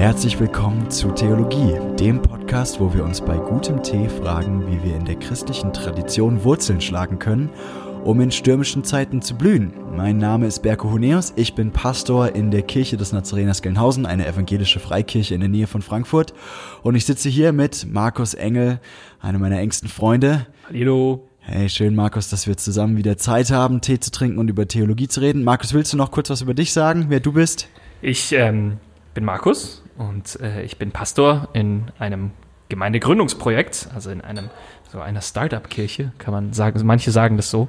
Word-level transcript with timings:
Herzlich 0.00 0.40
willkommen 0.40 0.90
zu 0.90 1.10
Theologie, 1.10 1.78
dem 1.98 2.22
Podcast, 2.22 2.80
wo 2.80 2.94
wir 2.94 3.04
uns 3.04 3.20
bei 3.20 3.36
gutem 3.36 3.82
Tee 3.82 4.08
fragen, 4.08 4.66
wie 4.66 4.82
wir 4.82 4.96
in 4.96 5.04
der 5.04 5.16
christlichen 5.16 5.74
Tradition 5.74 6.42
Wurzeln 6.42 6.80
schlagen 6.80 7.18
können, 7.18 7.50
um 8.02 8.18
in 8.22 8.30
stürmischen 8.30 8.82
Zeiten 8.82 9.20
zu 9.20 9.34
blühen. 9.36 9.74
Mein 9.94 10.16
Name 10.16 10.46
ist 10.46 10.60
Berko 10.60 10.90
Huneus, 10.90 11.34
ich 11.36 11.54
bin 11.54 11.70
Pastor 11.70 12.34
in 12.34 12.50
der 12.50 12.62
Kirche 12.62 12.96
des 12.96 13.12
Nazareners 13.12 13.60
Gelnhausen, 13.60 14.06
eine 14.06 14.26
evangelische 14.26 14.80
Freikirche 14.80 15.34
in 15.34 15.40
der 15.40 15.50
Nähe 15.50 15.66
von 15.66 15.82
Frankfurt. 15.82 16.32
Und 16.82 16.94
ich 16.94 17.04
sitze 17.04 17.28
hier 17.28 17.52
mit 17.52 17.86
Markus 17.86 18.32
Engel, 18.32 18.80
einer 19.20 19.38
meiner 19.38 19.58
engsten 19.58 19.90
Freunde. 19.90 20.46
Hallo. 20.66 21.28
Hey, 21.40 21.68
schön, 21.68 21.94
Markus, 21.94 22.30
dass 22.30 22.46
wir 22.46 22.56
zusammen 22.56 22.96
wieder 22.96 23.18
Zeit 23.18 23.50
haben, 23.50 23.82
Tee 23.82 24.00
zu 24.00 24.10
trinken 24.10 24.38
und 24.38 24.48
über 24.48 24.66
Theologie 24.66 25.08
zu 25.08 25.20
reden. 25.20 25.44
Markus, 25.44 25.74
willst 25.74 25.92
du 25.92 25.98
noch 25.98 26.10
kurz 26.10 26.30
was 26.30 26.40
über 26.40 26.54
dich 26.54 26.72
sagen, 26.72 27.06
wer 27.10 27.20
du 27.20 27.34
bist? 27.34 27.68
Ich 28.00 28.32
ähm, 28.32 28.78
bin 29.12 29.26
Markus 29.26 29.82
und 30.00 30.40
äh, 30.40 30.62
ich 30.62 30.78
bin 30.78 30.92
Pastor 30.92 31.48
in 31.52 31.90
einem 31.98 32.30
Gemeindegründungsprojekt, 32.70 33.88
also 33.94 34.10
in 34.10 34.22
einem 34.22 34.48
so 34.90 34.98
einer 34.98 35.20
Startup-Kirche, 35.20 36.12
kann 36.16 36.32
man 36.32 36.54
sagen. 36.54 36.80
Manche 36.84 37.10
sagen 37.10 37.36
das 37.36 37.50
so, 37.50 37.68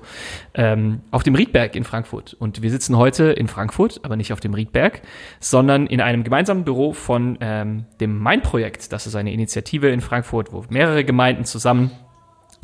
ähm, 0.53 1.01
auf 1.11 1.23
dem 1.23 1.35
Riedberg 1.35 1.75
in 1.75 1.83
Frankfurt. 1.83 2.33
Und 2.33 2.61
wir 2.61 2.71
sitzen 2.71 2.95
heute 2.95 3.25
in 3.25 3.49
Frankfurt, 3.49 3.99
aber 4.03 4.15
nicht 4.15 4.31
auf 4.31 4.39
dem 4.39 4.53
Riedberg, 4.53 5.01
sondern 5.41 5.87
in 5.87 5.99
einem 5.99 6.23
gemeinsamen 6.23 6.63
Büro 6.63 6.93
von 6.93 7.37
ähm, 7.41 7.85
dem 7.99 8.17
Mein-Projekt. 8.17 8.93
Das 8.93 9.07
ist 9.07 9.15
eine 9.15 9.33
Initiative 9.33 9.89
in 9.89 9.99
Frankfurt, 9.99 10.53
wo 10.53 10.63
mehrere 10.69 11.03
Gemeinden 11.03 11.43
zusammen 11.43 11.91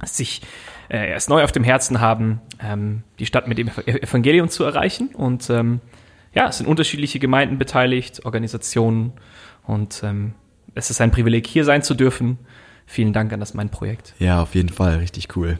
sich 0.05 0.43
äh, 0.89 1.09
erst 1.09 1.29
neu 1.29 1.43
auf 1.43 1.51
dem 1.51 1.65
Herzen 1.65 1.99
haben, 1.99 2.39
ähm, 2.63 3.03
die 3.19 3.25
Stadt 3.25 3.49
mit 3.49 3.57
dem 3.57 3.67
Evangelium 3.85 4.47
zu 4.47 4.63
erreichen. 4.63 5.09
Und 5.13 5.49
ähm, 5.49 5.81
ja, 6.33 6.47
es 6.47 6.57
sind 6.57 6.67
unterschiedliche 6.67 7.19
Gemeinden 7.19 7.57
beteiligt, 7.57 8.25
Organisationen 8.25 9.13
und 9.67 10.01
ähm, 10.03 10.33
es 10.73 10.89
ist 10.89 11.01
ein 11.01 11.11
Privileg, 11.11 11.45
hier 11.45 11.65
sein 11.65 11.83
zu 11.83 11.93
dürfen. 11.93 12.39
Vielen 12.89 13.11
Dank 13.11 13.33
an 13.33 13.41
das 13.41 13.53
mein 13.53 13.69
Projekt. 13.69 14.13
Ja, 14.17 14.41
auf 14.41 14.55
jeden 14.55 14.69
Fall, 14.69 14.95
richtig 14.97 15.35
cool. 15.35 15.59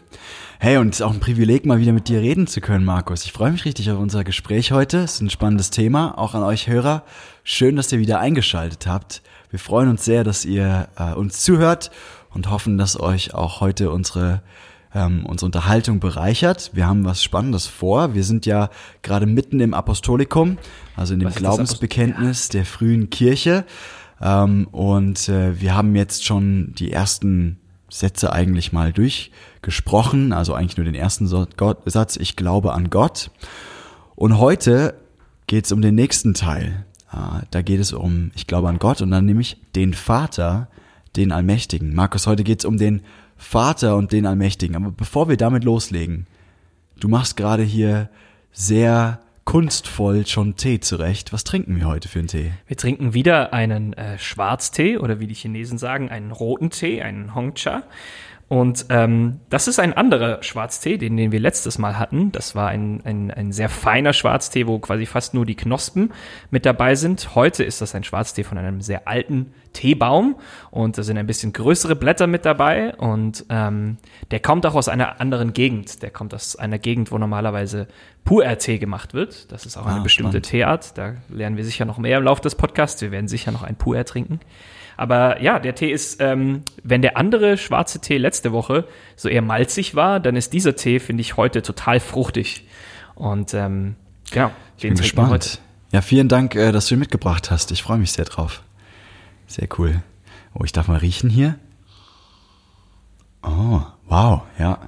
Hey, 0.60 0.78
und 0.78 0.90
es 0.90 1.02
ist 1.02 1.02
auch 1.02 1.14
ein 1.14 1.20
Privileg, 1.20 1.66
mal 1.66 1.80
wieder 1.80 1.92
mit 1.92 2.08
dir 2.08 2.22
reden 2.22 2.48
zu 2.48 2.62
können, 2.62 2.86
Markus. 2.86 3.26
Ich 3.26 3.34
freue 3.34 3.52
mich 3.52 3.66
richtig 3.66 3.92
auf 3.92 4.00
unser 4.00 4.24
Gespräch 4.24 4.72
heute. 4.72 5.00
Es 5.00 5.16
ist 5.16 5.22
ein 5.22 5.30
spannendes 5.30 5.70
Thema, 5.70 6.18
auch 6.18 6.36
an 6.36 6.44
euch 6.44 6.68
Hörer. 6.68 7.04
Schön, 7.44 7.76
dass 7.76 7.92
ihr 7.92 8.00
wieder 8.00 8.20
eingeschaltet 8.20 8.88
habt. 8.88 9.22
Wir 9.50 9.60
freuen 9.60 9.90
uns 9.90 10.06
sehr, 10.06 10.24
dass 10.24 10.46
ihr 10.46 10.88
äh, 10.98 11.14
uns 11.14 11.42
zuhört 11.42 11.92
und 12.34 12.50
hoffen, 12.50 12.78
dass 12.78 13.00
euch 13.00 13.34
auch 13.34 13.60
heute 13.60 13.92
unsere 13.92 14.42
ähm, 14.98 15.26
unsere 15.26 15.46
Unterhaltung 15.46 16.00
bereichert. 16.00 16.72
Wir 16.74 16.88
haben 16.88 17.06
was 17.06 17.22
Spannendes 17.22 17.68
vor. 17.68 18.16
Wir 18.16 18.24
sind 18.24 18.46
ja 18.46 18.70
gerade 19.04 19.28
mitten 19.28 19.60
im 19.60 19.74
Apostolikum, 19.74 20.58
also 20.96 21.14
in 21.14 21.20
dem 21.20 21.30
Glaubensbekenntnis 21.30 22.50
der 22.50 22.66
frühen 22.66 23.10
Kirche. 23.12 23.66
Ähm, 24.20 24.68
und 24.72 25.30
äh, 25.30 25.62
wir 25.62 25.76
haben 25.76 25.96
jetzt 25.96 26.26
schon 26.26 26.74
die 26.74 26.92
ersten 26.92 27.60
Sätze 27.90 28.34
eigentlich 28.34 28.74
mal 28.74 28.92
durchgesprochen, 28.92 30.34
also 30.34 30.54
eigentlich 30.54 30.78
nur 30.78 30.86
den 30.86 30.96
ersten 30.96 31.28
Satz, 31.28 32.18
ich 32.18 32.36
glaube 32.36 32.74
an 32.74 32.90
Gott. 32.90 33.30
Und 34.16 34.40
heute 34.40 34.96
geht 35.46 35.66
es 35.66 35.72
um 35.72 35.82
den 35.82 35.94
nächsten 35.94 36.34
Teil. 36.34 36.86
Äh, 37.14 37.46
da 37.52 37.62
geht 37.62 37.80
es 37.80 37.94
um, 37.94 38.32
ich 38.36 38.48
glaube 38.48 38.68
an 38.68 38.80
Gott 38.80 39.02
und 39.02 39.12
dann 39.12 39.26
nämlich 39.26 39.58
den 39.76 39.94
Vater, 39.94 40.70
den 41.16 41.32
Allmächtigen. 41.32 41.94
Markus, 41.94 42.26
heute 42.26 42.44
geht 42.44 42.60
es 42.60 42.66
um 42.66 42.78
den 42.78 43.02
Vater 43.38 43.96
und 43.96 44.12
den 44.12 44.26
Allmächtigen. 44.26 44.76
Aber 44.76 44.92
bevor 44.92 45.30
wir 45.30 45.38
damit 45.38 45.64
loslegen, 45.64 46.28
du 47.00 47.08
machst 47.08 47.38
gerade 47.38 47.64
hier 47.64 48.10
sehr 48.52 49.20
kunstvoll 49.46 50.28
schon 50.28 50.58
Tee 50.58 50.82
zurecht. 50.82 51.32
Was 51.32 51.46
trinken 51.46 51.78
wir 51.78 51.88
heute 51.88 52.10
für 52.10 52.20
einen 52.20 52.28
Tee? 52.28 52.52
Wir 52.68 52.76
trinken 52.76 53.14
wieder 53.14 53.54
einen 53.54 53.94
äh, 53.94 54.18
Schwarztee 54.18 54.98
oder 54.98 55.22
wie 55.22 55.28
die 55.28 55.36
Chinesen 55.36 55.78
sagen, 55.78 56.10
einen 56.10 56.32
roten 56.32 56.70
Tee, 56.70 57.02
einen 57.02 57.34
Hongcha. 57.34 57.84
Und 58.50 58.86
ähm, 58.90 59.42
das 59.50 59.68
ist 59.68 59.78
ein 59.78 59.92
anderer 59.92 60.42
Schwarztee, 60.42 60.98
den, 60.98 61.18
den 61.18 61.34
wir 61.34 61.40
letztes 61.40 61.78
Mal 61.78 62.00
hatten. 62.00 62.32
Das 62.32 62.56
war 62.56 62.70
ein, 62.70 63.02
ein, 63.04 63.30
ein 63.30 63.52
sehr 63.52 63.68
feiner 63.68 64.14
Schwarztee, 64.14 64.68
wo 64.68 64.80
quasi 64.80 65.06
fast 65.06 65.34
nur 65.34 65.46
die 65.46 65.56
Knospen 65.56 66.14
mit 66.50 66.66
dabei 66.66 66.96
sind. 66.96 67.36
Heute 67.36 67.66
ist 67.66 67.82
das 67.82 67.94
ein 67.94 68.06
Schwarztee 68.06 68.46
von 68.46 68.58
einem 68.58 68.80
sehr 68.80 69.06
alten 69.06 69.52
Teebaum 69.74 70.38
und 70.72 70.98
da 70.98 71.04
sind 71.04 71.18
ein 71.18 71.28
bisschen 71.28 71.52
größere 71.52 71.98
Blätter 71.98 72.26
mit 72.26 72.46
dabei 72.46 72.96
und 72.96 73.46
ähm, 73.50 73.98
der 74.32 74.40
kommt 74.40 74.66
auch 74.66 74.76
aus 74.76 74.88
einer 74.88 75.20
anderen 75.20 75.52
Gegend. 75.52 76.02
Der 76.02 76.10
kommt 76.10 76.34
aus 76.34 76.56
einer 76.56 76.80
Gegend, 76.80 77.12
wo 77.12 77.18
normalerweise 77.18 77.88
Pu'er-Tee 78.26 78.78
gemacht 78.78 79.14
wird. 79.14 79.52
Das 79.52 79.66
ist 79.66 79.76
auch 79.76 79.86
eine 79.86 80.00
ah, 80.00 80.04
bestimmte 80.04 80.38
spannend. 80.38 80.46
Teeart. 80.46 80.98
Da 80.98 81.16
lernen 81.28 81.58
wir 81.58 81.66
sicher 81.66 81.84
noch 81.84 81.98
mehr 81.98 82.18
im 82.18 82.24
Laufe 82.24 82.42
des 82.42 82.56
Podcasts. 82.56 83.02
Wir 83.02 83.12
werden 83.12 83.28
sicher 83.28 83.52
noch 83.52 83.64
ein 83.64 83.76
Pu'er 83.76 84.06
trinken. 84.06 84.40
Aber 84.98 85.42
ja, 85.42 85.60
der 85.60 85.76
Tee 85.76 85.92
ist, 85.92 86.20
ähm, 86.22 86.64
wenn 86.84 87.04
der 87.04 87.18
andere 87.18 87.58
schwarze 87.58 88.02
Tee 88.02 88.18
letzte 88.18 88.52
Woche 88.52 88.88
so 89.16 89.30
eher 89.30 89.44
malzig 89.44 89.96
war, 89.96 90.20
dann 90.20 90.36
ist 90.36 90.54
dieser 90.54 90.76
Tee, 90.76 91.00
finde 91.00 91.22
ich, 91.22 91.38
heute 91.38 91.62
total 91.62 92.00
fruchtig. 92.00 92.68
Und 93.14 93.54
ähm, 93.54 93.96
genau, 94.32 94.52
ich 94.76 94.82
bin 94.82 94.96
gespannt. 94.96 95.62
Ja, 95.92 96.02
vielen 96.02 96.28
Dank, 96.28 96.56
äh, 96.56 96.72
dass 96.72 96.88
du 96.88 96.96
ihn 96.96 97.00
mitgebracht 97.00 97.52
hast. 97.52 97.72
Ich 97.72 97.84
freue 97.84 98.00
mich 98.00 98.12
sehr 98.12 98.26
drauf. 98.26 98.64
Sehr 99.46 99.68
cool. 99.78 100.02
Oh, 100.54 100.64
ich 100.66 100.72
darf 100.72 100.88
mal 100.88 100.98
riechen 100.98 101.30
hier. 101.30 101.58
Oh, 103.44 103.82
wow, 104.08 104.42
ja. 104.58 104.80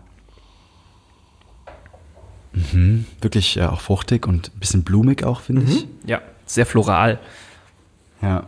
Mhm, 2.51 3.05
wirklich 3.21 3.57
äh, 3.57 3.65
auch 3.65 3.79
fruchtig 3.79 4.27
und 4.27 4.51
ein 4.55 4.59
bisschen 4.59 4.83
blumig 4.83 5.23
auch, 5.23 5.41
finde 5.41 5.61
mhm. 5.61 5.67
ich. 5.69 5.87
Ja, 6.05 6.21
sehr 6.45 6.65
floral. 6.65 7.19
Ja. 8.21 8.47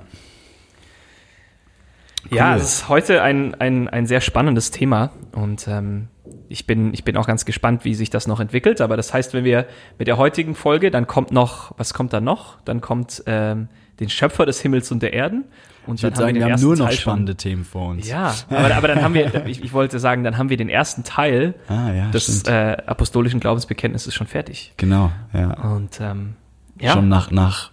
Cool. 2.31 2.37
Ja, 2.37 2.55
es 2.55 2.63
ist 2.63 2.89
heute 2.89 3.21
ein, 3.21 3.55
ein, 3.55 3.89
ein 3.89 4.05
sehr 4.05 4.21
spannendes 4.21 4.71
Thema 4.71 5.11
und 5.33 5.67
ähm, 5.67 6.07
ich, 6.47 6.65
bin, 6.65 6.93
ich 6.93 7.03
bin 7.03 7.17
auch 7.17 7.27
ganz 7.27 7.45
gespannt, 7.45 7.83
wie 7.83 7.93
sich 7.93 8.09
das 8.09 8.25
noch 8.25 8.39
entwickelt. 8.39 8.79
Aber 8.79 8.95
das 8.95 9.13
heißt, 9.13 9.33
wenn 9.33 9.43
wir 9.43 9.65
mit 9.99 10.07
der 10.07 10.17
heutigen 10.17 10.55
Folge, 10.55 10.91
dann 10.91 11.07
kommt 11.07 11.31
noch, 11.31 11.73
was 11.77 11.93
kommt 11.93 12.13
da 12.13 12.21
noch? 12.21 12.61
Dann 12.63 12.79
kommt 12.79 13.23
ähm, 13.25 13.67
den 13.99 14.09
Schöpfer 14.09 14.45
des 14.45 14.61
Himmels 14.61 14.91
und 14.91 15.03
der 15.03 15.13
Erden. 15.13 15.43
Und 15.87 15.95
ich 15.95 16.03
würde 16.03 16.15
sagen, 16.15 16.35
wir, 16.35 16.45
wir 16.45 16.53
haben 16.53 16.61
nur 16.61 16.77
noch 16.77 16.87
Teil 16.87 16.95
spannende 16.95 17.31
schon. 17.33 17.37
Themen 17.37 17.65
vor 17.65 17.89
uns. 17.89 18.07
Ja, 18.07 18.33
aber, 18.49 18.75
aber 18.75 18.87
dann 18.87 19.01
haben 19.01 19.13
wir, 19.13 19.45
ich, 19.47 19.63
ich 19.63 19.73
wollte 19.73 19.99
sagen, 19.99 20.23
dann 20.23 20.37
haben 20.37 20.49
wir 20.49 20.57
den 20.57 20.69
ersten 20.69 21.03
Teil 21.03 21.55
ah, 21.67 21.91
ja, 21.91 22.11
des 22.11 22.43
äh, 22.43 22.77
apostolischen 22.85 23.39
Glaubensbekenntnisses 23.39 24.13
schon 24.13 24.27
fertig. 24.27 24.73
Genau, 24.77 25.11
ja. 25.33 25.53
Und 25.73 25.99
ähm, 25.99 26.35
ja. 26.79 26.93
Schon 26.93 27.09
nach, 27.09 27.31
nach 27.31 27.70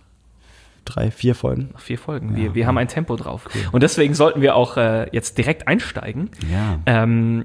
drei, 0.88 1.10
vier 1.10 1.34
Folgen. 1.34 1.70
Vier 1.76 1.98
Folgen. 1.98 2.36
Wir, 2.36 2.46
ja, 2.46 2.54
wir 2.54 2.66
haben 2.66 2.78
ein 2.78 2.88
Tempo 2.88 3.16
drauf. 3.16 3.48
Cool. 3.54 3.62
Und 3.72 3.82
deswegen 3.82 4.14
sollten 4.14 4.40
wir 4.40 4.54
auch 4.54 4.76
äh, 4.76 5.08
jetzt 5.12 5.38
direkt 5.38 5.68
einsteigen. 5.68 6.30
Ja. 6.50 6.78
Ähm, 6.86 7.44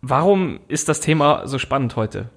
warum 0.00 0.60
ist 0.68 0.88
das 0.88 1.00
Thema 1.00 1.46
so 1.46 1.58
spannend 1.58 1.96
heute? 1.96 2.30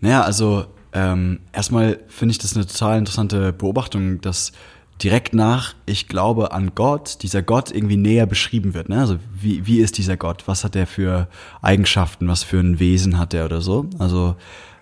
Naja, 0.00 0.22
also 0.22 0.66
ähm, 0.92 1.40
erstmal 1.52 1.98
finde 2.08 2.32
ich 2.32 2.38
das 2.38 2.56
eine 2.56 2.66
total 2.66 2.98
interessante 2.98 3.52
Beobachtung, 3.52 4.20
dass 4.20 4.52
direkt 5.02 5.34
nach 5.34 5.74
Ich 5.86 6.08
glaube 6.08 6.52
an 6.52 6.72
Gott, 6.74 7.22
dieser 7.22 7.42
Gott 7.42 7.70
irgendwie 7.70 7.96
näher 7.96 8.26
beschrieben 8.26 8.74
wird. 8.74 8.88
Ne? 8.88 9.00
Also 9.00 9.16
wie, 9.32 9.66
wie 9.66 9.78
ist 9.78 9.98
dieser 9.98 10.16
Gott? 10.16 10.44
Was 10.46 10.64
hat 10.64 10.76
er 10.76 10.86
für 10.86 11.28
Eigenschaften? 11.62 12.28
Was 12.28 12.42
für 12.42 12.58
ein 12.58 12.78
Wesen 12.78 13.18
hat 13.18 13.34
er 13.34 13.46
oder 13.46 13.60
so? 13.60 13.86
Also 13.98 14.36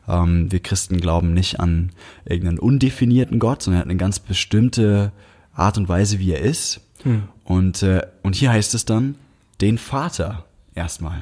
ähm, 0.09 0.51
wir 0.51 0.61
Christen 0.61 1.01
glauben 1.01 1.35
nicht 1.35 1.61
an 1.61 1.93
irgendeinen 2.25 2.59
undefinierten 2.59 3.39
Gott, 3.39 3.63
sondern 3.63 3.81
er 3.81 3.83
hat 3.83 3.91
eine 3.91 3.99
ganz 3.99 4.19
bestimmte 4.19 5.13
Art 5.55 5.77
und 5.79 5.89
Weise, 5.89 6.19
wie 6.19 6.33
er 6.33 6.41
ist. 6.41 6.81
Hm. 7.03 7.25
Und, 7.45 7.83
äh, 7.83 8.03
und 8.23 8.35
hier 8.35 8.51
heißt 8.51 8.75
es 8.75 8.85
dann, 8.85 9.17
den 9.61 9.79
Vater 9.79 10.45
erstmal. 10.75 11.19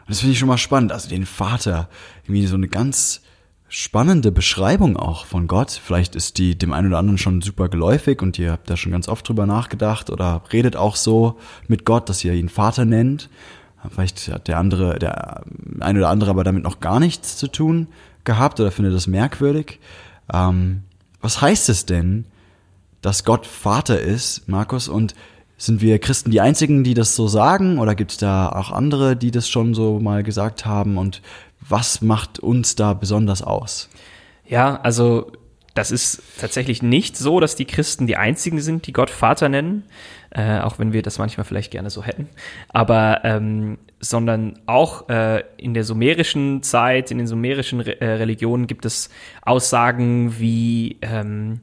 Und 0.00 0.10
das 0.10 0.20
finde 0.20 0.32
ich 0.32 0.38
schon 0.38 0.48
mal 0.48 0.58
spannend. 0.58 0.92
Also 0.92 1.08
den 1.08 1.26
Vater, 1.26 1.88
irgendwie 2.24 2.46
so 2.46 2.56
eine 2.56 2.68
ganz 2.68 3.22
spannende 3.68 4.32
Beschreibung 4.32 4.96
auch 4.96 5.24
von 5.24 5.46
Gott. 5.46 5.70
Vielleicht 5.70 6.14
ist 6.14 6.38
die 6.38 6.58
dem 6.58 6.72
einen 6.72 6.88
oder 6.88 6.98
anderen 6.98 7.18
schon 7.18 7.40
super 7.40 7.68
geläufig 7.68 8.20
und 8.20 8.38
ihr 8.38 8.52
habt 8.52 8.68
da 8.68 8.76
schon 8.76 8.92
ganz 8.92 9.08
oft 9.08 9.26
drüber 9.26 9.46
nachgedacht 9.46 10.10
oder 10.10 10.42
redet 10.52 10.76
auch 10.76 10.96
so 10.96 11.38
mit 11.68 11.86
Gott, 11.86 12.08
dass 12.08 12.22
ihr 12.22 12.34
ihn 12.34 12.50
Vater 12.50 12.84
nennt. 12.84 13.30
Vielleicht 13.90 14.28
hat 14.28 14.46
der 14.46 14.58
andere, 14.58 14.98
der 14.98 15.42
eine 15.80 15.98
oder 15.98 16.10
andere 16.10 16.30
aber 16.30 16.44
damit 16.44 16.62
noch 16.62 16.80
gar 16.80 17.00
nichts 17.00 17.36
zu 17.36 17.48
tun 17.48 17.88
gehabt 18.24 18.60
oder 18.60 18.70
findet 18.70 18.94
das 18.94 19.06
merkwürdig. 19.06 19.80
Ähm, 20.32 20.82
was 21.20 21.40
heißt 21.40 21.68
es 21.68 21.86
denn, 21.86 22.26
dass 23.00 23.24
Gott 23.24 23.46
Vater 23.46 24.00
ist, 24.00 24.48
Markus? 24.48 24.88
Und 24.88 25.14
sind 25.56 25.80
wir 25.80 25.98
Christen 25.98 26.30
die 26.30 26.40
Einzigen, 26.40 26.82
die 26.84 26.94
das 26.94 27.14
so 27.14 27.28
sagen? 27.28 27.78
Oder 27.78 27.94
gibt 27.94 28.12
es 28.12 28.16
da 28.16 28.48
auch 28.48 28.72
andere, 28.72 29.16
die 29.16 29.30
das 29.30 29.48
schon 29.48 29.74
so 29.74 30.00
mal 30.00 30.22
gesagt 30.22 30.66
haben? 30.66 30.98
Und 30.98 31.22
was 31.60 32.02
macht 32.02 32.40
uns 32.40 32.74
da 32.74 32.94
besonders 32.94 33.42
aus? 33.42 33.88
Ja, 34.46 34.80
also 34.82 35.30
das 35.74 35.90
ist 35.90 36.22
tatsächlich 36.38 36.82
nicht 36.82 37.16
so, 37.16 37.40
dass 37.40 37.56
die 37.56 37.64
Christen 37.64 38.06
die 38.06 38.16
einzigen 38.16 38.60
sind, 38.60 38.86
die 38.86 38.92
Gott 38.92 39.10
Vater 39.10 39.48
nennen, 39.48 39.84
äh, 40.30 40.60
auch 40.60 40.78
wenn 40.78 40.92
wir 40.92 41.02
das 41.02 41.18
manchmal 41.18 41.44
vielleicht 41.44 41.70
gerne 41.70 41.90
so 41.90 42.02
hätten. 42.02 42.28
Aber 42.68 43.20
ähm, 43.24 43.78
sondern 44.00 44.58
auch 44.66 45.08
äh, 45.08 45.44
in 45.56 45.74
der 45.74 45.84
sumerischen 45.84 46.62
Zeit, 46.62 47.10
in 47.10 47.18
den 47.18 47.26
sumerischen 47.26 47.80
Re 47.80 48.00
äh, 48.00 48.14
Religionen 48.14 48.66
gibt 48.66 48.84
es 48.84 49.10
Aussagen 49.42 50.38
wie 50.38 50.98
ähm, 51.02 51.60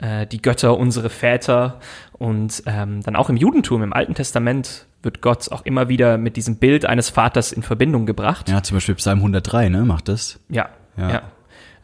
äh, 0.00 0.26
die 0.26 0.40
Götter, 0.42 0.76
unsere 0.78 1.10
Väter. 1.10 1.80
Und 2.12 2.62
ähm, 2.66 3.02
dann 3.02 3.14
auch 3.14 3.28
im 3.28 3.36
Judentum, 3.36 3.82
im 3.82 3.92
Alten 3.92 4.14
Testament, 4.14 4.86
wird 5.02 5.20
Gott 5.20 5.52
auch 5.52 5.64
immer 5.64 5.88
wieder 5.88 6.18
mit 6.18 6.36
diesem 6.36 6.56
Bild 6.56 6.84
eines 6.86 7.10
Vaters 7.10 7.52
in 7.52 7.62
Verbindung 7.62 8.06
gebracht. 8.06 8.48
Ja, 8.48 8.62
zum 8.62 8.76
Beispiel 8.76 8.94
Psalm 8.96 9.18
103, 9.18 9.68
ne, 9.68 9.84
macht 9.84 10.08
das. 10.08 10.40
Ja, 10.48 10.70
Ja. 10.96 11.10
ja. 11.10 11.22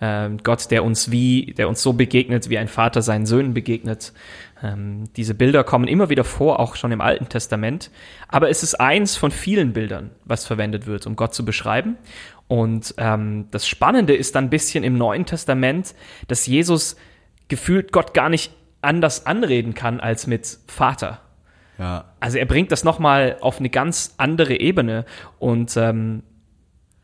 Ähm, 0.05 0.39
Gott, 0.43 0.73
der 0.73 0.83
uns 0.83 1.13
wie, 1.13 1.55
der 1.57 1.69
uns 1.69 1.81
so 1.81 1.93
begegnet, 1.93 2.51
wie 2.51 2.59
ein 2.59 2.67
Vater 2.67 3.03
seinen 3.03 3.25
Söhnen 3.25 3.55
begegnet. 3.55 4.13
Ähm, 4.61 5.05
diese 5.15 5.33
Bilder 5.33 5.63
kommen 5.63 5.87
immer 5.87 6.09
wieder 6.09 6.25
vor, 6.25 6.59
auch 6.59 6.75
schon 6.75 6.91
im 6.91 7.01
Alten 7.01 7.29
Testament. 7.29 7.89
Aber 8.27 8.51
es 8.51 8.65
ist 8.65 8.81
eins 8.81 9.17
von 9.17 9.31
vielen 9.31 9.73
Bildern, 9.73 10.11
was 10.25 10.45
verwendet 10.45 10.89
wird, 10.89 11.07
um 11.07 11.15
Gott 11.15 11.35
zu 11.35 11.45
beschreiben. 11.45 11.99
Und 12.49 12.97
ähm, 12.99 13.47
das 13.53 13.69
Spannende 13.69 14.17
ist 14.17 14.35
dann 14.35 14.47
ein 14.47 14.51
bisschen 14.51 14.83
im 14.83 14.99
Neuen 14.99 15.25
Testament, 15.25 15.95
dass 16.27 16.49
Jesus 16.49 16.97
gefühlt 17.47 17.93
Gott 17.93 18.13
gar 18.13 18.29
nicht 18.29 18.53
anders 18.81 19.25
anreden 19.25 19.75
kann 19.75 20.01
als 20.01 20.27
mit 20.27 20.59
Vater. 20.67 21.21
Ja. 21.79 22.07
Also 22.19 22.39
er 22.39 22.47
bringt 22.47 22.73
das 22.73 22.83
nochmal 22.83 23.37
auf 23.41 23.61
eine 23.61 23.71
ganz 23.71 24.15
andere 24.17 24.59
Ebene. 24.59 25.05
Und 25.39 25.77
ähm, 25.77 26.25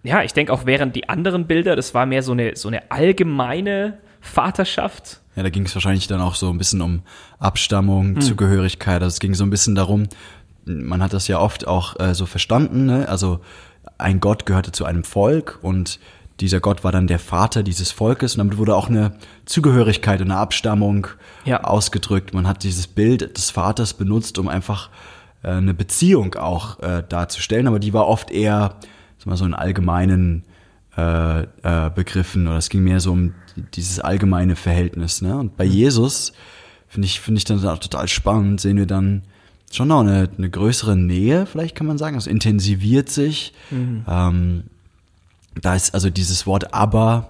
ja, 0.02 0.22
ich 0.22 0.32
denke 0.32 0.52
auch 0.52 0.66
während 0.66 0.94
die 0.96 1.08
anderen 1.08 1.46
Bilder, 1.46 1.76
das 1.76 1.94
war 1.94 2.06
mehr 2.06 2.22
so 2.22 2.32
eine, 2.32 2.56
so 2.56 2.68
eine 2.68 2.90
allgemeine 2.90 3.98
Vaterschaft. 4.20 5.20
Ja, 5.36 5.42
da 5.42 5.50
ging 5.50 5.66
es 5.66 5.74
wahrscheinlich 5.74 6.06
dann 6.06 6.20
auch 6.20 6.34
so 6.34 6.50
ein 6.50 6.58
bisschen 6.58 6.80
um 6.80 7.02
Abstammung, 7.38 8.20
Zugehörigkeit. 8.20 9.02
Also 9.02 9.14
es 9.14 9.20
ging 9.20 9.34
so 9.34 9.44
ein 9.44 9.50
bisschen 9.50 9.74
darum, 9.74 10.08
man 10.64 11.02
hat 11.02 11.12
das 11.12 11.28
ja 11.28 11.38
oft 11.38 11.66
auch 11.66 11.98
äh, 12.00 12.14
so 12.14 12.26
verstanden, 12.26 12.86
ne? 12.86 13.08
Also 13.08 13.40
ein 13.98 14.20
Gott 14.20 14.46
gehörte 14.46 14.70
zu 14.72 14.84
einem 14.84 15.04
Volk 15.04 15.58
und 15.62 15.98
dieser 16.40 16.60
Gott 16.60 16.84
war 16.84 16.92
dann 16.92 17.06
der 17.08 17.18
Vater 17.18 17.62
dieses 17.62 17.90
Volkes 17.90 18.34
und 18.34 18.38
damit 18.38 18.58
wurde 18.58 18.76
auch 18.76 18.88
eine 18.88 19.12
Zugehörigkeit 19.44 20.20
und 20.20 20.30
eine 20.30 20.38
Abstammung 20.38 21.08
Ja. 21.44 21.64
ausgedrückt. 21.64 22.32
Man 22.34 22.46
hat 22.46 22.62
dieses 22.62 22.86
Bild 22.86 23.36
des 23.36 23.50
Vaters 23.50 23.94
benutzt, 23.94 24.38
um 24.38 24.46
einfach 24.48 24.90
äh, 25.42 25.48
eine 25.48 25.74
Beziehung 25.74 26.34
auch 26.34 26.78
äh, 26.80 27.02
darzustellen, 27.08 27.66
aber 27.66 27.78
die 27.80 27.92
war 27.92 28.06
oft 28.06 28.30
eher 28.30 28.76
mal, 29.26 29.36
so 29.36 29.44
in 29.44 29.54
allgemeinen 29.54 30.44
äh, 30.96 31.42
äh, 31.42 31.90
Begriffen 31.94 32.46
oder 32.48 32.58
es 32.58 32.68
ging 32.68 32.82
mehr 32.82 33.00
so 33.00 33.12
um 33.12 33.34
dieses 33.74 34.00
allgemeine 34.00 34.56
Verhältnis. 34.56 35.22
Ne? 35.22 35.36
Und 35.36 35.56
bei 35.56 35.64
Jesus 35.64 36.32
finde 36.88 37.06
ich, 37.06 37.20
finde 37.20 37.38
ich 37.38 37.44
dann 37.44 37.64
auch 37.66 37.78
total 37.78 38.08
spannend, 38.08 38.60
sehen 38.60 38.76
wir 38.76 38.86
dann 38.86 39.22
schon 39.70 39.88
noch 39.88 40.00
eine, 40.00 40.28
eine 40.36 40.50
größere 40.50 40.96
Nähe, 40.96 41.46
vielleicht 41.46 41.74
kann 41.74 41.86
man 41.86 41.98
sagen. 41.98 42.16
Es 42.16 42.26
intensiviert 42.26 43.10
sich. 43.10 43.52
Ähm, 44.08 44.64
da 45.60 45.74
ist 45.74 45.94
also 45.94 46.10
dieses 46.10 46.46
Wort 46.46 46.72
Abba, 46.72 47.28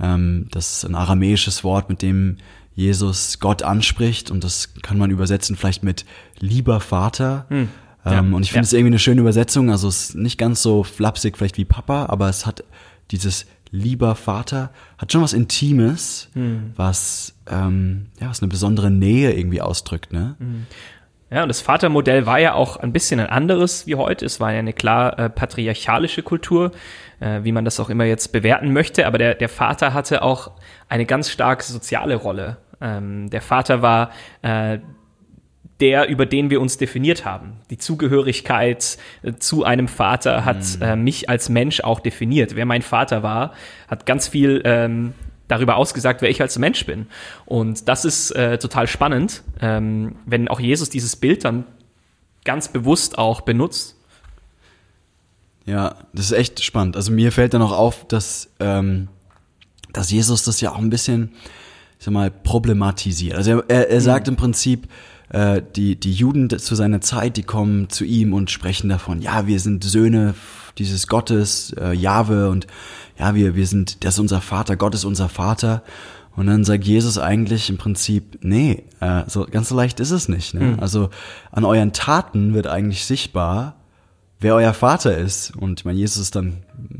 ähm, 0.00 0.48
das 0.50 0.78
ist 0.78 0.84
ein 0.84 0.94
aramäisches 0.94 1.64
Wort, 1.64 1.88
mit 1.88 2.02
dem 2.02 2.38
Jesus 2.74 3.38
Gott 3.38 3.62
anspricht 3.62 4.30
und 4.30 4.42
das 4.42 4.74
kann 4.82 4.98
man 4.98 5.10
übersetzen 5.10 5.56
vielleicht 5.56 5.84
mit 5.84 6.04
lieber 6.40 6.80
Vater. 6.80 7.46
Ja, 8.04 8.18
Ähm, 8.18 8.34
und 8.34 8.42
ich 8.42 8.50
finde 8.50 8.64
ja. 8.64 8.68
es 8.68 8.72
irgendwie 8.72 8.92
eine 8.92 8.98
schöne 8.98 9.20
Übersetzung. 9.20 9.70
Also 9.70 9.88
es 9.88 10.10
ist 10.10 10.14
nicht 10.16 10.38
ganz 10.38 10.62
so 10.62 10.82
flapsig 10.82 11.36
vielleicht 11.36 11.56
wie 11.56 11.64
Papa, 11.64 12.06
aber 12.06 12.28
es 12.28 12.46
hat 12.46 12.64
dieses 13.10 13.46
lieber 13.70 14.14
Vater, 14.14 14.70
hat 14.98 15.10
schon 15.10 15.22
was 15.22 15.32
Intimes, 15.32 16.28
was, 16.76 17.34
ähm, 17.50 18.06
ja, 18.20 18.28
was 18.28 18.40
eine 18.40 18.48
besondere 18.48 18.90
Nähe 18.90 19.32
irgendwie 19.32 19.60
ausdrückt, 19.60 20.12
ne? 20.12 20.36
Ja, 21.30 21.42
und 21.42 21.48
das 21.48 21.60
Vatermodell 21.60 22.26
war 22.26 22.38
ja 22.38 22.54
auch 22.54 22.76
ein 22.76 22.92
bisschen 22.92 23.18
ein 23.18 23.26
anderes 23.26 23.88
wie 23.88 23.96
heute. 23.96 24.24
Es 24.24 24.38
war 24.38 24.52
ja 24.52 24.60
eine 24.60 24.72
klar 24.72 25.18
äh, 25.18 25.28
patriarchalische 25.28 26.22
Kultur, 26.22 26.70
äh, 27.18 27.40
wie 27.42 27.50
man 27.50 27.64
das 27.64 27.80
auch 27.80 27.90
immer 27.90 28.04
jetzt 28.04 28.30
bewerten 28.30 28.72
möchte. 28.72 29.06
Aber 29.06 29.18
der, 29.18 29.34
der 29.34 29.48
Vater 29.48 29.92
hatte 29.92 30.22
auch 30.22 30.52
eine 30.88 31.06
ganz 31.06 31.30
starke 31.30 31.64
soziale 31.64 32.14
Rolle. 32.14 32.58
Ähm, 32.80 33.30
der 33.30 33.42
Vater 33.42 33.82
war 33.82 34.10
äh, 34.42 34.78
der, 35.80 36.08
über 36.08 36.26
den 36.26 36.50
wir 36.50 36.60
uns 36.60 36.78
definiert 36.78 37.24
haben. 37.24 37.54
Die 37.70 37.78
Zugehörigkeit 37.78 38.96
äh, 39.22 39.32
zu 39.34 39.64
einem 39.64 39.88
Vater 39.88 40.44
hat 40.44 40.64
äh, 40.80 40.96
mich 40.96 41.28
als 41.28 41.48
Mensch 41.48 41.80
auch 41.80 42.00
definiert. 42.00 42.54
Wer 42.54 42.66
mein 42.66 42.82
Vater 42.82 43.22
war, 43.22 43.52
hat 43.88 44.06
ganz 44.06 44.28
viel 44.28 44.62
ähm, 44.64 45.14
darüber 45.48 45.76
ausgesagt, 45.76 46.22
wer 46.22 46.30
ich 46.30 46.40
als 46.40 46.58
Mensch 46.58 46.86
bin. 46.86 47.06
Und 47.44 47.88
das 47.88 48.04
ist 48.04 48.30
äh, 48.30 48.58
total 48.58 48.86
spannend, 48.86 49.42
ähm, 49.60 50.16
wenn 50.26 50.48
auch 50.48 50.60
Jesus 50.60 50.90
dieses 50.90 51.16
Bild 51.16 51.44
dann 51.44 51.64
ganz 52.44 52.68
bewusst 52.68 53.18
auch 53.18 53.40
benutzt. 53.40 53.96
Ja, 55.66 55.96
das 56.12 56.26
ist 56.26 56.32
echt 56.32 56.62
spannend. 56.62 56.96
Also 56.96 57.10
mir 57.10 57.32
fällt 57.32 57.54
dann 57.54 57.62
auch 57.62 57.72
auf, 57.72 58.06
dass, 58.06 58.50
ähm, 58.60 59.08
dass 59.92 60.10
Jesus 60.10 60.44
das 60.44 60.60
ja 60.60 60.72
auch 60.72 60.78
ein 60.78 60.90
bisschen, 60.90 61.32
ich 61.98 62.04
sag 62.04 62.12
mal, 62.12 62.30
problematisiert. 62.30 63.34
Also 63.34 63.50
er, 63.50 63.64
er, 63.68 63.90
er 63.90 64.00
sagt 64.00 64.28
im 64.28 64.36
Prinzip, 64.36 64.88
äh, 65.34 65.62
die, 65.74 65.96
die 65.96 66.12
Juden 66.12 66.48
zu 66.48 66.76
seiner 66.76 67.00
Zeit, 67.00 67.36
die 67.36 67.42
kommen 67.42 67.90
zu 67.90 68.04
ihm 68.04 68.32
und 68.32 68.52
sprechen 68.52 68.88
davon, 68.88 69.20
ja, 69.20 69.48
wir 69.48 69.58
sind 69.58 69.82
Söhne 69.82 70.34
dieses 70.78 71.08
Gottes, 71.08 71.74
äh, 71.78 71.92
Jahwe 71.92 72.50
und 72.50 72.68
ja, 73.18 73.34
wir, 73.34 73.56
wir 73.56 73.66
sind, 73.66 74.04
das 74.04 74.14
ist 74.14 74.20
unser 74.20 74.40
Vater, 74.40 74.76
Gott 74.76 74.94
ist 74.94 75.04
unser 75.04 75.28
Vater. 75.28 75.82
Und 76.36 76.46
dann 76.46 76.64
sagt 76.64 76.84
Jesus 76.84 77.18
eigentlich 77.18 77.68
im 77.68 77.78
Prinzip, 77.78 78.38
nee, 78.42 78.84
äh, 79.00 79.22
so 79.28 79.46
ganz 79.48 79.68
so 79.68 79.76
leicht 79.76 80.00
ist 80.00 80.10
es 80.10 80.28
nicht. 80.28 80.54
Ne? 80.54 80.76
Also 80.80 81.10
an 81.52 81.64
euren 81.64 81.92
Taten 81.92 82.54
wird 82.54 82.66
eigentlich 82.66 83.04
sichtbar, 83.04 83.76
wer 84.44 84.54
euer 84.54 84.74
Vater 84.74 85.16
ist. 85.16 85.56
Und 85.56 85.80
ich 85.80 85.84
meine, 85.86 85.98
Jesus 85.98 86.18
ist 86.18 86.36
dann, 86.36 86.58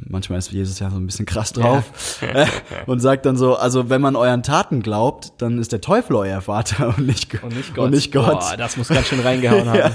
manchmal 0.09 0.39
ist 0.39 0.51
Jesus 0.51 0.79
ja 0.79 0.91
so 0.91 0.97
ein 0.97 1.07
bisschen 1.07 1.27
krass 1.27 1.53
drauf 1.53 1.85
äh, 2.23 2.47
und 2.87 3.01
sagt 3.01 3.27
dann 3.27 3.37
so, 3.37 3.55
also 3.57 3.91
wenn 3.91 4.01
man 4.01 4.17
euren 4.17 4.43
Taten 4.43 4.83
glaubt, 4.83 5.33
dann 5.39 5.59
ist 5.59 5.71
der 5.71 5.83
Teufel 5.83 6.17
euer 6.17 6.41
Vater 6.41 6.89
und 6.97 7.07
nicht, 7.07 7.33
Und 7.43 7.55
nicht 7.55 7.75
Gott. 7.75 7.85
Und 7.85 7.91
nicht 7.91 8.13
Gott. 8.13 8.41
Boah, 8.41 8.57
das 8.57 8.79
muss 8.79 8.89
ganz 8.89 9.09
schön 9.09 9.21
reingehauen 9.21 9.69
haben. 9.69 9.93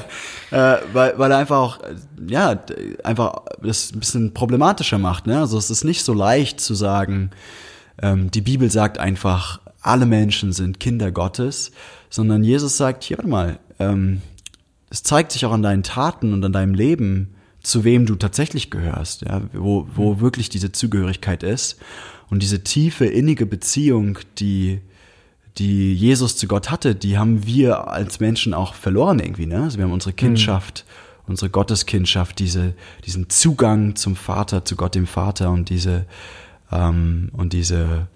ja, 0.51 0.75
äh, 0.75 0.81
weil, 0.93 1.17
weil 1.17 1.31
er 1.31 1.37
einfach 1.39 1.57
auch, 1.57 1.79
äh, 1.81 1.95
ja, 2.27 2.57
einfach 3.03 3.41
das 3.61 3.91
ein 3.93 3.99
bisschen 3.99 4.33
problematischer 4.33 4.99
macht. 4.99 5.25
Ne? 5.25 5.39
Also 5.39 5.57
es 5.57 5.71
ist 5.71 5.83
nicht 5.83 6.03
so 6.03 6.13
leicht 6.13 6.61
zu 6.61 6.75
sagen, 6.75 7.31
ähm, 8.01 8.29
die 8.29 8.41
Bibel 8.41 8.69
sagt 8.69 8.99
einfach, 8.99 9.59
alle 9.81 10.05
Menschen 10.05 10.53
sind 10.53 10.79
Kinder 10.79 11.11
Gottes, 11.11 11.71
sondern 12.11 12.43
Jesus 12.43 12.77
sagt, 12.77 13.03
hier, 13.03 13.17
warte 13.17 13.29
mal, 13.29 13.59
ähm, 13.79 14.21
es 14.91 15.01
zeigt 15.01 15.31
sich 15.31 15.47
auch 15.47 15.51
an 15.51 15.63
deinen 15.63 15.83
Taten 15.83 16.31
und 16.31 16.45
an 16.45 16.53
deinem 16.53 16.75
Leben, 16.75 17.35
zu 17.61 17.83
wem 17.83 18.05
du 18.05 18.15
tatsächlich 18.15 18.69
gehörst, 18.71 19.21
ja, 19.23 19.41
wo, 19.53 19.87
wo 19.93 20.19
wirklich 20.19 20.49
diese 20.49 20.71
Zugehörigkeit 20.71 21.43
ist. 21.43 21.77
Und 22.29 22.41
diese 22.43 22.63
tiefe, 22.63 23.05
innige 23.05 23.45
Beziehung, 23.45 24.19
die, 24.37 24.79
die 25.57 25.93
Jesus 25.93 26.37
zu 26.37 26.47
Gott 26.47 26.69
hatte, 26.71 26.95
die 26.95 27.17
haben 27.17 27.45
wir 27.45 27.87
als 27.87 28.19
Menschen 28.19 28.53
auch 28.53 28.73
verloren 28.75 29.19
irgendwie, 29.19 29.47
ne? 29.47 29.63
Also 29.63 29.77
wir 29.77 29.85
haben 29.85 29.91
unsere 29.91 30.13
Kindschaft, 30.13 30.85
unsere 31.27 31.49
Gotteskindschaft, 31.49 32.39
diese, 32.39 32.75
diesen 33.05 33.29
Zugang 33.29 33.95
zum 33.95 34.15
Vater, 34.15 34.63
zu 34.63 34.75
Gott 34.75 34.95
dem 34.95 35.07
Vater 35.07 35.51
und 35.51 35.69
diese, 35.69 36.05
ähm, 36.71 37.29
und 37.33 37.53
diese 37.53 38.07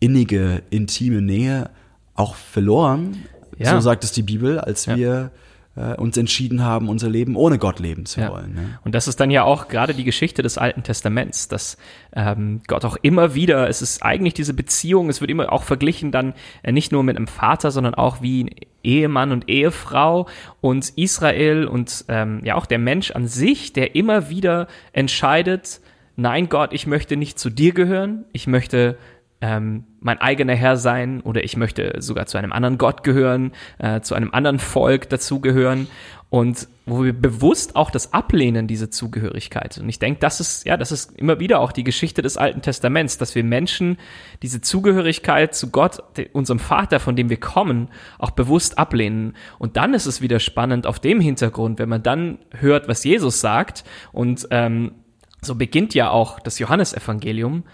innige, 0.00 0.62
intime 0.70 1.20
Nähe 1.20 1.70
auch 2.14 2.36
verloren. 2.36 3.24
Ja. 3.58 3.72
So 3.74 3.80
sagt 3.80 4.04
es 4.04 4.12
die 4.12 4.22
Bibel, 4.22 4.58
als 4.60 4.86
Ja. 4.86 4.96
wir 4.96 5.30
äh, 5.78 5.94
uns 5.94 6.16
entschieden 6.16 6.64
haben, 6.64 6.88
unser 6.88 7.08
Leben 7.08 7.36
ohne 7.36 7.58
Gott 7.58 7.78
leben 7.78 8.04
zu 8.04 8.20
Ja. 8.20 8.30
wollen. 8.32 8.54
Ne? 8.54 8.78
Und 8.84 8.94
das 8.94 9.06
ist 9.06 9.20
dann 9.20 9.30
ja 9.30 9.44
auch 9.44 9.68
gerade 9.68 9.94
die 9.94 10.04
Geschichte 10.04 10.42
des 10.42 10.58
Alten 10.58 10.82
Testaments, 10.82 11.48
dass 11.48 11.76
ähm, 12.14 12.60
Gott 12.66 12.84
auch 12.84 12.96
immer 13.02 13.34
wieder, 13.34 13.68
es 13.68 13.80
ist 13.80 14.02
eigentlich 14.02 14.34
diese 14.34 14.54
Beziehung, 14.54 15.08
es 15.08 15.20
wird 15.20 15.30
immer 15.30 15.52
auch 15.52 15.62
verglichen 15.62 16.10
dann 16.10 16.34
äh, 16.62 16.72
nicht 16.72 16.90
nur 16.90 17.02
mit 17.04 17.16
einem 17.16 17.28
Vater, 17.28 17.70
sondern 17.70 17.94
auch 17.94 18.20
wie 18.22 18.44
ein 18.44 18.50
Ehemann 18.82 19.32
und 19.32 19.48
Ehefrau 19.48 20.26
und 20.60 20.90
Israel 20.96 21.66
und 21.66 22.04
ähm, 22.08 22.40
ja 22.44 22.54
auch 22.56 22.66
der 22.66 22.78
Mensch 22.78 23.10
an 23.12 23.26
sich, 23.28 23.72
der 23.72 23.94
immer 23.94 24.30
wieder 24.30 24.66
entscheidet, 24.92 25.80
nein 26.16 26.48
Gott, 26.48 26.72
ich 26.72 26.86
möchte 26.86 27.16
nicht 27.16 27.38
zu 27.38 27.50
dir 27.50 27.72
gehören, 27.72 28.24
ich 28.32 28.46
möchte 28.46 28.98
ähm, 29.40 29.84
mein 30.00 30.20
eigener 30.20 30.54
Herr 30.54 30.76
sein 30.76 31.20
oder 31.20 31.44
ich 31.44 31.56
möchte 31.56 31.96
sogar 31.98 32.26
zu 32.26 32.38
einem 32.38 32.52
anderen 32.52 32.78
Gott 32.78 33.04
gehören, 33.04 33.52
äh, 33.78 34.00
zu 34.00 34.14
einem 34.14 34.32
anderen 34.32 34.58
Volk 34.58 35.08
dazugehören 35.08 35.86
und 36.30 36.68
wo 36.84 37.04
wir 37.04 37.12
bewusst 37.12 37.74
auch 37.76 37.90
das 37.90 38.12
ablehnen, 38.12 38.66
diese 38.66 38.90
Zugehörigkeit. 38.90 39.78
Und 39.78 39.88
ich 39.88 39.98
denke, 39.98 40.20
das 40.20 40.40
ist, 40.40 40.66
ja, 40.66 40.76
das 40.76 40.92
ist 40.92 41.18
immer 41.18 41.40
wieder 41.40 41.60
auch 41.60 41.72
die 41.72 41.84
Geschichte 41.84 42.20
des 42.20 42.36
Alten 42.36 42.60
Testaments, 42.60 43.16
dass 43.16 43.34
wir 43.34 43.44
Menschen 43.44 43.98
diese 44.42 44.60
Zugehörigkeit 44.60 45.54
zu 45.54 45.70
Gott, 45.70 46.02
unserem 46.32 46.58
Vater, 46.58 47.00
von 47.00 47.16
dem 47.16 47.30
wir 47.30 47.40
kommen, 47.40 47.88
auch 48.18 48.32
bewusst 48.32 48.78
ablehnen. 48.78 49.34
Und 49.58 49.76
dann 49.76 49.94
ist 49.94 50.06
es 50.06 50.20
wieder 50.20 50.38
spannend 50.38 50.86
auf 50.86 50.98
dem 50.98 51.20
Hintergrund, 51.20 51.78
wenn 51.78 51.88
man 51.88 52.02
dann 52.02 52.38
hört, 52.58 52.88
was 52.88 53.04
Jesus 53.04 53.40
sagt 53.40 53.84
und 54.12 54.48
ähm, 54.50 54.92
so 55.40 55.54
beginnt 55.54 55.94
ja 55.94 56.10
auch 56.10 56.40
das 56.40 56.58
Johannesevangelium, 56.58 57.64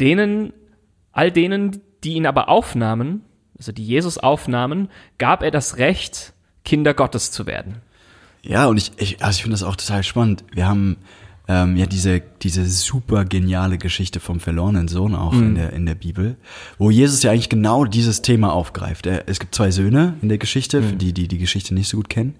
denen 0.00 0.52
All 1.12 1.30
denen, 1.32 1.80
die 2.04 2.14
ihn 2.14 2.26
aber 2.26 2.48
aufnahmen, 2.48 3.22
also 3.58 3.72
die 3.72 3.84
Jesus 3.84 4.18
aufnahmen, 4.18 4.88
gab 5.18 5.42
er 5.42 5.50
das 5.50 5.78
Recht, 5.78 6.32
Kinder 6.64 6.94
Gottes 6.94 7.30
zu 7.30 7.46
werden. 7.46 7.76
Ja, 8.42 8.66
und 8.66 8.76
ich, 8.76 8.92
ich, 8.98 9.22
also 9.24 9.36
ich 9.36 9.42
finde 9.42 9.54
das 9.54 9.62
auch 9.64 9.74
total 9.76 10.02
spannend. 10.04 10.44
Wir 10.52 10.68
haben 10.68 10.96
ähm, 11.48 11.76
ja 11.76 11.86
diese, 11.86 12.22
diese 12.42 12.64
super 12.66 13.24
geniale 13.24 13.78
Geschichte 13.78 14.20
vom 14.20 14.38
verlorenen 14.38 14.86
Sohn 14.86 15.14
auch 15.14 15.32
Mhm. 15.32 15.42
in, 15.42 15.54
der, 15.56 15.72
in 15.72 15.86
der 15.86 15.94
Bibel, 15.96 16.36
wo 16.78 16.90
Jesus 16.90 17.22
ja 17.22 17.32
eigentlich 17.32 17.48
genau 17.48 17.84
dieses 17.84 18.22
Thema 18.22 18.52
aufgreift. 18.52 19.06
Er, 19.06 19.28
es 19.28 19.40
gibt 19.40 19.54
zwei 19.54 19.70
Söhne 19.70 20.14
in 20.22 20.28
der 20.28 20.38
Geschichte, 20.38 20.80
Mhm. 20.80 20.84
für 20.90 20.96
die, 20.96 21.12
die 21.12 21.26
die 21.26 21.38
Geschichte 21.38 21.74
nicht 21.74 21.88
so 21.88 21.96
gut 21.96 22.08
kennen. 22.10 22.36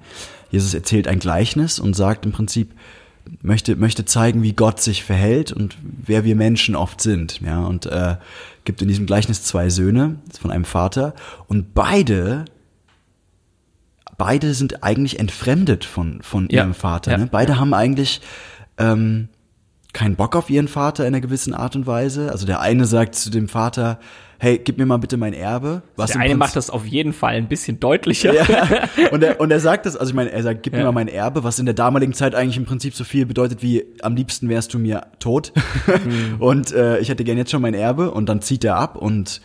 Jesus 0.51 0.73
erzählt 0.75 1.09
ein 1.09 1.19
Gleichnis 1.19 1.79
und 1.81 1.95
sagt 1.97 2.25
im 2.27 2.33
Prinzip, 2.33 2.71
möchte, 3.43 3.77
möchte 3.77 4.05
zeigen, 4.05 4.43
wie 4.43 4.53
Gott 4.55 4.81
sich 4.81 5.03
verhält 5.05 5.53
und 5.53 5.77
wer 5.83 6.25
wir 6.25 6.37
Menschen 6.37 6.77
oft 6.77 7.01
sind. 7.01 7.41
Ja, 7.41 7.61
und 7.65 7.87
äh, 7.87 8.17
gibt 8.69 8.83
in 8.83 8.89
diesem 8.89 9.07
Gleichnis 9.07 9.43
zwei 9.43 9.71
Söhne 9.71 10.17
von 10.39 10.51
einem 10.51 10.67
Vater 10.67 11.15
und 11.47 11.73
beide 11.73 12.45
beide 14.19 14.53
sind 14.53 14.83
eigentlich 14.85 15.19
entfremdet 15.19 15.87
von, 15.87 16.21
von 16.23 16.49
Ja, 16.51 16.63
ihrem 16.65 16.75
Vater. 16.75 17.13
ja, 17.13 17.17
ne? 17.19 17.29
Beide 17.31 17.59
haben 17.59 17.73
eigentlich 17.73 18.21
ähm, 18.77 19.29
keinen 19.95 20.17
Bock 20.17 20.37
auf 20.37 20.51
ihren 20.51 20.69
Vater 20.69 21.05
in 21.05 21.15
einer 21.15 21.23
gewissen 21.23 21.55
Art 21.55 21.77
und 21.77 21.87
Weise. 21.87 22.31
Also 22.31 22.45
der 22.45 22.61
eine 22.61 22.85
sagt 22.85 23.15
zu 23.15 23.31
dem 23.31 23.49
Vater, 23.49 23.99
hey, 24.39 24.59
gib 24.63 24.79
mir 24.79 24.87
mal 24.87 24.99
bitte 24.99 25.17
mein 25.17 25.33
Erbe. 25.33 25.83
Was 25.97 26.13
Der 26.13 26.21
eine 26.21 26.31
Prinzip- 26.31 26.39
macht 26.39 26.57
das 26.57 26.71
auf 26.71 26.87
jeden 26.87 27.13
Fall 27.13 27.35
ein 27.35 27.49
bisschen 27.49 27.81
deutlicher. 27.81 28.33
ja. 28.35 28.69
und, 29.11 29.23
er, 29.23 29.41
und 29.41 29.51
er 29.51 29.61
sagt 29.61 29.85
das, 29.87 29.97
also 29.97 30.11
ich 30.11 30.15
meine, 30.17 30.31
er 30.31 30.43
sagt, 30.43 30.63
gib 30.63 30.73
mir 30.75 30.79
Ja. 30.81 30.85
mal 30.87 30.93
mein 30.93 31.09
Erbe, 31.09 31.43
was 31.45 31.59
in 31.59 31.67
der 31.67 31.75
damaligen 31.75 32.13
Zeit 32.13 32.35
eigentlich 32.35 32.57
im 32.57 32.65
Prinzip 32.65 32.95
so 32.95 33.05
viel 33.05 33.27
bedeutet 33.27 33.63
wie, 33.63 33.85
am 34.03 34.15
liebsten 34.15 34.49
wärst 34.49 34.73
du 34.75 34.79
mir 34.79 35.07
tot. 35.19 35.53
Mhm. 35.87 36.37
Und 36.41 36.73
äh, 36.73 36.99
ich 37.01 37.09
hätte 37.09 37.25
gern 37.25 37.37
jetzt 37.37 37.51
schon 37.51 37.63
mein 37.63 37.75
Erbe. 37.75 38.11
Und 38.13 38.29
dann 38.29 38.41
zieht 38.41 38.65
er 38.65 38.77
ab 38.77 38.97
und 38.97 39.41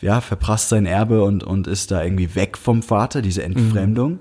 ja, 0.00 0.20
verprasst 0.20 0.68
sein 0.68 0.84
Erbe 0.84 1.22
und, 1.22 1.44
und 1.44 1.68
ist 1.68 1.92
da 1.92 2.02
irgendwie 2.02 2.34
weg 2.34 2.58
vom 2.58 2.82
Vater, 2.82 3.22
diese 3.22 3.44
Entfremdung. 3.44 4.18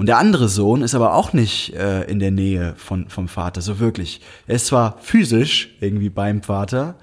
Und 0.00 0.06
der 0.06 0.16
andere 0.16 0.48
Sohn 0.48 0.80
ist 0.80 0.94
aber 0.94 1.12
auch 1.12 1.34
nicht 1.34 1.74
äh, 1.74 2.04
in 2.04 2.20
der 2.20 2.30
Nähe 2.30 2.72
von, 2.78 3.10
vom 3.10 3.28
Vater, 3.28 3.60
so 3.60 3.80
wirklich. 3.80 4.22
Er 4.46 4.54
ist 4.54 4.64
zwar 4.64 4.96
physisch 5.02 5.76
irgendwie 5.78 6.08
beim 6.08 6.42
Vater, 6.42 6.94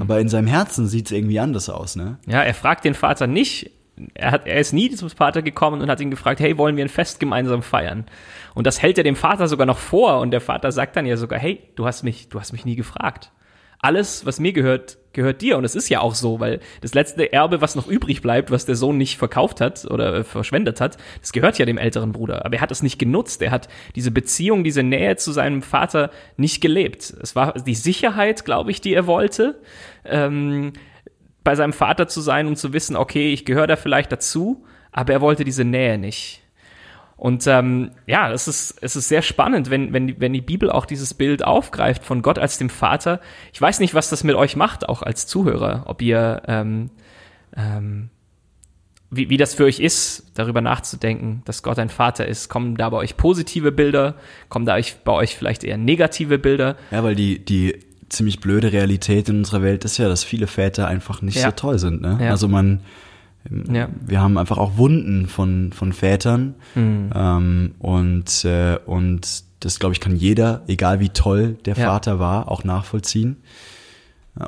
aber 0.00 0.18
in 0.18 0.28
seinem 0.28 0.48
Herzen 0.48 0.88
sieht 0.88 1.06
es 1.06 1.12
irgendwie 1.12 1.38
anders 1.38 1.70
aus, 1.70 1.94
ne? 1.94 2.18
Ja, 2.26 2.42
er 2.42 2.52
fragt 2.52 2.84
den 2.84 2.94
Vater 2.94 3.28
nicht, 3.28 3.70
er, 4.14 4.32
hat, 4.32 4.48
er 4.48 4.58
ist 4.58 4.72
nie 4.72 4.90
zum 4.90 5.10
Vater 5.10 5.42
gekommen 5.42 5.80
und 5.80 5.88
hat 5.88 6.00
ihn 6.00 6.10
gefragt, 6.10 6.40
hey, 6.40 6.58
wollen 6.58 6.76
wir 6.76 6.84
ein 6.84 6.88
Fest 6.88 7.20
gemeinsam 7.20 7.62
feiern? 7.62 8.06
Und 8.54 8.66
das 8.66 8.82
hält 8.82 8.98
er 8.98 9.04
dem 9.04 9.14
Vater 9.14 9.46
sogar 9.46 9.68
noch 9.68 9.78
vor 9.78 10.18
und 10.18 10.32
der 10.32 10.40
Vater 10.40 10.72
sagt 10.72 10.96
dann 10.96 11.06
ja 11.06 11.16
sogar, 11.16 11.38
hey, 11.38 11.60
du 11.76 11.86
hast 11.86 12.02
mich, 12.02 12.30
du 12.30 12.40
hast 12.40 12.50
mich 12.50 12.64
nie 12.64 12.74
gefragt. 12.74 13.30
Alles, 13.82 14.26
was 14.26 14.40
mir 14.40 14.52
gehört, 14.52 14.98
gehört 15.12 15.40
dir. 15.40 15.56
Und 15.56 15.64
es 15.64 15.74
ist 15.74 15.88
ja 15.88 16.00
auch 16.00 16.14
so, 16.14 16.38
weil 16.38 16.60
das 16.82 16.94
letzte 16.94 17.32
Erbe, 17.32 17.60
was 17.60 17.74
noch 17.74 17.88
übrig 17.88 18.22
bleibt, 18.22 18.50
was 18.50 18.66
der 18.66 18.76
Sohn 18.76 18.98
nicht 18.98 19.16
verkauft 19.16 19.60
hat 19.60 19.84
oder 19.86 20.14
äh, 20.14 20.24
verschwendet 20.24 20.80
hat, 20.80 20.98
das 21.20 21.32
gehört 21.32 21.58
ja 21.58 21.66
dem 21.66 21.78
älteren 21.78 22.12
Bruder. 22.12 22.44
Aber 22.44 22.56
er 22.56 22.60
hat 22.60 22.70
es 22.70 22.82
nicht 22.82 22.98
genutzt. 22.98 23.42
Er 23.42 23.50
hat 23.50 23.68
diese 23.96 24.10
Beziehung, 24.10 24.64
diese 24.64 24.82
Nähe 24.82 25.16
zu 25.16 25.32
seinem 25.32 25.62
Vater 25.62 26.10
nicht 26.36 26.60
gelebt. 26.60 27.14
Es 27.22 27.34
war 27.34 27.54
die 27.54 27.74
Sicherheit, 27.74 28.44
glaube 28.44 28.70
ich, 28.70 28.80
die 28.80 28.94
er 28.94 29.06
wollte. 29.06 29.60
Ähm, 30.04 30.72
bei 31.42 31.54
seinem 31.54 31.72
Vater 31.72 32.06
zu 32.06 32.20
sein 32.20 32.46
und 32.46 32.56
zu 32.56 32.72
wissen, 32.72 32.96
okay, 32.96 33.32
ich 33.32 33.44
gehöre 33.44 33.66
da 33.66 33.76
vielleicht 33.76 34.12
dazu, 34.12 34.64
aber 34.92 35.14
er 35.14 35.20
wollte 35.20 35.44
diese 35.44 35.64
Nähe 35.64 35.96
nicht. 35.96 36.42
Und 37.20 37.46
ähm, 37.46 37.90
ja, 38.06 38.32
es 38.32 38.48
ist, 38.48 38.78
es 38.80 38.96
ist 38.96 39.08
sehr 39.08 39.20
spannend, 39.20 39.68
wenn, 39.68 39.92
wenn, 39.92 40.06
die, 40.06 40.18
wenn 40.18 40.32
die 40.32 40.40
Bibel 40.40 40.70
auch 40.70 40.86
dieses 40.86 41.12
Bild 41.12 41.44
aufgreift 41.44 42.02
von 42.02 42.22
Gott 42.22 42.38
als 42.38 42.56
dem 42.56 42.70
Vater. 42.70 43.20
Ich 43.52 43.60
weiß 43.60 43.78
nicht, 43.80 43.92
was 43.92 44.08
das 44.08 44.24
mit 44.24 44.36
euch 44.36 44.56
macht, 44.56 44.88
auch 44.88 45.02
als 45.02 45.26
Zuhörer, 45.26 45.82
ob 45.84 46.00
ihr, 46.00 46.40
ähm, 46.48 46.88
ähm, 47.54 48.08
wie, 49.10 49.28
wie 49.28 49.36
das 49.36 49.52
für 49.52 49.64
euch 49.64 49.80
ist, 49.80 50.32
darüber 50.34 50.62
nachzudenken, 50.62 51.42
dass 51.44 51.62
Gott 51.62 51.78
ein 51.78 51.90
Vater 51.90 52.26
ist. 52.26 52.48
Kommen 52.48 52.76
da 52.76 52.88
bei 52.88 52.96
euch 52.96 53.18
positive 53.18 53.70
Bilder? 53.70 54.14
Kommen 54.48 54.64
da 54.64 54.76
euch, 54.76 54.96
bei 55.04 55.12
euch 55.12 55.36
vielleicht 55.36 55.62
eher 55.62 55.76
negative 55.76 56.38
Bilder? 56.38 56.76
Ja, 56.90 57.04
weil 57.04 57.16
die, 57.16 57.44
die 57.44 57.80
ziemlich 58.08 58.40
blöde 58.40 58.72
Realität 58.72 59.28
in 59.28 59.40
unserer 59.40 59.60
Welt 59.60 59.84
ist 59.84 59.98
ja, 59.98 60.08
dass 60.08 60.24
viele 60.24 60.46
Väter 60.46 60.88
einfach 60.88 61.20
nicht 61.20 61.36
Ja. 61.36 61.50
so 61.50 61.50
toll 61.50 61.78
sind. 61.78 62.00
Ne? 62.00 62.18
Ja. 62.18 62.30
Also 62.30 62.48
man, 62.48 62.80
Ja. 63.72 63.88
wir 64.06 64.20
haben 64.20 64.36
einfach 64.38 64.58
auch 64.58 64.76
Wunden 64.76 65.26
von, 65.26 65.72
von 65.72 65.92
Vätern 65.92 66.54
Mhm. 66.74 67.10
ähm, 67.14 67.74
und, 67.78 68.44
äh, 68.44 68.76
und 68.84 69.44
das, 69.60 69.78
glaube 69.78 69.94
ich, 69.94 70.00
kann 70.00 70.14
jeder, 70.16 70.62
egal 70.68 71.00
wie 71.00 71.08
toll 71.08 71.56
der 71.64 71.74
Ja. 71.76 71.86
Vater 71.86 72.18
war, 72.18 72.50
auch 72.50 72.64
nachvollziehen. 72.64 73.36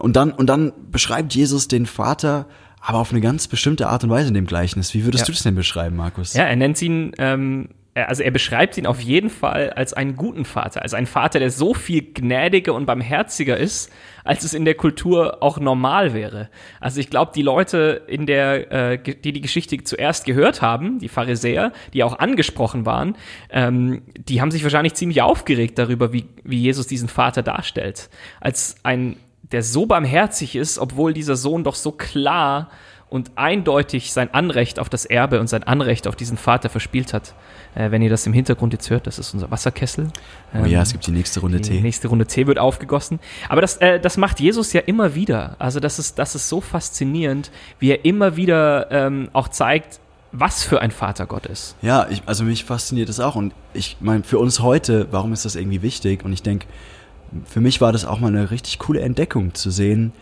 Und 0.01 0.17
dann, 0.17 0.31
und 0.31 0.47
dann 0.47 0.73
beschreibt 0.91 1.35
Jesus 1.35 1.69
den 1.69 1.87
Vater 1.87 2.47
aber 2.85 2.99
auf 2.99 3.13
eine 3.13 3.21
ganz 3.21 3.47
bestimmte 3.47 3.89
Art 3.89 4.03
und 4.05 4.11
Weise 4.11 4.29
in 4.29 4.35
dem 4.35 4.47
Gleichnis. 4.47 4.93
Wie 4.95 5.05
würdest 5.05 5.23
Ja. 5.23 5.27
du 5.27 5.33
das 5.33 5.43
denn 5.43 5.55
beschreiben, 5.55 5.97
Markus? 5.97 6.35
Ja, 6.35 6.45
er 6.45 6.57
nennt 6.57 6.81
ihn, 6.83 7.13
ähm, 7.19 7.69
also 7.95 8.23
er 8.23 8.31
beschreibt 8.33 8.77
ihn 8.79 8.87
auf 8.87 9.01
jeden 9.01 9.31
Fall 9.31 9.71
als 9.71 9.93
einen 9.93 10.17
guten 10.17 10.45
Vater, 10.45 10.83
als 10.83 10.93
einen 10.95 11.07
Vater, 11.07 11.39
der 11.39 11.51
so 11.51 11.75
viel 11.75 12.03
gnädiger 12.13 12.75
und 12.75 12.87
barmherziger 12.87 13.57
ist, 13.57 13.91
als 14.25 14.45
es 14.45 14.55
in 14.55 14.65
der 14.65 14.75
Kultur 14.75 15.43
auch 15.43 15.59
normal 15.59 16.15
wäre. 16.15 16.49
Also 16.81 17.01
ich 17.01 17.11
glaube, 17.11 17.33
die 17.35 17.43
Leute 17.43 18.03
in 18.07 18.27
der, 18.27 18.73
äh, 18.73 18.99
die 18.99 19.33
die 19.33 19.41
Geschichte 19.41 19.83
zuerst 19.83 20.25
gehört 20.25 20.63
haben, 20.63 20.99
die 20.99 21.09
Pharisäer, 21.09 21.73
die 21.93 22.05
auch 22.05 22.19
angesprochen 22.19 22.87
waren, 22.87 23.17
ähm, 23.51 24.03
die 24.17 24.41
haben 24.41 24.51
sich 24.51 24.63
wahrscheinlich 24.63 24.95
ziemlich 24.95 25.23
aufgeregt 25.23 25.79
darüber, 25.79 26.13
wie, 26.13 26.27
wie 26.45 26.61
Jesus 26.61 26.87
diesen 26.87 27.09
Vater 27.09 27.43
darstellt, 27.43 28.11
als 28.41 28.77
ein 28.83 29.17
der 29.43 29.63
so 29.63 29.85
barmherzig 29.87 30.57
ist, 30.57 30.79
obwohl 30.79 31.13
dieser 31.13 31.37
Sohn 31.37 31.63
doch 31.63 31.75
so 31.75 31.93
klar 31.93 32.71
und 33.13 33.33
eindeutig 33.37 34.13
sein 34.13 34.33
Anrecht 34.33 34.79
auf 34.79 34.89
das 34.89 35.05
Erbe 35.05 35.39
und 35.39 35.47
sein 35.47 35.63
Anrecht 35.63 36.09
auf 36.09 36.17
diesen 36.17 36.39
Vater 36.39 36.71
verspielt 36.71 37.13
hat. 37.13 37.35
Äh, 37.75 37.91
wenn 37.91 38.01
ihr 38.01 38.09
das 38.09 38.27
im 38.27 38.33
Hintergrund 38.33 38.73
jetzt 38.73 38.89
hört, 38.89 39.07
das 39.07 39.19
ist 39.19 39.35
unser 39.35 39.51
Wasserkessel. 39.51 40.09
Oh 40.55 40.65
ja, 40.65 40.81
es 40.81 40.93
gibt 40.93 41.07
die 41.07 41.11
nächste 41.11 41.41
Runde 41.41 41.61
Die 41.61 41.69
Tee. 41.69 41.81
nächste 41.81 42.09
Runde 42.09 42.27
Tee 42.27 42.47
wird 42.47 42.59
aufgegossen. 42.59 43.21
Aber 43.51 43.61
das, 43.61 43.77
äh, 43.77 44.01
das 44.01 44.17
macht 44.17 44.41
Jesus 44.41 44.73
ja 44.73 44.81
immer 44.81 45.15
wieder. 45.15 45.57
Also 45.59 45.79
das 45.79 45.99
ist, 45.99 46.19
das 46.19 46.35
ist 46.35 46.49
so 46.49 46.63
faszinierend, 46.63 47.51
wie 47.79 47.91
er 47.91 48.05
immer 48.07 48.37
wieder 48.37 48.91
ähm, 48.91 49.29
auch 49.35 49.49
zeigt, 49.49 50.01
was 50.33 50.65
für 50.65 50.81
ein 50.81 50.91
Vater 50.91 51.27
Gott 51.27 51.45
ist. 51.45 51.77
Ja, 51.83 52.07
ich, 52.09 52.23
also 52.25 52.45
mich 52.45 52.65
fasziniert 52.65 53.11
das 53.11 53.21
auch. 53.21 53.37
Und 53.37 53.53
ich 53.75 53.99
meine, 54.01 54.25
für 54.25 54.39
uns 54.39 54.61
heute, 54.61 55.09
warum 55.11 55.35
ist 55.35 55.45
das 55.45 55.55
irgendwie 55.55 55.83
wichtig? 55.83 56.25
Und 56.25 56.33
ich 56.33 56.43
denke, 56.43 56.67
für 57.45 57.61
mich 57.61 57.83
war 57.83 57.93
das 57.93 58.07
auch 58.07 58.21
mal 58.21 58.29
eine 58.29 58.51
richtig 58.51 58.79
coole 58.79 59.01
Entdeckung 59.01 59.53
zu 59.53 59.71
sehen. 59.71 60.13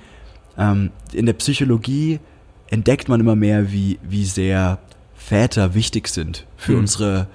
Ähm, 0.58 0.90
in 1.12 1.26
der 1.26 1.34
Psychologie 1.34 2.18
entdeckt 2.70 3.08
man 3.08 3.20
immer 3.20 3.36
mehr, 3.36 3.72
wie, 3.72 3.98
wie 4.02 4.24
sehr 4.24 4.78
Väter 5.14 5.74
wichtig 5.74 6.08
sind 6.08 6.46
für 6.56 6.72
Hm. 6.72 6.80
unsere 6.80 7.26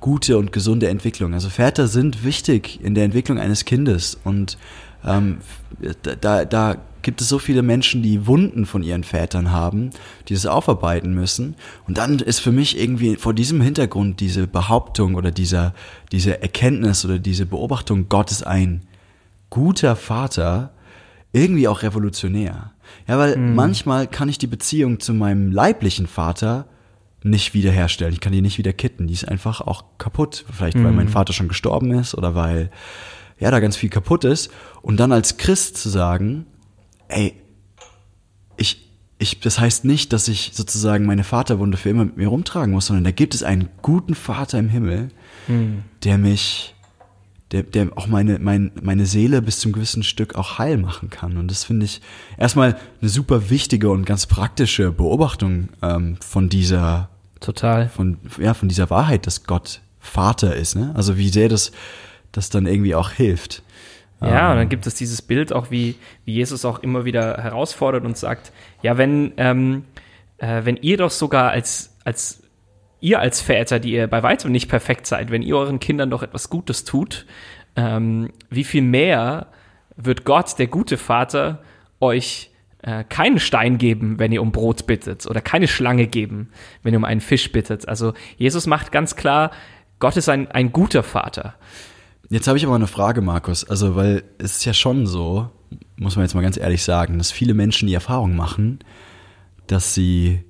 gute 0.00 0.38
und 0.38 0.52
gesunde 0.52 0.88
Entwicklung. 0.88 1.34
Also 1.34 1.48
Väter 1.48 1.88
sind 1.88 2.24
wichtig 2.24 2.78
in 2.82 2.94
der 2.94 3.04
Entwicklung 3.04 3.38
eines 3.38 3.64
Kindes. 3.64 4.18
Und 4.22 4.58
ähm, 5.04 5.38
da, 6.02 6.14
da, 6.14 6.44
da 6.44 6.76
gibt 7.00 7.20
es 7.20 7.28
so 7.28 7.38
viele 7.38 7.62
Menschen, 7.62 8.02
die 8.02 8.26
Wunden 8.26 8.66
von 8.66 8.82
ihren 8.82 9.04
Vätern 9.04 9.50
haben, 9.50 9.90
die 10.28 10.34
das 10.34 10.46
aufarbeiten 10.46 11.14
müssen. 11.14 11.54
Und 11.86 11.96
dann 11.96 12.18
ist 12.18 12.40
für 12.40 12.52
mich 12.52 12.78
irgendwie 12.78 13.16
vor 13.16 13.34
diesem 13.34 13.60
Hintergrund 13.60 14.20
diese 14.20 14.46
Behauptung 14.46 15.14
oder 15.14 15.30
dieser, 15.30 15.74
diese 16.12 16.42
Erkenntnis 16.42 17.04
oder 17.04 17.18
diese 17.18 17.46
Beobachtung, 17.46 18.08
Gott 18.08 18.30
ist 18.30 18.46
ein 18.46 18.82
guter 19.48 19.96
Vater, 19.96 20.72
irgendwie 21.32 21.66
auch 21.68 21.82
revolutionär. 21.82 22.72
Ja, 23.06 23.18
weil 23.18 23.36
manchmal 23.36 24.06
kann 24.06 24.28
ich 24.28 24.38
die 24.38 24.46
Beziehung 24.46 25.00
zu 25.00 25.14
meinem 25.14 25.52
leiblichen 25.52 26.06
Vater 26.06 26.66
nicht 27.22 27.54
wiederherstellen. 27.54 28.12
Ich 28.12 28.20
kann 28.20 28.32
die 28.32 28.42
nicht 28.42 28.58
wieder 28.58 28.72
kitten. 28.72 29.06
Die 29.06 29.14
ist 29.14 29.26
einfach 29.26 29.60
auch 29.60 29.84
kaputt. 29.98 30.44
Vielleicht, 30.52 30.82
weil 30.82 30.92
mein 30.92 31.08
Vater 31.08 31.32
schon 31.32 31.48
gestorben 31.48 31.92
ist 31.92 32.14
oder 32.14 32.34
weil, 32.34 32.70
ja, 33.38 33.50
da 33.50 33.60
ganz 33.60 33.76
viel 33.76 33.88
kaputt 33.88 34.24
ist. 34.24 34.50
Und 34.82 34.98
dann 34.98 35.10
als 35.10 35.38
Christ 35.38 35.78
zu 35.78 35.88
sagen, 35.88 36.46
ey, 37.08 37.34
ich, 38.56 38.90
ich, 39.18 39.40
das 39.40 39.58
heißt 39.58 39.84
nicht, 39.86 40.12
dass 40.12 40.28
ich 40.28 40.50
sozusagen 40.54 41.06
meine 41.06 41.24
Vaterwunde 41.24 41.78
für 41.78 41.88
immer 41.88 42.04
mit 42.04 42.18
mir 42.18 42.28
rumtragen 42.28 42.72
muss, 42.72 42.86
sondern 42.86 43.04
da 43.04 43.10
gibt 43.10 43.34
es 43.34 43.42
einen 43.42 43.70
guten 43.80 44.14
Vater 44.14 44.58
im 44.58 44.68
Himmel, 44.68 45.08
der 46.04 46.18
mich, 46.18 46.73
der, 47.54 47.62
der 47.62 47.96
auch 47.96 48.08
meine, 48.08 48.40
mein, 48.40 48.72
meine 48.82 49.06
Seele 49.06 49.40
bis 49.40 49.60
zum 49.60 49.70
gewissen 49.72 50.02
Stück 50.02 50.34
auch 50.34 50.58
heil 50.58 50.76
machen 50.76 51.08
kann. 51.08 51.36
Und 51.36 51.48
das 51.50 51.62
finde 51.62 51.86
ich 51.86 52.00
erstmal 52.36 52.76
eine 53.00 53.08
super 53.08 53.48
wichtige 53.48 53.90
und 53.90 54.04
ganz 54.04 54.26
praktische 54.26 54.90
Beobachtung 54.90 55.68
ähm, 55.80 56.16
von 56.20 56.48
dieser, 56.48 57.10
Total. 57.38 57.88
von, 57.88 58.18
ja, 58.38 58.54
von 58.54 58.68
dieser 58.68 58.90
Wahrheit, 58.90 59.28
dass 59.28 59.44
Gott 59.44 59.82
Vater 60.00 60.56
ist. 60.56 60.74
Ne? 60.74 60.92
Also 60.96 61.16
wie 61.16 61.28
sehr 61.28 61.48
das, 61.48 61.70
das 62.32 62.50
dann 62.50 62.66
irgendwie 62.66 62.96
auch 62.96 63.10
hilft. 63.10 63.62
Ja, 64.20 64.52
und 64.52 64.56
dann 64.56 64.68
gibt 64.70 64.86
es 64.86 64.94
dieses 64.94 65.20
Bild 65.20 65.52
auch, 65.52 65.70
wie, 65.70 65.96
wie 66.24 66.32
Jesus 66.32 66.64
auch 66.64 66.78
immer 66.78 67.04
wieder 67.04 67.42
herausfordert 67.42 68.06
und 68.06 68.16
sagt, 68.16 68.52
ja, 68.80 68.96
wenn, 68.96 69.32
ähm, 69.36 69.84
äh, 70.38 70.64
wenn 70.64 70.76
ihr 70.78 70.96
doch 70.96 71.10
sogar 71.10 71.50
als, 71.50 71.94
als 72.04 72.43
ihr 73.04 73.20
als 73.20 73.42
Väter, 73.42 73.78
die 73.78 73.92
ihr 73.92 74.06
bei 74.06 74.22
weitem 74.22 74.50
nicht 74.50 74.68
perfekt 74.68 75.06
seid, 75.06 75.30
wenn 75.30 75.42
ihr 75.42 75.56
euren 75.56 75.78
Kindern 75.78 76.10
doch 76.10 76.22
etwas 76.22 76.48
Gutes 76.48 76.84
tut, 76.84 77.26
ähm, 77.76 78.30
wie 78.48 78.64
viel 78.64 78.82
mehr 78.82 79.48
wird 79.96 80.24
Gott, 80.24 80.58
der 80.58 80.68
gute 80.68 80.96
Vater, 80.96 81.62
euch 82.00 82.50
äh, 82.82 83.04
keinen 83.04 83.38
Stein 83.38 83.76
geben, 83.76 84.18
wenn 84.18 84.32
ihr 84.32 84.40
um 84.40 84.52
Brot 84.52 84.86
bittet 84.86 85.26
oder 85.26 85.42
keine 85.42 85.68
Schlange 85.68 86.06
geben, 86.06 86.48
wenn 86.82 86.94
ihr 86.94 86.98
um 86.98 87.04
einen 87.04 87.20
Fisch 87.20 87.52
bittet. 87.52 87.86
Also 87.86 88.14
Jesus 88.38 88.66
macht 88.66 88.90
ganz 88.90 89.16
klar, 89.16 89.50
Gott 89.98 90.16
ist 90.16 90.30
ein, 90.30 90.50
ein 90.50 90.72
guter 90.72 91.02
Vater. 91.02 91.56
Jetzt 92.30 92.48
habe 92.48 92.56
ich 92.56 92.64
aber 92.64 92.74
eine 92.74 92.86
Frage, 92.86 93.20
Markus. 93.20 93.64
Also, 93.64 93.96
weil 93.96 94.24
es 94.38 94.56
ist 94.56 94.64
ja 94.64 94.72
schon 94.72 95.06
so, 95.06 95.50
muss 95.96 96.16
man 96.16 96.24
jetzt 96.24 96.34
mal 96.34 96.40
ganz 96.40 96.56
ehrlich 96.56 96.82
sagen, 96.82 97.18
dass 97.18 97.30
viele 97.30 97.52
Menschen 97.52 97.86
die 97.86 97.94
Erfahrung 97.94 98.34
machen, 98.34 98.78
dass 99.66 99.94
sie 99.94 100.42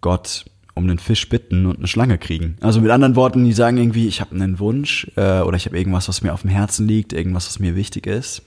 Gott 0.00 0.46
um 0.80 0.88
einen 0.88 0.98
Fisch 0.98 1.28
bitten 1.28 1.66
und 1.66 1.78
eine 1.78 1.86
Schlange 1.86 2.18
kriegen. 2.18 2.56
Also 2.60 2.80
mit 2.80 2.90
anderen 2.90 3.14
Worten, 3.14 3.44
die 3.44 3.52
sagen 3.52 3.76
irgendwie, 3.76 4.08
ich 4.08 4.20
habe 4.20 4.34
einen 4.34 4.58
Wunsch 4.58 5.10
äh, 5.16 5.40
oder 5.40 5.56
ich 5.56 5.66
habe 5.66 5.78
irgendwas, 5.78 6.08
was 6.08 6.22
mir 6.22 6.32
auf 6.32 6.40
dem 6.40 6.50
Herzen 6.50 6.88
liegt, 6.88 7.12
irgendwas, 7.12 7.46
was 7.46 7.58
mir 7.58 7.76
wichtig 7.76 8.06
ist. 8.06 8.42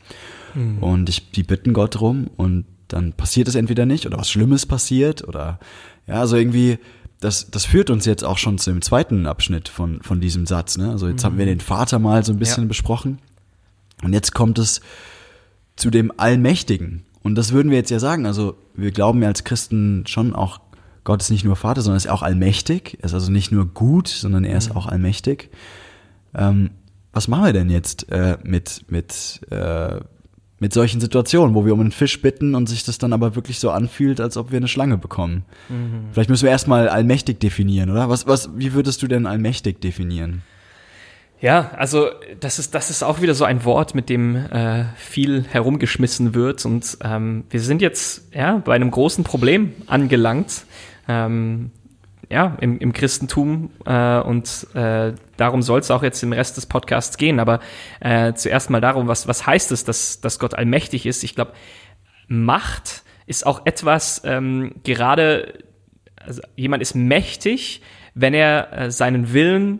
Mhm. 0.55 0.79
Und 0.79 1.09
ich, 1.09 1.31
die 1.31 1.43
bitten 1.43 1.73
Gott 1.73 1.95
drum 1.99 2.29
und 2.35 2.65
dann 2.87 3.13
passiert 3.13 3.47
es 3.47 3.55
entweder 3.55 3.85
nicht 3.85 4.05
oder 4.05 4.17
was 4.17 4.29
Schlimmes 4.29 4.65
passiert 4.65 5.27
oder 5.27 5.59
ja, 6.07 6.15
also 6.15 6.35
irgendwie, 6.35 6.79
das, 7.19 7.49
das 7.49 7.65
führt 7.65 7.89
uns 7.89 8.05
jetzt 8.05 8.23
auch 8.23 8.37
schon 8.37 8.57
zu 8.57 8.71
dem 8.71 8.81
zweiten 8.81 9.25
Abschnitt 9.25 9.69
von, 9.69 10.01
von 10.01 10.19
diesem 10.19 10.45
Satz. 10.45 10.77
Ne? 10.77 10.89
Also 10.89 11.07
jetzt 11.07 11.21
mhm. 11.21 11.27
haben 11.27 11.37
wir 11.37 11.45
den 11.45 11.61
Vater 11.61 11.99
mal 11.99 12.23
so 12.23 12.33
ein 12.33 12.39
bisschen 12.39 12.63
ja. 12.63 12.67
besprochen 12.67 13.19
und 14.03 14.13
jetzt 14.13 14.33
kommt 14.33 14.59
es 14.59 14.81
zu 15.75 15.89
dem 15.89 16.11
Allmächtigen. 16.17 17.03
Und 17.23 17.35
das 17.35 17.53
würden 17.53 17.71
wir 17.71 17.77
jetzt 17.77 17.89
ja 17.89 17.99
sagen. 17.99 18.25
Also 18.25 18.55
wir 18.75 18.91
glauben 18.91 19.21
ja 19.21 19.29
als 19.29 19.43
Christen 19.43 20.03
schon 20.07 20.35
auch, 20.35 20.59
Gott 21.03 21.21
ist 21.21 21.29
nicht 21.29 21.43
nur 21.43 21.55
Vater, 21.55 21.81
sondern 21.81 21.97
ist 21.97 22.09
auch 22.09 22.23
allmächtig. 22.23 22.97
Er 22.99 23.05
ist 23.05 23.13
also 23.13 23.31
nicht 23.31 23.51
nur 23.51 23.65
gut, 23.65 24.07
sondern 24.07 24.43
er 24.43 24.57
ist 24.57 24.69
mhm. 24.69 24.77
auch 24.77 24.87
allmächtig. 24.87 25.49
Ähm, 26.33 26.71
was 27.11 27.27
machen 27.27 27.45
wir 27.45 27.53
denn 27.53 27.69
jetzt 27.69 28.11
äh, 28.11 28.37
mit, 28.43 28.85
mit, 28.87 29.41
äh, 29.51 29.99
mit 30.59 30.73
solchen 30.73 31.01
Situationen, 31.01 31.55
wo 31.55 31.65
wir 31.65 31.73
um 31.73 31.81
einen 31.81 31.91
Fisch 31.91 32.21
bitten 32.21 32.55
und 32.55 32.67
sich 32.67 32.83
das 32.83 32.97
dann 32.97 33.13
aber 33.13 33.35
wirklich 33.35 33.59
so 33.59 33.69
anfühlt, 33.69 34.19
als 34.19 34.37
ob 34.37 34.51
wir 34.51 34.57
eine 34.57 34.67
Schlange 34.67 34.97
bekommen? 34.97 35.45
Mhm. 35.69 36.07
Vielleicht 36.11 36.29
müssen 36.29 36.43
wir 36.43 36.51
erstmal 36.51 36.89
allmächtig 36.89 37.39
definieren, 37.39 37.91
oder? 37.91 38.09
Was, 38.09 38.25
was, 38.25 38.49
wie 38.55 38.73
würdest 38.73 39.01
du 39.03 39.07
denn 39.07 39.25
allmächtig 39.25 39.81
definieren? 39.81 40.41
Ja, 41.43 41.71
also 41.77 42.07
das 42.39 42.57
ist, 42.57 42.73
das 42.73 42.89
ist 42.89 43.03
auch 43.03 43.21
wieder 43.21 43.35
so 43.35 43.43
ein 43.43 43.65
Wort, 43.65 43.95
mit 43.95 44.07
dem 44.07 44.37
äh, 44.37 44.85
viel 44.95 45.43
herumgeschmissen 45.43 46.33
wird. 46.33 46.65
Und 46.65 46.97
ähm, 47.03 47.43
wir 47.49 47.59
sind 47.59 47.81
jetzt 47.81 48.33
ja, 48.33 48.59
bei 48.59 48.73
einem 48.73 48.89
großen 48.89 49.25
Problem 49.25 49.73
angelangt. 49.87 50.63
Ähm, 51.07 51.71
ja, 52.29 52.57
im, 52.61 52.79
im 52.79 52.93
Christentum 52.93 53.71
äh, 53.85 54.19
und 54.19 54.67
äh, 54.73 55.13
darum 55.37 55.61
soll 55.61 55.79
es 55.79 55.91
auch 55.91 56.03
jetzt 56.03 56.23
im 56.23 56.33
Rest 56.33 56.57
des 56.57 56.65
Podcasts 56.65 57.17
gehen. 57.17 57.39
Aber 57.39 57.59
äh, 57.99 58.33
zuerst 58.33 58.69
mal 58.69 58.81
darum, 58.81 59.07
was, 59.07 59.27
was 59.27 59.45
heißt 59.45 59.71
es, 59.71 59.83
dass, 59.83 60.21
dass 60.21 60.39
Gott 60.39 60.55
allmächtig 60.55 61.05
ist? 61.05 61.23
Ich 61.23 61.35
glaube, 61.35 61.53
Macht 62.27 63.03
ist 63.25 63.45
auch 63.45 63.65
etwas, 63.65 64.21
ähm, 64.25 64.75
gerade, 64.83 65.59
also 66.19 66.41
jemand 66.55 66.81
ist 66.81 66.95
mächtig, 66.95 67.81
wenn 68.15 68.33
er 68.33 68.71
äh, 68.71 68.91
seinen 68.91 69.33
Willen 69.33 69.79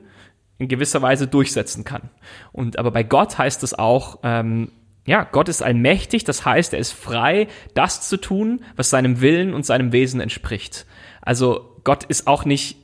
in 0.58 0.68
gewisser 0.68 1.01
Weise 1.01 1.27
durchsetzen 1.27 1.84
kann. 1.84 2.10
Und 2.51 2.77
aber 2.77 2.92
bei 2.92 3.03
Gott 3.03 3.38
heißt 3.38 3.63
es 3.63 3.74
auch, 3.74 4.20
ähm, 4.24 4.72
ja, 5.06 5.24
Gott 5.24 5.50
ist 5.50 5.62
allmächtig, 5.62 6.24
das 6.24 6.46
heißt, 6.46 6.74
er 6.74 6.80
ist 6.80 6.94
frei, 6.94 7.48
das 7.74 8.08
zu 8.08 8.18
tun, 8.18 8.63
was 8.75 8.89
seinem 8.89 9.20
Willen 9.20 9.53
und 9.53 9.65
seinem 9.65 9.92
Wesen 9.92 10.22
entspricht. 10.22 10.86
Also 11.24 11.80
Gott 11.84 12.03
ist 12.03 12.27
auch 12.27 12.46
nicht, 12.46 12.77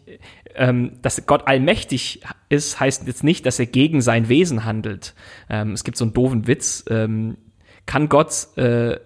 ähm, 0.55 0.93
dass 1.01 1.25
Gott 1.25 1.48
allmächtig 1.48 2.22
ist, 2.50 2.79
heißt 2.79 3.05
jetzt 3.05 3.24
nicht, 3.24 3.46
dass 3.46 3.60
er 3.60 3.65
gegen 3.65 4.01
sein 4.01 4.29
Wesen 4.29 4.65
handelt. 4.65 5.13
Ähm, 5.50 5.74
es 5.74 5.84
gibt 5.84 5.98
so 5.98 6.05
einen 6.05 6.13
doofen 6.13 6.48
Witz. 6.48 6.86
Ähm, 6.89 7.38
kann 7.86 8.10
Gott, 8.10 8.48
äh, 8.58 9.00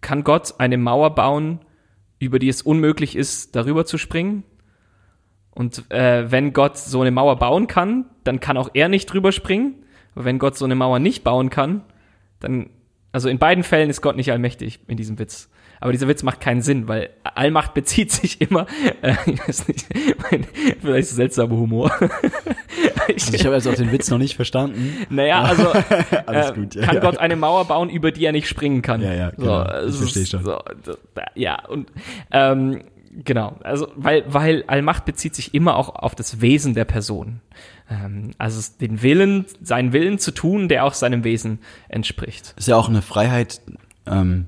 kann 0.00 0.24
Gott 0.24 0.54
eine 0.58 0.78
Mauer 0.78 1.14
bauen, 1.14 1.60
über 2.18 2.38
die 2.38 2.48
es 2.48 2.62
unmöglich 2.62 3.16
ist, 3.16 3.56
darüber 3.56 3.84
zu 3.84 3.98
springen? 3.98 4.44
Und 5.50 5.90
äh, 5.90 6.30
wenn 6.30 6.52
Gott 6.52 6.78
so 6.78 7.00
eine 7.00 7.10
Mauer 7.10 7.36
bauen 7.38 7.66
kann, 7.66 8.04
dann 8.22 8.38
kann 8.38 8.56
auch 8.56 8.70
er 8.74 8.88
nicht 8.88 9.06
drüber 9.06 9.32
springen. 9.32 9.84
Aber 10.14 10.24
wenn 10.24 10.38
Gott 10.38 10.56
so 10.56 10.64
eine 10.64 10.74
Mauer 10.74 10.98
nicht 10.98 11.24
bauen 11.24 11.50
kann, 11.50 11.82
dann, 12.38 12.70
also 13.12 13.28
in 13.28 13.38
beiden 13.38 13.64
Fällen 13.64 13.90
ist 13.90 14.00
Gott 14.00 14.16
nicht 14.16 14.30
allmächtig 14.30 14.80
in 14.86 14.96
diesem 14.96 15.18
Witz. 15.18 15.50
Aber 15.80 15.92
dieser 15.92 16.08
Witz 16.08 16.22
macht 16.22 16.40
keinen 16.40 16.62
Sinn, 16.62 16.88
weil 16.88 17.10
Allmacht 17.22 17.74
bezieht 17.74 18.10
sich 18.12 18.40
immer, 18.40 18.66
äh, 19.02 19.14
ich 19.26 19.48
weiß 19.48 19.68
nicht, 19.68 19.86
mein, 20.30 20.46
vielleicht 20.80 21.08
seltsamer 21.08 21.56
Humor. 21.56 21.92
ich, 23.08 23.24
also 23.24 23.34
ich 23.34 23.44
habe 23.44 23.54
jetzt 23.54 23.68
auch 23.68 23.74
den 23.74 23.92
Witz 23.92 24.10
noch 24.10 24.18
nicht 24.18 24.36
verstanden. 24.36 24.96
Naja, 25.10 25.42
also 25.42 25.72
äh, 26.26 26.52
gut, 26.54 26.74
ja, 26.74 26.82
kann 26.84 26.96
ja. 26.96 27.00
Gott 27.00 27.18
eine 27.18 27.36
Mauer 27.36 27.66
bauen, 27.66 27.90
über 27.90 28.12
die 28.12 28.24
er 28.24 28.32
nicht 28.32 28.48
springen 28.48 28.82
kann. 28.82 29.00
Ja, 29.02 29.14
ja, 29.14 29.30
genau. 29.30 29.64
So, 29.82 29.88
ich 29.88 29.96
verstehe 29.96 30.26
schon. 30.26 30.44
So, 30.44 30.58
ja, 31.34 31.64
und 31.66 31.90
ähm, 32.30 32.82
Genau, 33.24 33.56
also 33.64 33.88
weil, 33.96 34.22
weil 34.28 34.64
Allmacht 34.66 35.04
bezieht 35.04 35.34
sich 35.34 35.52
immer 35.52 35.76
auch 35.76 35.88
auf 35.88 36.14
das 36.14 36.40
Wesen 36.40 36.74
der 36.74 36.84
Person. 36.84 37.40
Ähm, 37.90 38.30
also 38.38 38.60
den 38.80 39.02
Willen, 39.02 39.46
seinen 39.60 39.92
Willen 39.92 40.18
zu 40.18 40.30
tun, 40.30 40.68
der 40.68 40.84
auch 40.84 40.94
seinem 40.94 41.24
Wesen 41.24 41.58
entspricht. 41.88 42.54
Ist 42.56 42.68
ja 42.68 42.76
auch 42.76 42.88
eine 42.88 43.02
Freiheit, 43.02 43.60
ähm, 44.06 44.46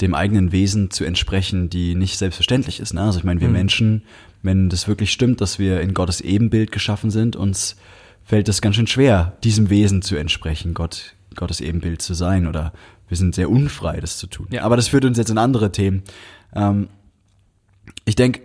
dem 0.00 0.14
eigenen 0.14 0.52
Wesen 0.52 0.90
zu 0.90 1.04
entsprechen, 1.04 1.70
die 1.70 1.94
nicht 1.94 2.18
selbstverständlich 2.18 2.80
ist. 2.80 2.94
Ne? 2.94 3.02
Also 3.02 3.18
ich 3.18 3.24
meine, 3.24 3.40
wir 3.40 3.48
mhm. 3.48 3.54
Menschen, 3.54 4.02
wenn 4.42 4.68
das 4.68 4.86
wirklich 4.86 5.10
stimmt, 5.10 5.40
dass 5.40 5.58
wir 5.58 5.80
in 5.80 5.94
Gottes 5.94 6.20
Ebenbild 6.20 6.70
geschaffen 6.70 7.10
sind, 7.10 7.36
uns 7.36 7.76
fällt 8.24 8.48
es 8.48 8.60
ganz 8.60 8.76
schön 8.76 8.86
schwer, 8.86 9.36
diesem 9.42 9.70
Wesen 9.70 10.02
zu 10.02 10.16
entsprechen, 10.16 10.74
Gott, 10.74 11.14
Gottes 11.34 11.60
Ebenbild 11.60 12.02
zu 12.02 12.14
sein 12.14 12.46
oder 12.46 12.72
wir 13.08 13.16
sind 13.16 13.34
sehr 13.34 13.50
unfrei, 13.50 14.00
das 14.00 14.18
zu 14.18 14.26
tun. 14.26 14.48
Ja. 14.50 14.62
Aber 14.62 14.76
das 14.76 14.88
führt 14.88 15.04
uns 15.04 15.18
jetzt 15.18 15.30
in 15.30 15.38
andere 15.38 15.72
Themen. 15.72 16.02
Ähm, 16.54 16.88
ich 18.04 18.16
denke, 18.16 18.42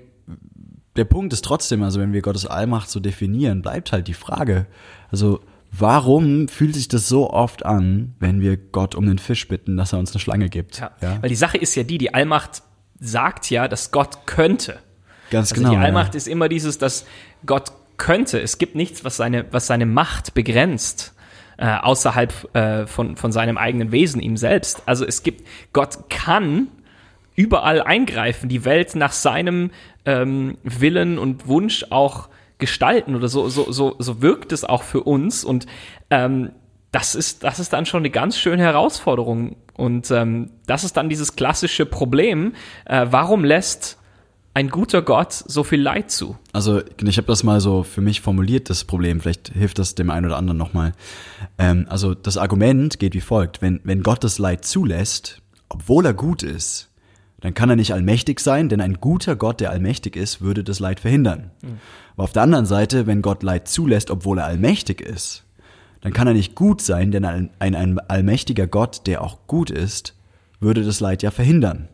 der 0.95 1.05
Punkt 1.05 1.33
ist 1.33 1.43
trotzdem, 1.43 1.83
also 1.83 1.99
wenn 1.99 2.13
wir 2.13 2.21
Gottes 2.21 2.45
Allmacht 2.45 2.89
so 2.89 2.99
definieren, 2.99 3.61
bleibt 3.61 3.91
halt 3.91 4.07
die 4.07 4.13
Frage, 4.13 4.67
also 5.09 5.41
warum 5.77 6.47
fühlt 6.47 6.75
sich 6.75 6.87
das 6.87 7.09
so 7.09 7.29
oft 7.29 7.65
an, 7.65 8.15
wenn 8.19 8.41
wir 8.41 8.57
Gott 8.57 8.95
um 8.95 9.05
den 9.05 9.17
Fisch 9.17 9.47
bitten, 9.47 9.75
dass 9.75 9.93
er 9.93 9.99
uns 9.99 10.11
eine 10.11 10.19
Schlange 10.19 10.49
gibt? 10.49 10.79
Ja. 10.79 10.91
ja? 11.01 11.21
Weil 11.21 11.29
die 11.29 11.35
Sache 11.35 11.57
ist 11.57 11.75
ja 11.75 11.83
die, 11.83 11.97
die 11.97 12.13
Allmacht 12.13 12.61
sagt 12.99 13.49
ja, 13.49 13.67
dass 13.67 13.91
Gott 13.91 14.25
könnte. 14.25 14.79
Ganz 15.31 15.51
also 15.51 15.61
genau. 15.61 15.73
Die 15.73 15.77
Allmacht 15.77 16.13
ja. 16.13 16.17
ist 16.17 16.27
immer 16.27 16.47
dieses, 16.47 16.77
dass 16.77 17.05
Gott 17.45 17.71
könnte. 17.97 18.39
Es 18.39 18.57
gibt 18.57 18.75
nichts, 18.75 19.03
was 19.03 19.17
seine, 19.17 19.45
was 19.51 19.67
seine 19.67 19.85
Macht 19.85 20.33
begrenzt. 20.33 21.13
Äh, 21.57 21.67
außerhalb 21.67 22.55
äh, 22.55 22.87
von, 22.87 23.15
von 23.15 23.31
seinem 23.31 23.57
eigenen 23.57 23.91
Wesen, 23.91 24.21
ihm 24.21 24.37
selbst. 24.37 24.83
Also 24.87 25.05
es 25.05 25.21
gibt, 25.21 25.47
Gott 25.71 26.09
kann 26.09 26.67
überall 27.35 27.81
eingreifen, 27.81 28.49
die 28.49 28.65
Welt 28.65 28.95
nach 28.95 29.11
seinem 29.11 29.69
ähm, 30.05 30.57
Willen 30.63 31.19
und 31.19 31.47
Wunsch 31.47 31.85
auch 31.89 32.29
gestalten 32.63 33.15
oder 33.15 33.27
so, 33.27 33.49
so, 33.49 33.69
so, 33.71 33.95
so 33.99 34.21
wirkt 34.21 34.53
es 34.53 34.63
auch 34.63 34.83
für 34.83 35.03
uns 35.03 35.43
und 35.43 35.65
ähm, 36.09 36.51
das 36.93 37.13
ist, 37.13 37.43
das 37.43 37.59
ist 37.59 37.73
dann 37.73 37.85
schon 37.85 37.99
eine 37.99 38.09
ganz 38.09 38.37
schöne 38.37 38.63
Herausforderung 38.63 39.57
und 39.73 40.09
ähm, 40.11 40.51
das 40.65 40.85
ist 40.85 40.95
dann 40.95 41.09
dieses 41.09 41.35
klassische 41.35 41.85
Problem, 41.85 42.53
äh, 42.85 43.07
warum 43.09 43.43
lässt 43.43 43.97
ein 44.53 44.69
guter 44.69 45.01
Gott 45.01 45.33
so 45.33 45.63
viel 45.63 45.81
Leid 45.81 46.09
zu? 46.11 46.37
Also 46.53 46.81
ich 47.01 47.17
habe 47.17 47.27
das 47.27 47.43
mal 47.43 47.59
so 47.59 47.83
für 47.83 48.01
mich 48.01 48.21
formuliert, 48.21 48.69
das 48.69 48.85
Problem. 48.85 49.19
Vielleicht 49.19 49.49
hilft 49.49 49.79
das 49.79 49.95
dem 49.95 50.09
einen 50.09 50.27
oder 50.27 50.37
anderen 50.37 50.57
nochmal. 50.57 50.93
Ähm, 51.57 51.87
also 51.89 52.13
das 52.13 52.37
Argument 52.37 52.99
geht 52.99 53.15
wie 53.15 53.21
folgt. 53.21 53.61
Wenn, 53.61 53.81
wenn 53.83 54.03
Gott 54.03 54.23
das 54.23 54.37
Leid 54.37 54.63
zulässt, 54.63 55.41
obwohl 55.69 56.05
er 56.05 56.13
gut 56.13 56.43
ist, 56.43 56.89
dann 57.41 57.53
kann 57.53 57.69
er 57.69 57.75
nicht 57.75 57.93
allmächtig 57.93 58.39
sein, 58.39 58.69
denn 58.69 58.79
ein 58.79 59.01
guter 59.01 59.35
Gott, 59.35 59.59
der 59.59 59.71
allmächtig 59.71 60.15
ist, 60.15 60.39
würde 60.39 60.63
das 60.63 60.79
Leid 60.79 61.01
verhindern. 61.01 61.51
Mhm. 61.61 61.79
Aber 62.13 62.23
auf 62.23 62.33
der 62.33 62.43
anderen 62.43 62.65
Seite, 62.65 63.07
wenn 63.07 63.21
Gott 63.21 63.43
Leid 63.43 63.67
zulässt, 63.67 64.11
obwohl 64.11 64.39
er 64.39 64.45
allmächtig 64.45 65.01
ist, 65.01 65.43
dann 66.01 66.13
kann 66.13 66.27
er 66.27 66.33
nicht 66.33 66.55
gut 66.55 66.81
sein, 66.81 67.11
denn 67.11 67.25
ein, 67.25 67.49
ein, 67.59 67.75
ein 67.75 67.99
allmächtiger 67.99 68.67
Gott, 68.67 69.07
der 69.07 69.21
auch 69.21 69.39
gut 69.47 69.69
ist, 69.69 70.15
würde 70.59 70.83
das 70.83 70.99
Leid 70.99 71.23
ja 71.23 71.31
verhindern. 71.31 71.87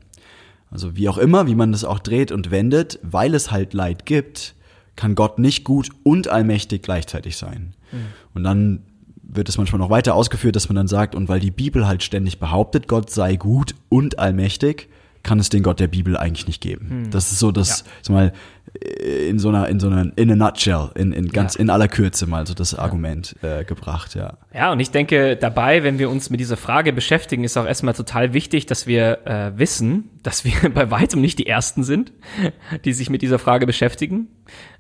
Also 0.72 0.96
wie 0.96 1.10
auch 1.10 1.18
immer, 1.18 1.48
wie 1.48 1.56
man 1.56 1.72
das 1.72 1.84
auch 1.84 2.00
dreht 2.00 2.32
und 2.32 2.52
wendet, 2.52 3.00
weil 3.02 3.34
es 3.34 3.52
halt 3.52 3.74
Leid 3.74 4.06
gibt, 4.06 4.56
kann 4.96 5.16
Gott 5.16 5.40
nicht 5.40 5.64
gut 5.64 5.90
und 6.04 6.28
allmächtig 6.28 6.84
gleichzeitig 6.84 7.38
sein. 7.38 7.74
Mhm. 7.92 7.98
Und 8.34 8.44
dann 8.44 8.82
wird 9.22 9.48
es 9.48 9.58
manchmal 9.58 9.80
noch 9.80 9.90
weiter 9.90 10.16
ausgeführt, 10.16 10.56
dass 10.56 10.70
man 10.70 10.76
dann 10.76 10.88
sagt, 10.88 11.16
und 11.16 11.30
weil 11.30 11.40
die 11.40 11.52
Bibel 11.52 11.88
halt 11.88 12.04
ständig 12.04 12.40
behauptet, 12.40 12.88
Gott 12.88 13.10
sei 13.10 13.36
gut 13.36 13.76
und 13.90 14.20
allmächtig, 14.20 14.90
kann 15.24 15.40
es 15.40 15.50
den 15.50 15.64
Gott 15.64 15.80
der 15.80 15.88
Bibel 15.88 16.18
eigentlich 16.18 16.48
nicht 16.48 16.62
geben. 16.62 16.90
Hm. 16.90 17.12
Das 17.12 17.32
ist 17.32 17.40
so 17.40 17.52
das, 17.52 17.84
ja. 18.08 18.14
mal, 18.14 18.34
in 18.74 19.40
so 19.40 19.50
einer, 19.50 19.68
in 19.68 19.80
so 19.80 19.88
einer, 19.88 20.12
in 20.16 20.32
a 20.32 20.36
nutshell, 20.36 20.92
in, 20.96 21.12
in 21.12 21.30
ganz, 21.30 21.56
ja. 21.56 21.62
in 21.62 21.70
aller 21.70 21.88
Kürze 21.88 22.28
mal 22.28 22.46
so 22.46 22.54
das 22.54 22.76
Argument 22.76 23.36
äh, 23.42 23.64
gebracht, 23.64 24.16
ja. 24.16 24.38
Ja, 24.54 24.72
und 24.72 24.80
ich 24.80 24.92
denke 24.92 25.36
dabei, 25.36 25.84
wenn 25.84 25.98
wir 26.00 26.10
uns 26.10 26.30
mit 26.30 26.40
dieser 26.40 26.58
Frage 26.58 26.94
beschäftigen, 26.94 27.44
ist 27.44 27.58
auch 27.58 27.66
erstmal 27.66 27.94
total 27.94 28.34
wichtig, 28.34 28.68
dass 28.68 28.86
wir 28.86 29.26
äh, 29.26 29.58
wissen, 29.58 30.12
dass 30.22 30.46
wir 30.46 30.54
bei 30.74 30.92
weitem 30.92 31.22
nicht 31.22 31.40
die 31.40 31.48
Ersten 31.48 31.84
sind, 31.84 32.14
die 32.86 32.94
sich 32.94 33.10
mit 33.10 33.22
dieser 33.22 33.40
Frage 33.40 33.66
beschäftigen, 33.66 34.28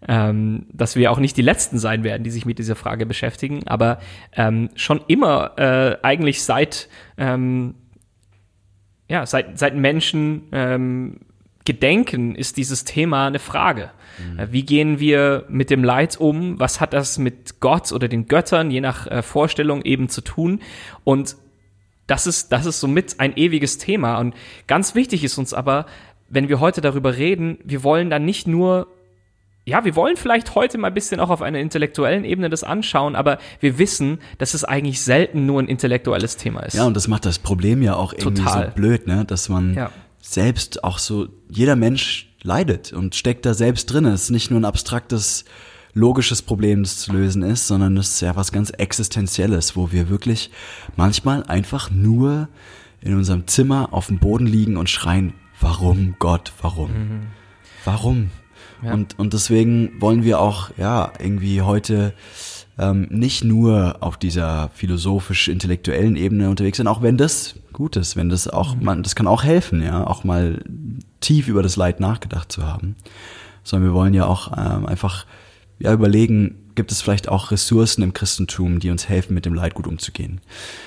ähm, 0.07 0.67
dass 0.71 0.95
wir 0.95 1.11
auch 1.11 1.19
nicht 1.19 1.35
die 1.35 1.41
Letzten 1.41 1.79
sein 1.79 2.03
werden, 2.03 2.23
die 2.23 2.31
sich 2.31 2.45
mit 2.45 2.59
dieser 2.59 2.75
Frage 2.75 3.05
beschäftigen, 3.05 3.67
aber 3.67 3.99
ähm, 4.33 4.69
schon 4.75 5.01
immer 5.07 5.57
äh, 5.57 5.97
eigentlich 6.03 6.43
seit 6.43 6.89
ähm, 7.17 7.75
ja, 9.09 9.25
seit, 9.25 9.57
seit 9.57 9.75
Menschen 9.75 10.43
ähm, 10.51 11.21
gedenken, 11.69 12.33
ist 12.33 12.57
dieses 12.57 12.83
Thema 12.83 13.27
eine 13.27 13.37
Frage. 13.37 13.91
Mhm. 14.17 14.51
Wie 14.51 14.63
gehen 14.63 14.99
wir 14.99 15.45
mit 15.49 15.69
dem 15.69 15.83
Leid 15.83 16.17
um? 16.19 16.59
Was 16.59 16.81
hat 16.81 16.93
das 16.93 17.19
mit 17.19 17.59
Gott 17.59 17.91
oder 17.91 18.07
den 18.07 18.27
Göttern, 18.27 18.71
je 18.71 18.81
nach 18.81 19.05
äh, 19.05 19.21
Vorstellung 19.21 19.83
eben 19.83 20.09
zu 20.09 20.21
tun? 20.21 20.61
Und 21.03 21.35
das 22.07 22.25
ist, 22.25 22.51
das 22.51 22.65
ist 22.65 22.79
somit 22.79 23.19
ein 23.19 23.37
ewiges 23.37 23.77
Thema. 23.77 24.17
Und 24.17 24.33
ganz 24.65 24.95
wichtig 24.95 25.23
ist 25.23 25.37
uns 25.37 25.53
aber, 25.53 25.85
wenn 26.27 26.49
wir 26.49 26.59
heute 26.59 26.81
darüber 26.81 27.17
reden, 27.17 27.59
wir 27.63 27.83
wollen 27.83 28.09
dann 28.09 28.25
nicht 28.25 28.47
nur 28.47 28.87
ja, 29.65 29.85
wir 29.85 29.95
wollen 29.95 30.17
vielleicht 30.17 30.55
heute 30.55 30.79
mal 30.79 30.87
ein 30.87 30.95
bisschen 30.95 31.19
auch 31.19 31.29
auf 31.29 31.43
einer 31.43 31.59
intellektuellen 31.59 32.23
Ebene 32.23 32.49
das 32.49 32.63
anschauen, 32.63 33.15
aber 33.15 33.37
wir 33.59 33.77
wissen, 33.77 34.17
dass 34.39 34.55
es 34.55 34.63
eigentlich 34.63 35.01
selten 35.01 35.45
nur 35.45 35.61
ein 35.61 35.67
intellektuelles 35.67 36.37
Thema 36.37 36.61
ist. 36.61 36.73
Ja, 36.73 36.85
und 36.85 36.95
das 36.95 37.07
macht 37.07 37.25
das 37.27 37.37
Problem 37.37 37.83
ja 37.83 37.95
auch 37.95 38.13
irgendwie 38.13 38.41
Total. 38.41 38.65
so 38.65 38.71
blöd, 38.73 39.05
ne? 39.05 39.25
dass 39.25 39.47
man 39.47 39.75
ja. 39.75 39.91
Selbst 40.33 40.83
auch 40.83 40.97
so, 40.97 41.27
jeder 41.49 41.75
Mensch 41.75 42.29
leidet 42.41 42.93
und 42.93 43.15
steckt 43.15 43.45
da 43.45 43.53
selbst 43.53 43.87
drin. 43.87 44.05
Es 44.05 44.23
ist 44.23 44.29
nicht 44.29 44.51
nur 44.51 44.59
ein 44.59 44.65
abstraktes, 44.65 45.45
logisches 45.93 46.41
Problem, 46.41 46.83
das 46.83 46.99
zu 46.99 47.11
lösen 47.11 47.41
ist, 47.41 47.67
sondern 47.67 47.97
es 47.97 48.15
ist 48.15 48.21
ja 48.21 48.35
was 48.35 48.51
ganz 48.51 48.69
Existenzielles, 48.69 49.75
wo 49.75 49.91
wir 49.91 50.09
wirklich 50.09 50.51
manchmal 50.95 51.43
einfach 51.43 51.89
nur 51.89 52.47
in 53.01 53.15
unserem 53.15 53.47
Zimmer 53.47 53.89
auf 53.91 54.07
dem 54.07 54.19
Boden 54.19 54.45
liegen 54.45 54.77
und 54.77 54.89
schreien, 54.89 55.33
warum 55.59 56.15
Gott, 56.19 56.53
warum? 56.61 56.91
Mhm. 56.91 57.21
Warum? 57.85 58.29
Ja. 58.83 58.93
Und, 58.93 59.17
und 59.17 59.33
deswegen 59.33 59.99
wollen 59.99 60.23
wir 60.23 60.39
auch, 60.39 60.71
ja, 60.77 61.11
irgendwie 61.19 61.61
heute 61.61 62.13
ähm, 62.79 63.07
nicht 63.09 63.43
nur 63.43 63.97
auf 63.99 64.17
dieser 64.17 64.69
philosophisch-intellektuellen 64.73 66.15
Ebene 66.15 66.49
unterwegs 66.49 66.77
sein, 66.77 66.87
auch 66.87 67.01
wenn 67.01 67.17
das 67.17 67.55
gut 67.73 67.95
ist, 67.97 68.15
wenn 68.15 68.29
das 68.29 68.47
auch, 68.47 68.75
mhm. 68.75 68.83
man, 68.83 69.03
das 69.03 69.15
kann 69.15 69.27
auch 69.27 69.43
helfen, 69.43 69.81
ja, 69.83 70.07
auch 70.07 70.23
mal 70.23 70.63
tief 71.19 71.47
über 71.47 71.61
das 71.61 71.75
Leid 71.75 71.99
nachgedacht 71.99 72.51
zu 72.51 72.65
haben. 72.65 72.95
Sondern 73.63 73.89
wir 73.89 73.93
wollen 73.93 74.13
ja 74.13 74.25
auch 74.25 74.53
ähm, 74.57 74.85
einfach 74.85 75.25
ja, 75.79 75.93
überlegen, 75.93 76.55
gibt 76.75 76.91
es 76.91 77.01
vielleicht 77.01 77.27
auch 77.27 77.51
Ressourcen 77.51 78.01
im 78.01 78.13
Christentum, 78.13 78.79
die 78.79 78.89
uns 78.89 79.09
helfen, 79.09 79.33
mit 79.33 79.45
dem 79.45 79.53
Leid 79.53 79.73
gut 79.73 79.85
umzugehen. 79.85 80.39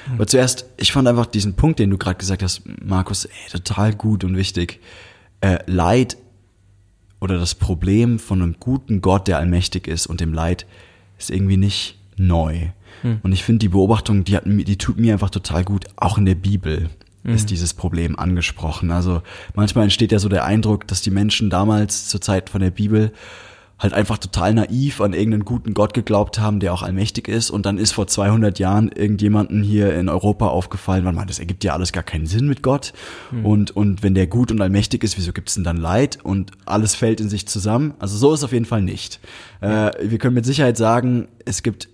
Mhm. 0.07 0.15
Aber 0.15 0.27
zuerst, 0.27 0.65
ich 0.79 0.93
fand 0.93 1.07
einfach 1.07 1.27
diesen 1.27 1.55
Punkt, 1.55 1.79
den 1.79 1.91
du 1.91 1.99
gerade 1.99 2.17
gesagt 2.17 2.43
hast, 2.43 2.63
Markus, 2.83 3.27
ey, 3.27 3.51
total 3.51 3.95
gut 3.95 4.25
und 4.25 4.37
wichtig. 4.37 4.81
Äh, 5.43 5.59
Leid 5.67 6.17
oder 7.21 7.39
das 7.39 7.55
Problem 7.55 8.19
von 8.19 8.41
einem 8.41 8.57
guten 8.59 9.03
Gott, 9.03 9.29
der 9.29 9.37
allmächtig 9.37 9.87
ist 9.87 10.07
und 10.07 10.21
dem 10.21 10.33
Leid 10.33 10.67
ist 11.23 11.31
irgendwie 11.31 11.57
nicht 11.57 11.99
neu. 12.17 12.69
Hm. 13.03 13.21
Und 13.23 13.33
ich 13.33 13.45
finde 13.45 13.61
die 13.61 13.69
Beobachtung, 13.69 14.25
die, 14.25 14.37
hat, 14.37 14.45
die 14.47 14.79
tut 14.79 14.99
mir 14.99 15.13
einfach 15.13 15.31
total 15.31 15.65
gut. 15.65 15.87
Auch 15.97 16.19
in 16.19 16.25
der 16.25 16.35
Bibel 16.35 16.91
hm. 17.25 17.35
ist 17.35 17.51
dieses 17.51 17.75
Problem 17.75 18.19
angesprochen. 18.19 18.91
Also 18.91 19.23
manchmal 19.55 19.85
entsteht 19.85 20.13
ja 20.13 20.19
so 20.19 20.29
der 20.29 20.45
Eindruck, 20.45 20.87
dass 20.87 21.03
die 21.03 21.11
Menschen 21.11 21.51
damals 21.51 22.09
zur 22.09 22.21
Zeit 22.21 22.51
von 22.51 22.61
der 22.61 22.71
Bibel 22.71 23.13
halt 23.83 23.95
einfach 23.95 24.19
total 24.19 24.55
naiv 24.55 25.01
an 25.01 25.13
irgendeinen 25.13 25.45
guten 25.45 25.75
Gott 25.75 25.93
geglaubt 25.93 26.39
haben, 26.39 26.61
der 26.61 26.73
auch 26.73 26.83
allmächtig 26.83 27.27
ist. 27.27 27.51
Und 27.51 27.67
dann 27.67 27.79
ist 27.79 27.91
vor 27.91 28.07
200 28.07 28.61
Jahren 28.61 28.89
irgendjemanden 28.93 29.65
hier 29.65 29.95
in 29.99 30.09
Europa 30.09 30.47
aufgefallen, 30.47 31.03
man 31.03 31.17
meint, 31.17 31.31
das 31.31 31.41
ergibt 31.41 31.65
ja 31.65 31.73
alles 31.73 31.91
gar 31.93 32.05
keinen 32.05 32.27
Sinn 32.27 32.47
mit 32.47 32.63
Gott. 32.63 32.93
Mhm. 33.33 33.45
Und, 33.45 33.71
und 33.73 34.05
wenn 34.05 34.15
der 34.15 34.29
gut 34.29 34.53
und 34.53 34.61
allmächtig 34.61 35.03
ist, 35.03 35.19
wieso 35.19 35.33
gibt's 35.33 35.55
denn 35.55 35.65
dann 35.65 35.79
Leid? 35.79 36.21
Und 36.23 36.53
alles 36.65 36.95
fällt 36.95 37.21
in 37.21 37.29
sich 37.29 37.49
zusammen. 37.49 37.95
Also 37.99 38.17
so 38.17 38.33
ist 38.33 38.45
auf 38.45 38.53
jeden 38.53 38.67
Fall 38.67 38.83
nicht. 38.83 39.19
Äh, 39.61 39.91
wir 40.01 40.19
können 40.19 40.35
mit 40.35 40.47
Sicherheit 40.47 40.77
sagen, 40.77 41.27
es 41.45 41.65
gibt 41.65 41.89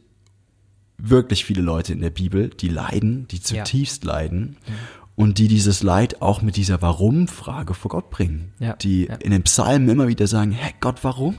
wirklich 0.99 1.47
viele 1.47 1.63
Leute 1.63 1.95
in 1.95 2.01
der 2.01 2.11
Bibel, 2.11 2.51
die 2.51 2.69
leiden, 2.69 3.27
die 3.29 3.41
zutiefst 3.41 4.05
ja. 4.05 4.13
leiden. 4.13 4.57
Mhm 4.67 4.99
und 5.19 5.39
die 5.39 5.49
dieses 5.49 5.83
Leid 5.83 6.23
auch 6.23 6.43
mit 6.43 6.55
dieser 6.55 6.81
Warum-Frage 6.81 7.75
vor 7.75 7.89
Gott 7.89 8.09
bringen. 8.09 8.53
Ja, 8.61 8.75
die 8.75 9.07
ja. 9.07 9.17
in 9.17 9.33
den 9.33 9.43
Psalmen 9.43 9.89
immer 9.89 10.07
wieder 10.07 10.29
sagen, 10.29 10.53
hey 10.53 10.73
Gott, 10.79 11.03
warum? 11.03 11.35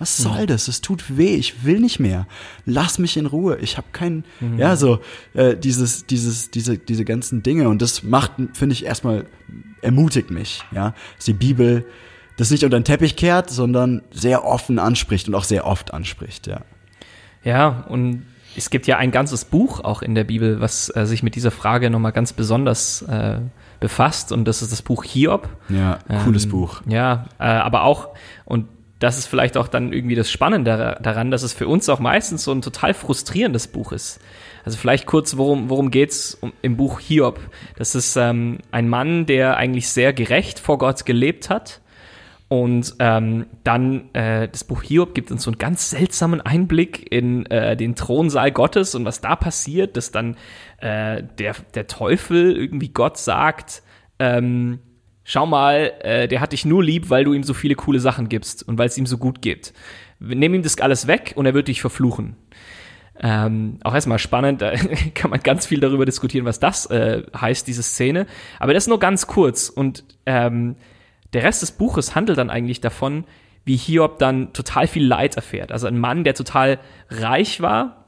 Was 0.00 0.16
soll 0.16 0.42
mhm. 0.42 0.46
das? 0.46 0.66
Es 0.66 0.80
tut 0.80 1.16
weh. 1.16 1.36
Ich 1.36 1.64
will 1.64 1.78
nicht 1.78 2.00
mehr. 2.00 2.26
Lass 2.64 2.98
mich 2.98 3.16
in 3.18 3.26
Ruhe. 3.26 3.58
Ich 3.58 3.76
habe 3.76 3.86
keinen, 3.92 4.24
mhm. 4.40 4.58
ja, 4.58 4.74
so 4.74 5.00
äh, 5.34 5.56
dieses, 5.56 6.06
dieses, 6.06 6.50
diese, 6.50 6.78
diese 6.78 7.04
ganzen 7.04 7.42
Dinge. 7.42 7.68
Und 7.68 7.82
das 7.82 8.02
macht, 8.02 8.32
finde 8.54 8.72
ich, 8.72 8.86
erstmal 8.86 9.26
ermutigt 9.82 10.30
mich, 10.30 10.64
ja, 10.72 10.94
dass 11.16 11.26
die 11.26 11.34
Bibel 11.34 11.84
das 12.38 12.50
nicht 12.50 12.64
unter 12.64 12.78
den 12.78 12.84
Teppich 12.84 13.16
kehrt, 13.16 13.50
sondern 13.50 14.00
sehr 14.10 14.46
offen 14.46 14.78
anspricht 14.78 15.28
und 15.28 15.34
auch 15.34 15.44
sehr 15.44 15.66
oft 15.66 15.92
anspricht, 15.92 16.46
ja. 16.46 16.62
Ja, 17.44 17.84
und 17.88 18.22
es 18.56 18.70
gibt 18.70 18.86
ja 18.86 18.96
ein 18.96 19.10
ganzes 19.10 19.44
Buch 19.44 19.80
auch 19.80 20.02
in 20.02 20.14
der 20.14 20.24
Bibel, 20.24 20.60
was 20.60 20.94
äh, 20.94 21.06
sich 21.06 21.22
mit 21.22 21.34
dieser 21.34 21.50
Frage 21.50 21.90
nochmal 21.90 22.12
ganz 22.12 22.32
besonders 22.32 23.02
äh, 23.02 23.40
befasst 23.78 24.32
und 24.32 24.46
das 24.46 24.62
ist 24.62 24.72
das 24.72 24.82
Buch 24.82 25.04
Hiob. 25.04 25.48
Ja, 25.68 25.98
cooles 26.24 26.44
ähm, 26.44 26.50
Buch. 26.50 26.82
Ja, 26.86 27.26
äh, 27.38 27.44
aber 27.44 27.84
auch, 27.84 28.08
und 28.44 28.66
das 29.00 29.18
ist 29.18 29.26
vielleicht 29.26 29.56
auch 29.56 29.66
dann 29.66 29.92
irgendwie 29.92 30.14
das 30.14 30.30
Spannende 30.30 30.98
daran, 31.00 31.30
dass 31.30 31.42
es 31.42 31.54
für 31.54 31.66
uns 31.66 31.88
auch 31.88 32.00
meistens 32.00 32.44
so 32.44 32.52
ein 32.52 32.60
total 32.60 32.94
frustrierendes 32.94 33.66
Buch 33.66 33.92
ist. 33.92 34.20
Also 34.62 34.76
vielleicht 34.76 35.06
kurz, 35.06 35.38
worum, 35.38 35.70
worum 35.70 35.90
geht's 35.90 36.38
im 36.60 36.76
Buch 36.76 37.00
Hiob? 37.00 37.40
Das 37.76 37.94
ist 37.94 38.16
ähm, 38.16 38.58
ein 38.70 38.90
Mann, 38.90 39.24
der 39.24 39.56
eigentlich 39.56 39.88
sehr 39.88 40.12
gerecht 40.12 40.58
vor 40.58 40.76
Gott 40.76 41.06
gelebt 41.06 41.48
hat. 41.48 41.80
Und 42.48 42.96
ähm, 42.98 43.46
dann 43.64 44.12
äh, 44.12 44.48
das 44.48 44.64
Buch 44.64 44.82
Hiob 44.82 45.14
gibt 45.14 45.30
uns 45.30 45.44
so 45.44 45.50
einen 45.50 45.58
ganz 45.58 45.90
seltsamen 45.90 46.42
Einblick 46.42 47.10
in 47.10 47.46
äh, 47.46 47.76
den 47.76 47.94
Thronsaal 47.94 48.52
Gottes 48.52 48.94
und 48.94 49.06
was 49.06 49.22
da 49.22 49.34
passiert, 49.34 49.96
dass 49.96 50.10
dann 50.10 50.36
äh, 50.78 51.22
der, 51.38 51.54
der 51.74 51.86
Teufel 51.86 52.54
irgendwie 52.54 52.88
Gott 52.88 53.16
sagt, 53.16 53.82
ähm, 54.18 54.80
schau 55.30 55.46
mal, 55.46 55.92
äh, 56.00 56.26
der 56.26 56.40
hat 56.40 56.50
dich 56.50 56.64
nur 56.64 56.82
lieb, 56.82 57.08
weil 57.08 57.22
du 57.22 57.32
ihm 57.32 57.44
so 57.44 57.54
viele 57.54 57.76
coole 57.76 58.00
Sachen 58.00 58.28
gibst 58.28 58.66
und 58.66 58.78
weil 58.78 58.88
es 58.88 58.98
ihm 58.98 59.06
so 59.06 59.16
gut 59.16 59.42
geht. 59.42 59.72
Nimm 60.18 60.54
ihm 60.54 60.62
das 60.62 60.78
alles 60.78 61.06
weg 61.06 61.34
und 61.36 61.46
er 61.46 61.54
wird 61.54 61.68
dich 61.68 61.80
verfluchen. 61.80 62.36
Ähm, 63.22 63.78
auch 63.84 63.94
erstmal 63.94 64.18
spannend, 64.18 64.60
da 64.60 64.72
kann 65.14 65.30
man 65.30 65.40
ganz 65.40 65.66
viel 65.66 65.78
darüber 65.78 66.04
diskutieren, 66.04 66.46
was 66.46 66.58
das 66.58 66.86
äh, 66.86 67.22
heißt, 67.38 67.68
diese 67.68 67.84
Szene. 67.84 68.26
Aber 68.58 68.74
das 68.74 68.88
nur 68.88 68.98
ganz 68.98 69.28
kurz. 69.28 69.68
Und 69.68 70.04
ähm, 70.26 70.74
der 71.32 71.44
Rest 71.44 71.62
des 71.62 71.72
Buches 71.72 72.16
handelt 72.16 72.38
dann 72.38 72.50
eigentlich 72.50 72.80
davon, 72.80 73.24
wie 73.64 73.76
Hiob 73.76 74.18
dann 74.18 74.52
total 74.52 74.88
viel 74.88 75.06
Leid 75.06 75.36
erfährt. 75.36 75.70
Also 75.70 75.86
ein 75.86 75.98
Mann, 75.98 76.24
der 76.24 76.34
total 76.34 76.80
reich 77.08 77.60
war, 77.60 78.06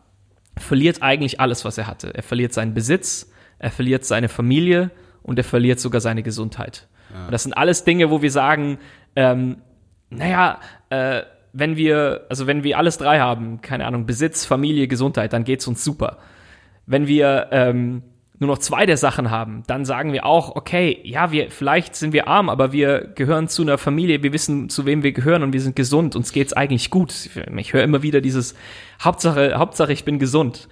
verliert 0.56 1.02
eigentlich 1.02 1.38
alles, 1.38 1.64
was 1.64 1.78
er 1.78 1.86
hatte. 1.86 2.12
Er 2.14 2.24
verliert 2.24 2.52
seinen 2.52 2.74
Besitz, 2.74 3.30
er 3.60 3.70
verliert 3.70 4.04
seine 4.04 4.28
Familie 4.28 4.90
und 5.22 5.38
er 5.38 5.44
verliert 5.44 5.78
sogar 5.78 6.00
seine 6.00 6.24
Gesundheit. 6.24 6.88
Ja. 7.12 7.30
das 7.30 7.42
sind 7.42 7.52
alles 7.52 7.84
Dinge, 7.84 8.10
wo 8.10 8.22
wir 8.22 8.30
sagen, 8.30 8.78
ähm, 9.16 9.58
naja, 10.10 10.60
äh, 10.90 11.22
wenn 11.52 11.76
wir, 11.76 12.26
also 12.28 12.46
wenn 12.46 12.64
wir 12.64 12.78
alles 12.78 12.98
drei 12.98 13.20
haben, 13.20 13.60
keine 13.60 13.86
Ahnung, 13.86 14.06
Besitz, 14.06 14.44
Familie, 14.44 14.88
Gesundheit, 14.88 15.32
dann 15.32 15.44
geht's 15.44 15.66
uns 15.66 15.84
super. 15.84 16.18
Wenn 16.86 17.06
wir 17.06 17.48
ähm, 17.50 18.02
nur 18.42 18.48
noch 18.48 18.58
zwei 18.58 18.86
der 18.86 18.96
Sachen 18.96 19.30
haben, 19.30 19.62
dann 19.66 19.84
sagen 19.84 20.12
wir 20.12 20.26
auch, 20.26 20.56
okay, 20.56 20.98
ja, 21.04 21.30
wir, 21.30 21.50
vielleicht 21.50 21.94
sind 21.94 22.12
wir 22.12 22.26
arm, 22.26 22.48
aber 22.48 22.72
wir 22.72 23.12
gehören 23.14 23.48
zu 23.48 23.62
einer 23.62 23.78
Familie, 23.78 24.22
wir 24.22 24.32
wissen, 24.32 24.68
zu 24.68 24.84
wem 24.84 25.02
wir 25.02 25.12
gehören 25.12 25.42
und 25.42 25.52
wir 25.52 25.60
sind 25.60 25.76
gesund, 25.76 26.16
uns 26.16 26.32
geht's 26.32 26.52
eigentlich 26.52 26.90
gut. 26.90 27.30
Ich 27.56 27.72
höre 27.72 27.84
immer 27.84 28.02
wieder 28.02 28.20
dieses 28.20 28.54
Hauptsache, 29.00 29.54
Hauptsache 29.56 29.92
ich 29.92 30.04
bin 30.04 30.18
gesund. 30.18 30.68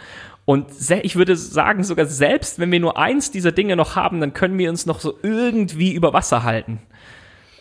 Und 0.51 0.67
ich 1.05 1.15
würde 1.15 1.37
sagen, 1.37 1.85
sogar 1.85 2.07
selbst 2.07 2.59
wenn 2.59 2.73
wir 2.73 2.81
nur 2.81 2.99
eins 2.99 3.31
dieser 3.31 3.53
Dinge 3.53 3.77
noch 3.77 3.95
haben, 3.95 4.21
dann 4.21 4.35
können 4.35 4.59
wir 4.59 4.69
uns 4.69 4.85
noch 4.85 4.99
so 4.99 5.17
irgendwie 5.23 5.95
über 5.95 6.13
Wasser 6.13 6.43
halten. 6.43 6.81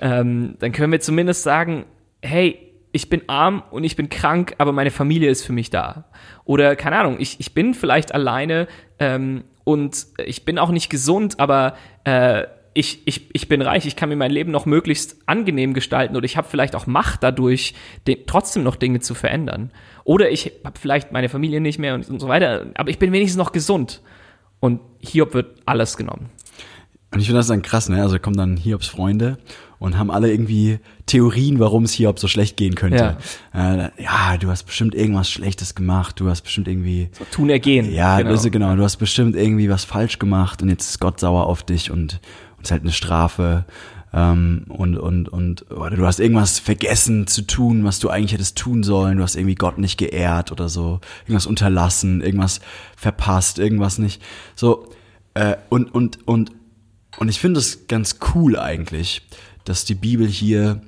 Ähm, 0.01 0.55
dann 0.57 0.71
können 0.71 0.91
wir 0.91 0.99
zumindest 0.99 1.43
sagen, 1.43 1.85
hey, 2.23 2.57
ich 2.91 3.07
bin 3.07 3.21
arm 3.27 3.61
und 3.69 3.83
ich 3.83 3.95
bin 3.95 4.09
krank, 4.09 4.55
aber 4.57 4.71
meine 4.71 4.89
Familie 4.89 5.29
ist 5.29 5.45
für 5.45 5.53
mich 5.53 5.69
da. 5.69 6.05
Oder 6.45 6.75
keine 6.75 6.97
Ahnung, 6.97 7.17
ich, 7.19 7.39
ich 7.39 7.53
bin 7.53 7.75
vielleicht 7.75 8.11
alleine 8.15 8.67
ähm, 8.97 9.43
und 9.65 10.07
ich 10.25 10.43
bin 10.43 10.57
auch 10.57 10.71
nicht 10.71 10.89
gesund, 10.89 11.39
aber 11.39 11.75
äh, 12.05 12.47
ich, 12.73 13.01
ich, 13.05 13.29
ich 13.33 13.47
bin 13.47 13.61
reich, 13.61 13.85
ich 13.85 13.95
kann 13.95 14.09
mir 14.09 14.15
mein 14.15 14.31
Leben 14.31 14.51
noch 14.51 14.65
möglichst 14.65 15.17
angenehm 15.25 15.73
gestalten 15.73 16.15
oder 16.15 16.25
ich 16.25 16.37
habe 16.37 16.47
vielleicht 16.47 16.75
auch 16.75 16.87
Macht 16.87 17.23
dadurch, 17.23 17.73
trotzdem 18.27 18.63
noch 18.63 18.75
Dinge 18.75 18.99
zu 18.99 19.15
verändern. 19.15 19.71
Oder 20.03 20.29
ich 20.29 20.51
habe 20.63 20.79
vielleicht 20.79 21.11
meine 21.11 21.29
Familie 21.29 21.61
nicht 21.61 21.79
mehr 21.79 21.95
und, 21.95 22.09
und 22.09 22.19
so 22.19 22.27
weiter, 22.27 22.67
aber 22.75 22.89
ich 22.89 22.99
bin 22.99 23.11
wenigstens 23.11 23.37
noch 23.37 23.51
gesund. 23.51 24.01
Und 24.59 24.81
Hiob 24.99 25.33
wird 25.33 25.61
alles 25.65 25.95
genommen. 25.95 26.29
Und 27.11 27.21
ich 27.21 27.25
finde 27.25 27.39
das 27.39 27.47
dann 27.47 27.61
krass, 27.61 27.89
ne? 27.89 28.01
Also 28.01 28.19
kommen 28.19 28.37
dann 28.37 28.57
Hiobs 28.57 28.87
Freunde 28.87 29.39
und 29.79 29.97
haben 29.97 30.11
alle 30.11 30.31
irgendwie 30.31 30.79
Theorien, 31.07 31.59
warum 31.59 31.85
es 31.85 31.93
Hiob 31.93 32.19
so 32.19 32.27
schlecht 32.27 32.55
gehen 32.55 32.75
könnte. 32.75 33.17
Ja. 33.53 33.85
Äh, 33.85 33.89
ja, 33.97 34.37
du 34.37 34.49
hast 34.49 34.63
bestimmt 34.63 34.93
irgendwas 34.93 35.31
Schlechtes 35.31 35.73
gemacht, 35.73 36.19
du 36.19 36.29
hast 36.29 36.41
bestimmt 36.41 36.67
irgendwie. 36.67 37.09
So 37.13 37.25
tun 37.31 37.49
ergehen. 37.49 37.91
Ja, 37.91 38.17
genau. 38.17 38.29
Also 38.29 38.51
genau, 38.51 38.75
du 38.75 38.83
hast 38.83 38.97
bestimmt 38.97 39.35
irgendwie 39.35 39.69
was 39.69 39.85
falsch 39.85 40.19
gemacht 40.19 40.61
und 40.61 40.69
jetzt 40.69 40.89
ist 40.89 40.99
Gott 40.99 41.19
sauer 41.19 41.47
auf 41.47 41.63
dich 41.63 41.89
und, 41.89 42.19
und 42.59 42.65
ist 42.65 42.71
halt 42.71 42.83
eine 42.83 42.91
Strafe 42.91 43.65
ähm, 44.13 44.65
und, 44.67 44.97
und, 44.97 45.29
und 45.29 45.71
oder 45.71 45.95
du 45.95 46.05
hast 46.05 46.19
irgendwas 46.19 46.59
vergessen 46.59 47.27
zu 47.27 47.43
tun, 47.43 47.83
was 47.83 47.99
du 47.99 48.09
eigentlich 48.09 48.33
hättest 48.33 48.57
tun 48.57 48.83
sollen, 48.83 49.17
du 49.17 49.23
hast 49.23 49.35
irgendwie 49.35 49.55
Gott 49.55 49.77
nicht 49.77 49.97
geehrt 49.97 50.51
oder 50.51 50.69
so, 50.69 50.99
irgendwas 51.23 51.45
unterlassen, 51.45 52.21
irgendwas 52.21 52.59
verpasst, 52.95 53.59
irgendwas 53.59 53.97
nicht. 53.97 54.21
So, 54.55 54.89
äh, 55.35 55.55
und, 55.69 55.93
und, 55.93 56.27
und, 56.27 56.51
und 57.17 57.29
ich 57.29 57.39
finde 57.39 57.59
es 57.59 57.87
ganz 57.87 58.17
cool 58.33 58.57
eigentlich, 58.57 59.21
dass 59.63 59.85
die 59.85 59.95
Bibel 59.95 60.27
hier 60.27 60.81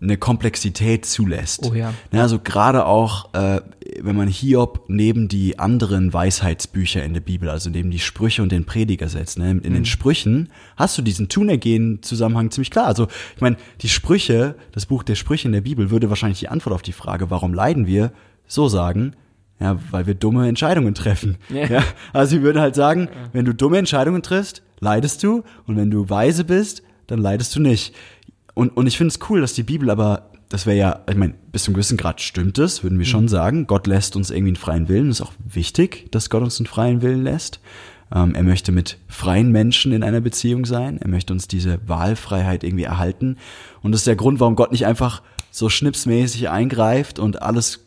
eine 0.00 0.18
Komplexität 0.18 1.06
zulässt. 1.06 1.66
Oh 1.70 1.74
ja. 1.74 1.94
Ne, 2.12 2.20
also 2.20 2.38
gerade 2.38 2.84
auch, 2.84 3.32
äh, 3.34 3.62
wenn 4.02 4.14
man 4.14 4.28
Hiob 4.28 4.84
neben 4.88 5.28
die 5.28 5.58
anderen 5.58 6.12
Weisheitsbücher 6.12 7.02
in 7.02 7.14
der 7.14 7.22
Bibel, 7.22 7.48
also 7.48 7.70
neben 7.70 7.90
die 7.90 7.98
Sprüche 7.98 8.42
und 8.42 8.52
den 8.52 8.66
Prediger 8.66 9.08
setzt. 9.08 9.38
Ne? 9.38 9.50
In 9.52 9.62
den 9.62 9.78
Mhm. 9.78 9.84
Sprüchen 9.86 10.50
hast 10.76 10.98
du 10.98 11.02
diesen 11.02 11.28
Tunergehen-Zusammenhang 11.30 12.50
ziemlich 12.50 12.70
klar. 12.70 12.86
Also 12.86 13.08
ich 13.34 13.40
meine, 13.40 13.56
die 13.80 13.88
Sprüche, 13.88 14.54
das 14.72 14.86
Buch 14.86 15.02
der 15.02 15.14
Sprüche 15.14 15.48
in 15.48 15.52
der 15.52 15.62
Bibel 15.62 15.90
würde 15.90 16.10
wahrscheinlich 16.10 16.40
die 16.40 16.48
Antwort 16.48 16.74
auf 16.74 16.82
die 16.82 16.92
Frage, 16.92 17.30
warum 17.30 17.54
leiden 17.54 17.86
wir, 17.86 18.12
so 18.46 18.68
sagen, 18.68 19.14
ja, 19.58 19.78
weil 19.90 20.06
wir 20.06 20.14
dumme 20.14 20.46
Entscheidungen 20.48 20.94
treffen. 20.94 21.38
Ja. 21.48 21.66
Ja. 21.66 21.82
Also 22.12 22.36
sie 22.36 22.42
würden 22.42 22.60
halt 22.60 22.74
sagen, 22.74 23.08
wenn 23.32 23.46
du 23.46 23.54
dumme 23.54 23.78
Entscheidungen 23.78 24.22
triffst, 24.22 24.62
leidest 24.80 25.22
du 25.22 25.42
und 25.66 25.76
wenn 25.76 25.90
du 25.90 26.10
weise 26.10 26.44
bist, 26.44 26.82
dann 27.06 27.20
leidest 27.20 27.56
du 27.56 27.60
nicht. 27.60 27.94
Und, 28.56 28.74
und 28.74 28.86
ich 28.86 28.96
finde 28.96 29.08
es 29.12 29.20
cool, 29.28 29.42
dass 29.42 29.52
die 29.52 29.64
Bibel 29.64 29.90
aber, 29.90 30.30
das 30.48 30.64
wäre 30.64 30.78
ja, 30.78 31.00
ich 31.10 31.16
meine, 31.16 31.34
bis 31.52 31.64
zu 31.64 31.68
einem 31.68 31.74
gewissen 31.74 31.98
Grad 31.98 32.22
stimmt 32.22 32.58
es, 32.58 32.82
würden 32.82 32.98
wir 32.98 33.04
schon 33.04 33.28
sagen. 33.28 33.66
Gott 33.66 33.86
lässt 33.86 34.16
uns 34.16 34.30
irgendwie 34.30 34.48
einen 34.48 34.56
freien 34.56 34.88
Willen. 34.88 35.10
ist 35.10 35.20
auch 35.20 35.34
wichtig, 35.44 36.10
dass 36.10 36.30
Gott 36.30 36.42
uns 36.42 36.58
einen 36.58 36.66
freien 36.66 37.02
Willen 37.02 37.22
lässt. 37.22 37.60
Ähm, 38.10 38.34
er 38.34 38.42
möchte 38.42 38.72
mit 38.72 38.96
freien 39.08 39.52
Menschen 39.52 39.92
in 39.92 40.02
einer 40.02 40.22
Beziehung 40.22 40.64
sein. 40.64 40.96
Er 40.96 41.08
möchte 41.08 41.34
uns 41.34 41.48
diese 41.48 41.86
Wahlfreiheit 41.86 42.64
irgendwie 42.64 42.84
erhalten. 42.84 43.36
Und 43.82 43.92
das 43.92 44.00
ist 44.00 44.06
der 44.06 44.16
Grund, 44.16 44.40
warum 44.40 44.56
Gott 44.56 44.72
nicht 44.72 44.86
einfach 44.86 45.20
so 45.50 45.68
schnipsmäßig 45.68 46.48
eingreift 46.48 47.18
und 47.18 47.42
alles 47.42 47.84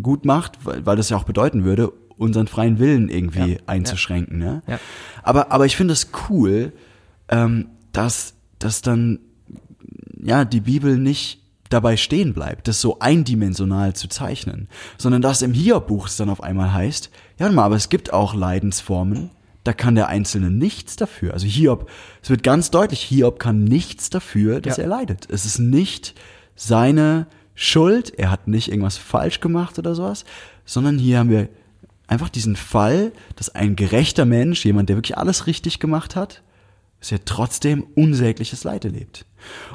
gut 0.00 0.24
macht, 0.24 0.64
weil, 0.64 0.86
weil 0.86 0.96
das 0.96 1.08
ja 1.10 1.16
auch 1.16 1.24
bedeuten 1.24 1.64
würde, 1.64 1.92
unseren 2.16 2.46
freien 2.46 2.78
Willen 2.78 3.08
irgendwie 3.08 3.54
Ja, 3.54 3.58
einzuschränken. 3.66 4.38
Ne? 4.38 4.62
Ja. 4.68 4.78
Aber, 5.24 5.50
aber 5.50 5.66
ich 5.66 5.74
finde 5.74 5.94
es 5.94 6.10
cool, 6.30 6.72
ähm, 7.28 7.70
dass, 7.90 8.34
dass 8.60 8.82
dann 8.82 9.18
ja 10.22 10.44
die 10.44 10.60
Bibel 10.60 10.98
nicht 10.98 11.40
dabei 11.68 11.96
stehen 11.96 12.34
bleibt, 12.34 12.68
das 12.68 12.80
so 12.80 12.98
eindimensional 12.98 13.94
zu 13.94 14.08
zeichnen, 14.08 14.68
sondern 14.98 15.22
dass 15.22 15.42
im 15.42 15.54
Hiob-Buch 15.54 16.06
es 16.06 16.16
dann 16.16 16.28
auf 16.28 16.42
einmal 16.42 16.72
heißt, 16.72 17.10
ja 17.38 17.50
mal, 17.50 17.64
aber 17.64 17.76
es 17.76 17.88
gibt 17.88 18.12
auch 18.12 18.34
Leidensformen, 18.34 19.30
da 19.64 19.72
kann 19.72 19.94
der 19.94 20.08
Einzelne 20.08 20.50
nichts 20.50 20.96
dafür. 20.96 21.32
Also 21.32 21.46
Hiob, 21.46 21.88
es 22.22 22.30
wird 22.30 22.42
ganz 22.42 22.70
deutlich, 22.70 23.00
Hiob 23.00 23.38
kann 23.38 23.64
nichts 23.64 24.10
dafür, 24.10 24.60
dass 24.60 24.76
Ja. 24.76 24.82
er 24.84 24.88
leidet. 24.90 25.28
Es 25.30 25.46
ist 25.46 25.58
nicht 25.60 26.14
seine 26.56 27.26
Schuld, 27.54 28.12
er 28.18 28.30
hat 28.30 28.48
nicht 28.48 28.68
irgendwas 28.68 28.96
falsch 28.98 29.40
gemacht 29.40 29.78
oder 29.78 29.94
sowas, 29.94 30.24
sondern 30.64 30.98
hier 30.98 31.18
haben 31.18 31.30
wir 31.30 31.48
einfach 32.06 32.28
diesen 32.28 32.56
Fall, 32.56 33.12
dass 33.36 33.54
ein 33.54 33.76
gerechter 33.76 34.24
Mensch, 34.26 34.64
jemand, 34.64 34.88
der 34.88 34.96
wirklich 34.96 35.16
alles 35.16 35.46
richtig 35.46 35.78
gemacht 35.78 36.16
hat, 36.16 36.42
dass 37.00 37.12
er 37.12 37.24
trotzdem 37.24 37.86
unsägliches 37.94 38.64
Leid 38.64 38.84
erlebt. 38.84 39.24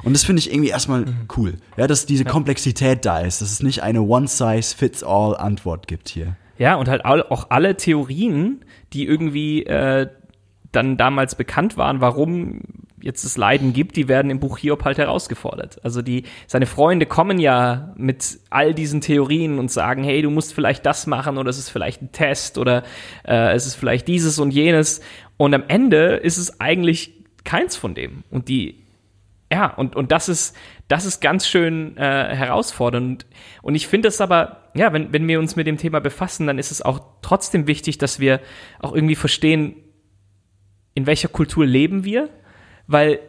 Und 0.03 0.13
das 0.13 0.23
finde 0.23 0.39
ich 0.39 0.51
irgendwie 0.51 0.69
erstmal 0.69 1.05
cool. 1.37 1.55
Ja, 1.75 1.87
dass 1.87 2.05
diese 2.05 2.25
Komplexität 2.25 3.05
da 3.05 3.19
ist, 3.19 3.41
dass 3.41 3.51
es 3.51 3.63
nicht 3.63 3.83
eine 3.83 4.01
One-Size-Fits-All-Antwort 4.01 5.87
gibt 5.87 6.09
hier. 6.09 6.35
Ja, 6.57 6.75
und 6.75 6.87
halt 6.87 7.05
auch 7.05 7.47
alle 7.49 7.77
Theorien, 7.77 8.65
die 8.93 9.05
irgendwie 9.05 9.65
äh, 9.65 10.07
dann 10.71 10.97
damals 10.97 11.35
bekannt 11.35 11.77
waren, 11.77 12.01
warum 12.01 12.61
jetzt 12.99 13.23
das 13.23 13.37
Leiden 13.37 13.73
gibt, 13.73 13.95
die 13.95 14.07
werden 14.07 14.31
im 14.31 14.39
Buch 14.39 14.57
Hiob 14.57 14.83
halt 14.83 14.97
herausgefordert. 14.97 15.83
Also 15.83 16.01
die, 16.01 16.23
seine 16.47 16.65
Freunde 16.65 17.05
kommen 17.05 17.39
ja 17.39 17.93
mit 17.95 18.39
all 18.49 18.73
diesen 18.73 19.01
Theorien 19.01 19.59
und 19.59 19.71
sagen, 19.71 20.03
hey, 20.03 20.21
du 20.21 20.29
musst 20.29 20.53
vielleicht 20.53 20.85
das 20.85 21.05
machen 21.05 21.37
oder 21.37 21.49
es 21.49 21.59
ist 21.59 21.69
vielleicht 21.69 22.01
ein 22.01 22.11
Test 22.11 22.57
oder 22.57 22.83
äh, 23.23 23.53
es 23.53 23.67
ist 23.67 23.75
vielleicht 23.75 24.07
dieses 24.07 24.39
und 24.39 24.51
jenes. 24.51 25.01
Und 25.37 25.53
am 25.53 25.63
Ende 25.67 26.15
ist 26.15 26.37
es 26.37 26.59
eigentlich 26.59 27.13
keins 27.43 27.75
von 27.75 27.93
dem. 27.93 28.23
Und 28.31 28.49
die, 28.49 28.83
ja, 29.51 29.73
und, 29.73 29.95
und 29.95 30.11
das 30.11 30.27
ist, 30.27 30.55
das 30.87 31.05
ist 31.05 31.21
ganz 31.21 31.47
schön 31.47 31.95
äh, 31.97 32.35
herausfordernd. 32.35 33.25
Und 33.61 33.75
ich 33.75 33.87
finde 33.87 34.09
es 34.09 34.19
aber, 34.19 34.69
ja, 34.75 34.91
wenn, 34.91 35.13
wenn 35.13 35.27
wir 35.27 35.39
uns 35.39 35.55
mit 35.55 35.67
dem 35.67 35.77
Thema 35.77 36.01
befassen, 36.01 36.47
dann 36.47 36.59
ist 36.59 36.71
es 36.71 36.81
auch 36.81 36.99
trotzdem 37.21 37.65
wichtig, 37.65 37.97
dass 37.97 38.19
wir 38.19 38.41
auch 38.79 38.93
irgendwie 38.93 39.15
verstehen, 39.15 39.75
in 40.95 41.05
welcher 41.05 41.29
Kultur 41.29 41.65
leben 41.65 42.03
wir, 42.03 42.29
weil 42.87 43.19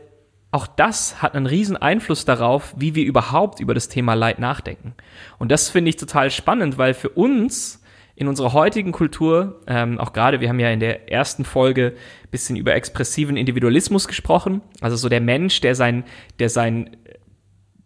auch 0.51 0.67
das 0.67 1.23
hat 1.23 1.35
einen 1.35 1.47
riesen 1.47 1.77
Einfluss 1.77 2.25
darauf, 2.25 2.75
wie 2.77 2.95
wir 2.95 3.05
überhaupt 3.05 3.61
über 3.61 3.75
das 3.75 3.89
Thema 3.89 4.15
Leid 4.15 4.39
nachdenken. 4.39 4.95
Und 5.39 5.53
das 5.53 5.69
finde 5.69 5.91
ich 5.91 5.97
total 5.97 6.31
spannend, 6.31 6.79
weil 6.79 6.95
für 6.95 7.11
uns 7.11 7.83
in 8.19 8.27
unserer 8.29 8.53
heutigen 8.53 8.91
Kultur, 8.93 9.61
ähm, 9.69 9.99
auch 9.99 10.13
gerade, 10.13 10.41
wir 10.41 10.49
haben 10.49 10.59
ja 10.59 10.71
in 10.71 10.81
der 10.81 11.11
ersten 11.13 11.45
Folge 11.45 11.95
ein 12.25 12.31
bisschen 12.31 12.57
über 12.57 12.75
expressiven 12.75 13.37
Individualismus 13.37 14.09
gesprochen, 14.09 14.61
also 14.81 14.97
so 14.97 15.09
der 15.09 15.21
Mensch, 15.21 15.61
der 15.61 15.75
sein, 15.77 16.03
der 16.41 16.49
sein, 16.51 16.97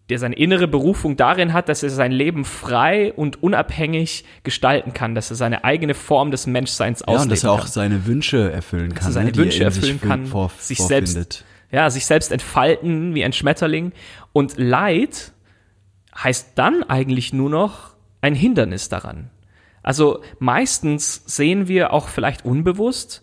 der 0.09 0.19
seine 0.19 0.35
innere 0.37 0.69
Berufung 0.69 1.17
darin 1.17 1.53
hat, 1.53 1.69
dass 1.69 1.83
er 1.83 1.91
sein 1.91 2.13
Leben 2.13 2.45
frei 2.47 3.13
und 3.13 3.43
unabhängig 3.43 4.25
gestalten 4.43 4.95
kann, 4.95 5.15
dass 5.15 5.31
er 5.31 5.37
seine 5.37 5.65
eigene 5.65 5.95
Form 5.95 6.31
des 6.31 6.47
Menschseins 6.47 7.01
Ja, 7.01 7.07
ausleben 7.09 7.23
und 7.25 7.31
dass 7.33 7.45
er 7.45 7.53
auch 7.53 7.59
kann. 7.61 7.69
seine 7.69 8.07
Wünsche 8.07 8.51
erfüllen 8.51 8.95
kann. 8.95 9.09
er 9.09 9.13
seine 9.13 9.27
ne, 9.31 9.33
er 9.33 9.37
Wünsche 9.39 9.57
sich 9.59 9.65
erfüllen 9.65 9.99
für- 10.01 10.09
kann, 10.09 10.27
vor, 10.27 10.51
sich 10.59 10.79
vorfindet. 10.79 11.09
selbst 11.09 11.45
ja, 11.71 11.89
sich 11.89 12.05
selbst 12.05 12.33
entfalten 12.33 13.15
wie 13.15 13.25
ein 13.25 13.33
Schmetterling. 13.33 13.93
Und 14.35 14.59
Leid 14.59 15.33
heißt 16.15 16.53
dann 16.57 16.83
eigentlich 16.83 17.33
nur 17.33 17.49
noch 17.49 17.95
ein 18.21 18.35
Hindernis 18.35 18.91
daran. 18.91 19.31
Also 19.83 20.23
meistens 20.39 21.23
sehen 21.27 21.69
wir 21.69 21.93
auch 21.93 22.09
vielleicht 22.09 22.45
unbewusst, 22.45 23.23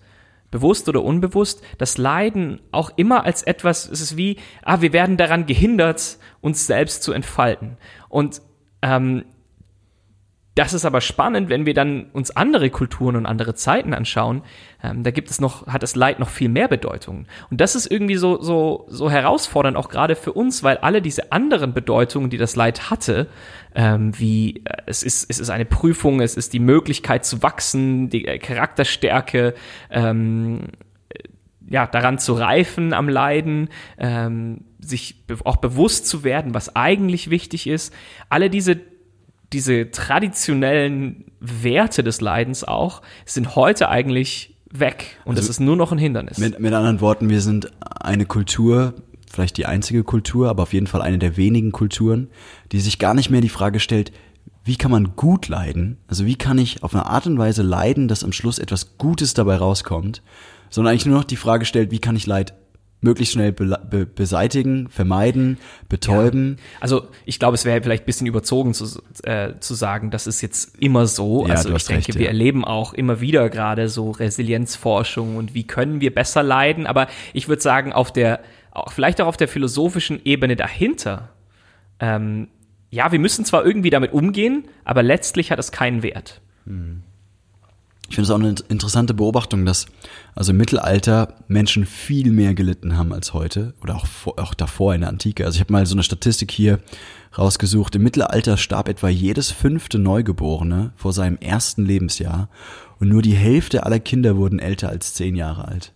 bewusst 0.52 0.90
oder 0.90 1.04
unbewusst, 1.04 1.62
das 1.78 1.98
Leiden 1.98 2.62
auch 2.72 2.92
immer 2.96 3.24
als 3.26 3.44
etwas, 3.44 3.88
es 3.90 4.02
ist 4.02 4.18
wie, 4.18 4.38
ah, 4.64 4.82
wir 4.82 4.94
werden 4.94 5.18
daran 5.18 5.46
gehindert, 5.46 6.18
uns 6.42 6.68
selbst 6.68 7.04
zu 7.04 7.14
entfalten. 7.14 7.78
Und 8.10 8.42
ähm, 8.82 9.26
das 10.60 10.74
ist 10.74 10.84
aber 10.84 11.00
spannend, 11.00 11.48
wenn 11.48 11.66
wir 11.66 11.74
dann 11.74 12.08
uns 12.12 12.32
andere 12.32 12.70
Kulturen 12.70 13.16
und 13.16 13.26
andere 13.26 13.56
Zeiten 13.56 13.94
anschauen. 13.94 14.42
Ähm, 14.84 15.04
da 15.04 15.12
gibt 15.12 15.30
es 15.30 15.40
noch, 15.40 15.68
hat 15.68 15.84
das 15.84 15.96
Leid 15.96 16.20
noch 16.20 16.28
viel 16.28 16.50
mehr 16.50 16.68
Bedeutung. 16.68 17.28
Und 17.50 17.62
das 17.62 17.76
ist 17.76 17.90
irgendwie 17.90 18.18
so, 18.18 18.42
so, 18.42 18.86
so 18.90 19.10
herausfordernd, 19.10 19.78
auch 19.78 19.88
gerade 19.88 20.18
für 20.18 20.34
uns, 20.34 20.62
weil 20.62 20.76
alle 20.76 21.02
diese 21.02 21.32
anderen 21.32 21.74
Bedeutungen, 21.74 22.30
die 22.30 22.36
das 22.36 22.58
Leid 22.58 22.90
hatte, 22.90 23.28
ähm, 23.74 24.12
wie 24.20 24.58
äh, 24.66 24.82
es 24.86 25.02
ist, 25.02 25.30
es 25.30 25.40
ist 25.40 25.50
eine 25.50 25.64
Prüfung, 25.64 26.20
es 26.20 26.36
ist 26.36 26.52
die 26.52 26.60
Möglichkeit 26.60 27.24
zu 27.24 27.42
wachsen, 27.42 28.10
die 28.10 28.28
äh, 28.28 28.38
Charakterstärke, 28.38 29.54
ähm, 29.90 30.68
ja, 31.70 31.88
daran 31.88 32.20
zu 32.20 32.34
reifen 32.34 32.92
am 32.92 33.08
Leiden, 33.08 33.70
ähm, 33.98 34.66
sich 34.80 35.24
auch 35.46 35.58
bewusst 35.58 36.06
zu 36.06 36.26
werden, 36.26 36.54
was 36.54 36.76
eigentlich 36.76 37.30
wichtig 37.30 37.68
ist. 37.68 37.94
Alle 38.28 38.50
diese, 38.50 38.78
diese 39.54 39.92
traditionellen 39.92 41.26
Werte 41.40 42.04
des 42.04 42.22
Leidens 42.22 42.64
auch 42.64 43.02
sind 43.26 43.56
heute 43.56 43.90
eigentlich 43.90 44.56
weg 44.72 45.18
und 45.26 45.38
Also 45.38 45.46
es 45.46 45.50
ist 45.50 45.60
nur 45.60 45.76
noch 45.76 45.92
ein 45.92 45.98
Hindernis. 45.98 46.38
Mit, 46.38 46.60
mit 46.60 46.74
anderen 46.74 47.02
Worten, 47.02 47.30
wir 47.30 47.42
sind 47.42 47.72
eine 47.82 48.26
Kultur, 48.26 48.94
vielleicht 49.30 49.58
die 49.58 49.66
einzige 49.66 50.04
Kultur, 50.04 50.50
aber 50.50 50.64
auf 50.64 50.74
jeden 50.74 50.88
Fall 50.88 51.02
eine 51.02 51.18
der 51.18 51.38
wenigen 51.38 51.72
Kulturen, 51.72 52.30
die 52.72 52.80
sich 52.80 53.00
gar 53.00 53.14
nicht 53.14 53.30
mehr 53.30 53.42
die 53.42 53.50
Frage 53.50 53.80
stellt, 53.80 54.12
wie 54.64 54.76
kann 54.76 54.92
man 54.92 55.16
gut 55.16 55.48
leiden? 55.48 55.98
Also 56.08 56.26
wie 56.26 56.36
kann 56.36 56.60
ich 56.60 56.84
auf 56.84 56.94
eine 56.94 57.08
Art 57.08 57.26
und 57.26 57.40
Weise 57.40 57.64
leiden, 57.64 58.08
dass 58.08 58.24
am 58.24 58.32
Schluss 58.32 58.60
etwas 58.60 58.98
Gutes 58.98 59.34
dabei 59.34 59.56
rauskommt? 59.56 60.22
Sondern 60.70 60.92
eigentlich 60.92 61.08
nur 61.08 61.18
noch 61.18 61.24
die 61.24 61.38
Frage 61.38 61.66
stellt, 61.66 61.90
wie 61.90 62.00
kann 62.00 62.16
ich 62.16 62.28
Leid 62.28 62.54
möglichst 63.02 63.34
schnell 63.34 63.52
be 63.52 63.80
be 63.90 64.06
beseitigen, 64.06 64.90
vermeiden, 64.90 65.58
betäuben? 65.88 66.58
Also 66.80 67.08
ich 67.26 67.40
glaube, 67.40 67.56
es 67.56 67.66
wäre 67.66 67.82
vielleicht 67.82 68.04
ein 68.04 68.06
bisschen 68.06 68.28
überzogen 68.28 68.74
zu, 68.74 69.02
äh, 69.24 69.54
zu 69.60 69.74
sagen, 69.74 70.12
das 70.12 70.28
ist 70.28 70.42
jetzt 70.42 70.78
immer 70.80 71.06
so. 71.06 71.48
Ja, 71.48 71.56
also 71.56 71.74
ich 71.74 71.86
denke, 71.86 72.08
recht, 72.08 72.16
wir 72.16 72.26
ja. 72.26 72.28
erleben 72.30 72.66
auch 72.66 72.94
immer 72.94 73.22
wieder 73.22 73.50
gerade 73.50 73.90
so 73.90 74.12
Resilienzforschung 74.12 75.38
und 75.38 75.54
wie 75.54 75.66
können 75.66 76.02
wir 76.02 76.14
besser 76.14 76.44
leiden. 76.44 76.86
Aber 76.88 77.08
ich 77.34 77.48
würde 77.48 77.62
sagen, 77.62 77.94
auf 77.94 78.12
der, 78.12 78.42
auch, 78.72 78.92
vielleicht 78.92 79.22
auch 79.22 79.28
auf 79.28 79.38
der 79.38 79.48
philosophischen 79.48 80.20
Ebene 80.26 80.56
dahinter, 80.56 81.30
ähm, 82.00 82.50
ja, 82.92 83.12
wir 83.12 83.20
müssen 83.20 83.46
zwar 83.46 83.66
irgendwie 83.66 83.92
damit 83.92 84.14
umgehen, 84.14 84.68
aber 84.84 85.04
letztlich 85.04 85.52
hat 85.52 85.60
es 85.60 85.72
keinen 85.72 86.02
Wert. 86.04 86.42
Ich 88.10 88.16
finde 88.16 88.26
es 88.26 88.32
auch 88.32 88.40
eine 88.40 88.56
interessante 88.70 89.14
Beobachtung, 89.14 89.66
dass 89.66 89.86
also 90.34 90.52
im 90.52 90.58
Mittelalter 90.58 91.36
Menschen 91.48 91.86
viel 91.86 92.32
mehr 92.32 92.56
gelitten 92.56 92.98
haben 92.98 93.14
als 93.14 93.34
heute 93.34 93.76
oder 93.82 93.96
auch, 93.96 94.08
vor, 94.08 94.40
auch 94.40 94.56
davor 94.56 94.96
in 94.96 95.02
der 95.02 95.10
Antike. 95.10 95.46
Also 95.46 95.58
ich 95.58 95.62
habe 95.62 95.72
mal 95.72 95.86
so 95.86 95.94
eine 95.94 96.02
Statistik 96.02 96.52
hier 96.52 96.80
rausgesucht. 97.38 97.96
Im 97.96 98.04
Mittelalter 98.04 98.58
starb 98.58 98.90
etwa 98.90 99.10
jedes 99.10 99.52
fünfte 99.52 100.00
Neugeborene 100.00 100.92
vor 100.96 101.14
seinem 101.14 101.38
ersten 101.38 101.86
Lebensjahr 101.86 102.50
und 103.00 103.10
nur 103.10 103.22
die 103.22 103.36
Hälfte 103.36 103.86
aller 103.86 104.00
Kinder 104.00 104.38
wurden 104.38 104.58
älter 104.58 104.90
als 104.90 105.14
zehn 105.14 105.36
Jahre 105.36 105.68
alt. 105.68 105.94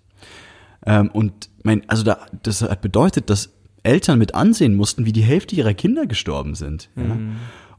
Ähm, 0.85 1.09
und 1.09 1.49
mein, 1.63 1.87
also 1.89 2.03
da, 2.03 2.19
das 2.43 2.61
hat 2.61 2.81
bedeutet, 2.81 3.31
dass 3.31 3.53
Eltern 3.81 4.19
mit 4.19 4.35
ansehen 4.35 4.75
mussten, 4.75 5.05
wie 5.05 5.13
die 5.13 5.23
Hälfte 5.23 5.55
ihrer 5.55 5.73
Kinder 5.73 6.05
gestorben 6.05 6.53
sind. 6.53 6.89
Ja? 6.95 7.17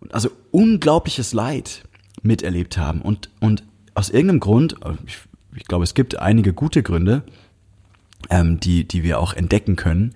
Und 0.01 0.12
also 0.12 0.31
unglaubliches 0.51 1.33
Leid 1.33 1.85
miterlebt 2.23 2.77
haben. 2.77 3.01
Und, 3.01 3.31
und 3.40 3.62
aus 3.94 4.11
irgendeinem 4.11 4.40
Grund, 4.40 4.76
ich, 5.07 5.18
ich 5.54 5.64
glaube, 5.64 5.85
es 5.85 5.94
gibt 5.94 6.18
einige 6.18 6.52
gute 6.52 6.83
Gründe, 6.83 7.22
ähm, 8.30 8.61
die, 8.61 8.87
die 8.87 9.02
wir 9.02 9.20
auch 9.20 9.33
entdecken 9.33 9.76
können, 9.76 10.14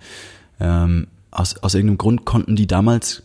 ähm, 0.60 1.08
aus, 1.30 1.56
aus 1.58 1.74
irgendeinem 1.74 1.98
Grund 1.98 2.24
konnten 2.24 2.56
die 2.56 2.66
damals 2.66 3.22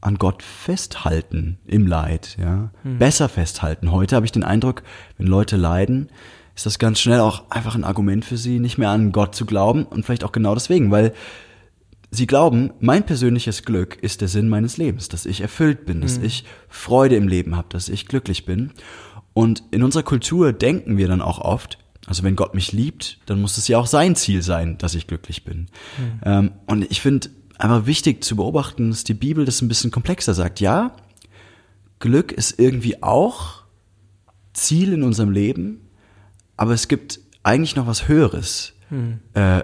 an 0.00 0.16
Gott 0.16 0.42
festhalten 0.42 1.58
im 1.64 1.86
Leid, 1.86 2.36
ja. 2.40 2.70
Hm. 2.82 2.98
Besser 2.98 3.28
festhalten. 3.28 3.92
Heute 3.92 4.16
habe 4.16 4.26
ich 4.26 4.32
den 4.32 4.42
Eindruck, 4.42 4.82
wenn 5.16 5.28
Leute 5.28 5.56
leiden, 5.56 6.08
ist 6.56 6.66
das 6.66 6.78
ganz 6.78 7.00
schnell 7.00 7.20
auch 7.20 7.50
einfach 7.50 7.76
ein 7.76 7.84
Argument 7.84 8.24
für 8.24 8.36
sie, 8.36 8.58
nicht 8.58 8.78
mehr 8.78 8.90
an 8.90 9.12
Gott 9.12 9.34
zu 9.34 9.46
glauben 9.46 9.84
und 9.84 10.04
vielleicht 10.04 10.24
auch 10.24 10.32
genau 10.32 10.54
deswegen, 10.54 10.90
weil 10.90 11.14
sie 12.10 12.26
glauben, 12.26 12.72
mein 12.80 13.06
persönliches 13.06 13.64
Glück 13.64 13.96
ist 14.02 14.20
der 14.20 14.28
Sinn 14.28 14.48
meines 14.48 14.76
Lebens, 14.76 15.08
dass 15.08 15.24
ich 15.24 15.40
erfüllt 15.40 15.86
bin, 15.86 16.00
dass 16.00 16.16
hm. 16.16 16.24
ich 16.24 16.44
Freude 16.68 17.14
im 17.14 17.28
Leben 17.28 17.56
habe, 17.56 17.68
dass 17.70 17.88
ich 17.88 18.06
glücklich 18.06 18.44
bin. 18.44 18.72
Und 19.34 19.62
in 19.70 19.82
unserer 19.82 20.02
Kultur 20.02 20.52
denken 20.52 20.96
wir 20.96 21.08
dann 21.08 21.22
auch 21.22 21.38
oft, 21.38 21.78
also 22.06 22.22
wenn 22.22 22.36
Gott 22.36 22.54
mich 22.54 22.72
liebt, 22.72 23.18
dann 23.26 23.40
muss 23.40 23.58
es 23.58 23.68
ja 23.68 23.78
auch 23.78 23.86
sein 23.86 24.16
Ziel 24.16 24.42
sein, 24.42 24.76
dass 24.78 24.94
ich 24.94 25.06
glücklich 25.06 25.44
bin. 25.44 25.68
Hm. 25.96 26.20
Ähm, 26.24 26.52
und 26.66 26.90
ich 26.90 27.00
finde, 27.00 27.30
aber 27.58 27.86
wichtig 27.86 28.24
zu 28.24 28.36
beobachten, 28.36 28.90
dass 28.90 29.04
die 29.04 29.14
Bibel 29.14 29.44
das 29.44 29.62
ein 29.62 29.68
bisschen 29.68 29.90
komplexer 29.90 30.34
sagt. 30.34 30.60
Ja, 30.60 30.96
Glück 32.00 32.32
ist 32.32 32.58
irgendwie 32.58 33.02
auch 33.02 33.62
Ziel 34.52 34.92
in 34.92 35.02
unserem 35.02 35.30
Leben, 35.30 35.80
aber 36.56 36.72
es 36.74 36.88
gibt 36.88 37.20
eigentlich 37.42 37.76
noch 37.76 37.86
was 37.86 38.08
Höheres. 38.08 38.74
Hm. 38.88 39.20
Äh, 39.34 39.62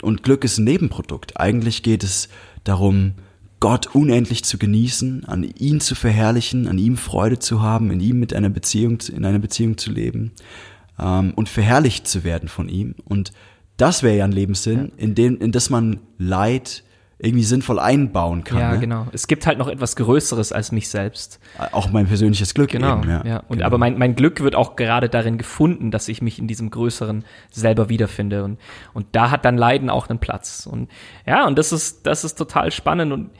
und 0.00 0.22
Glück 0.22 0.44
ist 0.44 0.58
ein 0.58 0.64
Nebenprodukt. 0.64 1.38
Eigentlich 1.38 1.82
geht 1.82 2.04
es 2.04 2.28
darum, 2.64 3.14
Gott 3.60 3.94
unendlich 3.94 4.42
zu 4.44 4.58
genießen, 4.58 5.26
an 5.26 5.42
ihn 5.42 5.80
zu 5.80 5.94
verherrlichen, 5.94 6.66
an 6.66 6.78
ihm 6.78 6.96
Freude 6.96 7.38
zu 7.38 7.60
haben, 7.60 7.90
in 7.90 8.00
ihm 8.00 8.18
mit 8.18 8.32
einer 8.34 8.48
Beziehung, 8.48 8.98
in 9.14 9.24
einer 9.24 9.38
Beziehung 9.38 9.76
zu 9.76 9.90
leben 9.92 10.32
ähm, 10.98 11.32
und 11.36 11.48
verherrlicht 11.48 12.08
zu 12.08 12.24
werden 12.24 12.48
von 12.48 12.68
ihm. 12.68 12.94
Und 13.04 13.32
das 13.76 14.02
wäre 14.02 14.16
ja 14.16 14.24
ein 14.24 14.32
Lebenssinn, 14.32 14.78
ja. 14.78 14.92
in 14.96 15.14
dem, 15.14 15.38
in 15.38 15.52
das 15.52 15.70
man 15.70 16.00
Leid 16.18 16.84
irgendwie 17.22 17.44
sinnvoll 17.44 17.78
einbauen 17.78 18.44
kann. 18.44 18.58
Ja, 18.58 18.72
ne? 18.72 18.78
genau. 18.78 19.06
Es 19.12 19.26
gibt 19.26 19.46
halt 19.46 19.58
noch 19.58 19.68
etwas 19.68 19.94
Größeres 19.96 20.52
als 20.52 20.72
mich 20.72 20.88
selbst. 20.88 21.38
Auch 21.72 21.90
mein 21.90 22.06
persönliches 22.06 22.54
Glück. 22.54 22.70
Genau. 22.70 22.98
Eben, 22.98 23.10
ja. 23.10 23.24
ja. 23.26 23.36
Und 23.48 23.58
genau. 23.58 23.66
aber 23.66 23.76
mein, 23.76 23.98
mein 23.98 24.14
Glück 24.14 24.40
wird 24.40 24.54
auch 24.54 24.74
gerade 24.74 25.10
darin 25.10 25.36
gefunden, 25.36 25.90
dass 25.90 26.08
ich 26.08 26.22
mich 26.22 26.38
in 26.38 26.48
diesem 26.48 26.70
Größeren 26.70 27.24
selber 27.50 27.90
wiederfinde. 27.90 28.42
Und, 28.42 28.58
und 28.94 29.06
da 29.12 29.30
hat 29.30 29.44
dann 29.44 29.58
Leiden 29.58 29.90
auch 29.90 30.08
einen 30.08 30.18
Platz. 30.18 30.66
Und 30.66 30.90
ja, 31.26 31.46
und 31.46 31.58
das 31.58 31.72
ist, 31.72 32.06
das 32.06 32.24
ist 32.24 32.36
total 32.36 32.70
spannend. 32.70 33.12
Und, 33.12 33.30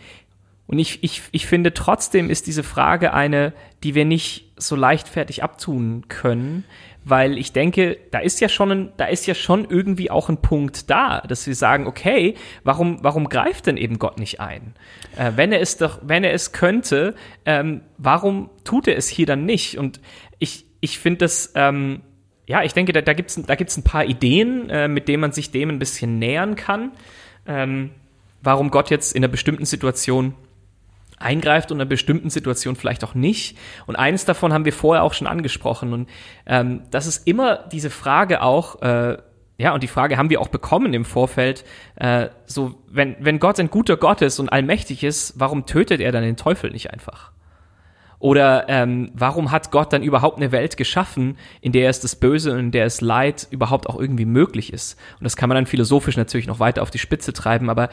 und 0.66 0.78
ich, 0.78 1.02
ich, 1.02 1.22
ich 1.32 1.46
finde 1.46 1.72
trotzdem 1.72 2.28
ist 2.28 2.46
diese 2.46 2.62
Frage 2.62 3.14
eine, 3.14 3.54
die 3.82 3.94
wir 3.94 4.04
nicht 4.04 4.52
so 4.58 4.76
leichtfertig 4.76 5.42
abtun 5.42 6.04
können, 6.08 6.64
weil 7.04 7.38
ich 7.38 7.52
denke, 7.52 7.96
da 8.10 8.18
ist 8.18 8.40
ja 8.40 8.48
schon 8.48 8.70
ein, 8.70 8.92
da 8.96 9.06
ist 9.06 9.26
ja 9.26 9.34
schon 9.34 9.66
irgendwie 9.68 10.10
auch 10.10 10.28
ein 10.28 10.38
Punkt 10.38 10.90
da, 10.90 11.20
dass 11.20 11.46
wir 11.46 11.54
sagen, 11.54 11.86
okay, 11.86 12.34
warum, 12.62 12.98
warum 13.02 13.28
greift 13.28 13.66
denn 13.66 13.76
eben 13.76 13.98
Gott 13.98 14.18
nicht 14.18 14.40
ein? 14.40 14.74
Äh, 15.16 15.32
wenn 15.36 15.52
er 15.52 15.60
es 15.60 15.76
doch, 15.76 16.00
wenn 16.02 16.24
er 16.24 16.32
es 16.32 16.52
könnte, 16.52 17.14
ähm, 17.46 17.82
warum 17.96 18.50
tut 18.64 18.86
er 18.86 18.96
es 18.96 19.08
hier 19.08 19.26
dann 19.26 19.46
nicht? 19.46 19.78
Und 19.78 20.00
ich, 20.38 20.66
ich 20.80 20.98
finde 20.98 21.18
das, 21.18 21.52
ähm, 21.54 22.02
ja, 22.46 22.62
ich 22.62 22.74
denke, 22.74 22.92
da, 22.92 23.00
da 23.00 23.12
gibt 23.12 23.30
es 23.30 23.42
da 23.42 23.54
gibt's 23.54 23.76
ein 23.76 23.84
paar 23.84 24.04
Ideen, 24.04 24.68
äh, 24.68 24.88
mit 24.88 25.08
denen 25.08 25.20
man 25.20 25.32
sich 25.32 25.50
dem 25.50 25.70
ein 25.70 25.78
bisschen 25.78 26.18
nähern 26.18 26.54
kann. 26.56 26.92
Ähm, 27.46 27.90
warum 28.42 28.70
Gott 28.70 28.90
jetzt 28.90 29.14
in 29.14 29.24
einer 29.24 29.30
bestimmten 29.30 29.64
Situation 29.64 30.34
eingreift 31.20 31.70
und 31.70 31.76
in 31.76 31.82
einer 31.82 31.88
bestimmten 31.88 32.30
Situation 32.30 32.74
vielleicht 32.74 33.04
auch 33.04 33.14
nicht. 33.14 33.56
Und 33.86 33.96
eines 33.96 34.24
davon 34.24 34.52
haben 34.52 34.64
wir 34.64 34.72
vorher 34.72 35.04
auch 35.04 35.14
schon 35.14 35.26
angesprochen. 35.26 35.92
Und 35.92 36.08
ähm, 36.46 36.82
das 36.90 37.06
ist 37.06 37.26
immer 37.26 37.56
diese 37.70 37.90
Frage 37.90 38.42
auch, 38.42 38.82
äh, 38.82 39.18
ja, 39.58 39.74
und 39.74 39.82
die 39.82 39.88
Frage 39.88 40.16
haben 40.16 40.30
wir 40.30 40.40
auch 40.40 40.48
bekommen 40.48 40.94
im 40.94 41.04
Vorfeld, 41.04 41.64
äh, 41.96 42.28
so, 42.46 42.76
wenn, 42.88 43.16
wenn 43.20 43.38
Gott 43.38 43.60
ein 43.60 43.68
guter 43.68 43.98
Gott 43.98 44.22
ist 44.22 44.38
und 44.38 44.48
allmächtig 44.48 45.04
ist, 45.04 45.34
warum 45.38 45.66
tötet 45.66 46.00
er 46.00 46.12
dann 46.12 46.22
den 46.22 46.38
Teufel 46.38 46.70
nicht 46.70 46.90
einfach? 46.90 47.32
Oder 48.18 48.66
ähm, 48.68 49.10
warum 49.14 49.50
hat 49.50 49.70
Gott 49.70 49.92
dann 49.92 50.02
überhaupt 50.02 50.38
eine 50.38 50.52
Welt 50.52 50.76
geschaffen, 50.76 51.36
in 51.60 51.72
der 51.72 51.90
es 51.90 52.00
das 52.00 52.16
Böse 52.16 52.52
und 52.52 52.58
in 52.58 52.70
der 52.70 52.86
es 52.86 53.00
Leid 53.00 53.48
überhaupt 53.50 53.86
auch 53.86 53.98
irgendwie 53.98 54.26
möglich 54.26 54.72
ist? 54.72 54.98
Und 55.18 55.24
das 55.24 55.36
kann 55.36 55.48
man 55.48 55.56
dann 55.56 55.66
philosophisch 55.66 56.18
natürlich 56.18 56.46
noch 56.46 56.60
weiter 56.60 56.82
auf 56.82 56.90
die 56.90 56.98
Spitze 56.98 57.32
treiben, 57.32 57.68
aber 57.70 57.90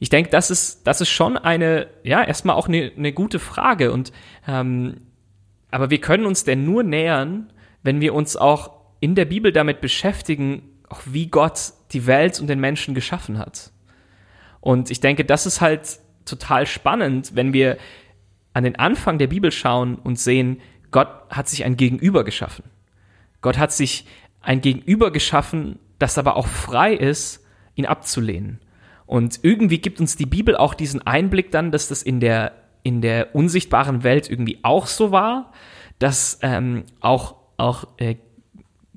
ich 0.00 0.08
denke, 0.08 0.30
das 0.30 0.50
ist, 0.50 0.86
das 0.86 1.02
ist 1.02 1.10
schon 1.10 1.36
eine, 1.36 1.86
ja, 2.02 2.24
erstmal 2.24 2.56
auch 2.56 2.66
eine, 2.66 2.90
eine 2.96 3.12
gute 3.12 3.38
Frage. 3.38 3.92
Und 3.92 4.12
ähm, 4.48 4.96
aber 5.70 5.90
wir 5.90 6.00
können 6.00 6.24
uns 6.24 6.42
denn 6.42 6.64
nur 6.64 6.82
nähern, 6.82 7.52
wenn 7.82 8.00
wir 8.00 8.14
uns 8.14 8.36
auch 8.36 8.72
in 8.98 9.14
der 9.14 9.26
Bibel 9.26 9.52
damit 9.52 9.80
beschäftigen, 9.80 10.62
auch 10.88 11.02
wie 11.04 11.28
Gott 11.28 11.74
die 11.92 12.06
Welt 12.06 12.40
und 12.40 12.48
den 12.48 12.60
Menschen 12.60 12.94
geschaffen 12.94 13.38
hat. 13.38 13.70
Und 14.60 14.90
ich 14.90 15.00
denke, 15.00 15.24
das 15.24 15.46
ist 15.46 15.60
halt 15.60 16.00
total 16.24 16.66
spannend, 16.66 17.32
wenn 17.34 17.52
wir 17.52 17.76
an 18.54 18.64
den 18.64 18.76
Anfang 18.76 19.18
der 19.18 19.26
Bibel 19.26 19.52
schauen 19.52 19.96
und 19.96 20.18
sehen, 20.18 20.60
Gott 20.90 21.08
hat 21.28 21.48
sich 21.48 21.64
ein 21.64 21.76
Gegenüber 21.76 22.24
geschaffen. 22.24 22.64
Gott 23.42 23.58
hat 23.58 23.70
sich 23.70 24.06
ein 24.40 24.60
Gegenüber 24.60 25.10
geschaffen, 25.12 25.78
das 25.98 26.18
aber 26.18 26.36
auch 26.36 26.48
frei 26.48 26.94
ist, 26.94 27.44
ihn 27.74 27.86
abzulehnen. 27.86 28.60
Und 29.10 29.40
irgendwie 29.42 29.78
gibt 29.78 29.98
uns 29.98 30.14
die 30.14 30.24
Bibel 30.24 30.56
auch 30.56 30.72
diesen 30.72 31.04
Einblick 31.04 31.50
dann, 31.50 31.72
dass 31.72 31.88
das 31.88 32.04
in 32.04 32.20
der, 32.20 32.52
in 32.84 33.00
der 33.00 33.34
unsichtbaren 33.34 34.04
Welt 34.04 34.30
irgendwie 34.30 34.60
auch 34.62 34.86
so 34.86 35.10
war, 35.10 35.50
dass 35.98 36.38
ähm, 36.42 36.84
auch, 37.00 37.34
auch 37.56 37.88
äh, 37.96 38.14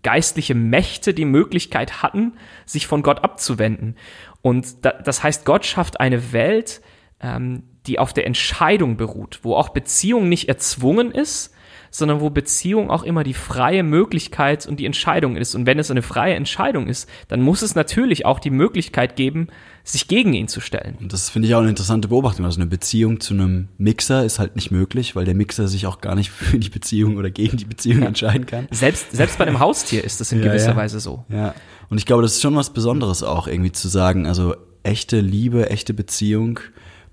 geistliche 0.04 0.54
Mächte 0.54 1.16
die 1.16 1.26
Möglichkeit 1.26 2.04
hatten, 2.04 2.34
sich 2.68 2.86
von 2.86 3.02
Gott 3.02 3.24
abzuwenden. 3.24 3.96
Und 4.44 4.86
da, 4.86 4.92
das 4.92 5.24
heißt, 5.24 5.46
Gott 5.46 5.66
schafft 5.66 6.00
eine 6.00 6.32
Welt, 6.32 6.84
ähm, 7.20 7.64
die 7.88 7.98
auf 7.98 8.14
der 8.14 8.28
Entscheidung 8.28 8.98
beruht, 8.98 9.40
wo 9.42 9.56
auch 9.56 9.70
Beziehung 9.70 10.30
nicht 10.30 10.48
erzwungen 10.48 11.12
ist, 11.12 11.53
sondern 11.94 12.22
wo 12.22 12.32
Beziehung 12.32 12.90
auch 12.90 13.04
immer 13.04 13.24
die 13.24 13.36
freie 13.36 13.84
Möglichkeit 13.84 14.66
und 14.66 14.80
die 14.80 14.88
Entscheidung 14.88 15.38
ist. 15.38 15.54
Und 15.54 15.68
wenn 15.68 15.78
es 15.78 15.92
eine 15.92 16.02
freie 16.02 16.34
Entscheidung 16.34 16.88
ist, 16.88 17.08
dann 17.28 17.40
muss 17.40 17.62
es 17.62 17.76
natürlich 17.76 18.26
auch 18.26 18.40
die 18.40 18.50
Möglichkeit 18.50 19.16
geben, 19.16 19.48
sich 19.84 20.08
gegen 20.08 20.34
ihn 20.34 20.48
zu 20.48 20.60
stellen. 20.60 20.98
Und 21.00 21.14
das 21.14 21.30
finde 21.30 21.48
ich 21.48 21.54
auch 21.54 21.60
eine 21.60 21.70
interessante 21.70 22.08
Beobachtung. 22.08 22.46
Also 22.46 22.60
eine 22.60 22.68
Beziehung 22.68 23.20
zu 23.20 23.36
einem 23.36 23.68
Mixer 23.78 24.26
ist 24.26 24.40
halt 24.40 24.56
nicht 24.56 24.72
möglich, 24.72 25.16
weil 25.16 25.26
der 25.26 25.36
Mixer 25.36 25.68
sich 25.68 25.86
auch 25.86 26.02
gar 26.02 26.16
nicht 26.16 26.32
für 26.32 26.58
die 26.58 26.70
Beziehung 26.70 27.18
oder 27.18 27.30
gegen 27.30 27.58
die 27.58 27.66
Beziehung 27.66 28.02
ja. 28.02 28.08
entscheiden 28.08 28.48
kann. 28.48 28.68
Selbst, 28.72 29.12
selbst 29.12 29.38
bei 29.38 29.46
einem 29.46 29.60
Haustier 29.60 30.04
ist 30.04 30.20
das 30.20 30.32
in 30.32 30.40
ja, 30.40 30.46
gewisser 30.46 30.72
ja. 30.72 30.76
Weise 30.76 31.00
so. 31.00 31.26
Ja. 31.30 31.54
Und 31.92 32.00
ich 32.00 32.08
glaube, 32.08 32.24
das 32.24 32.34
ist 32.34 32.42
schon 32.42 32.56
was 32.56 32.72
Besonderes 32.72 33.22
auch 33.22 33.46
irgendwie 33.46 33.72
zu 33.72 33.88
sagen, 33.88 34.26
also 34.26 34.56
echte 34.82 35.20
Liebe, 35.20 35.70
echte 35.70 35.94
Beziehung 35.94 36.60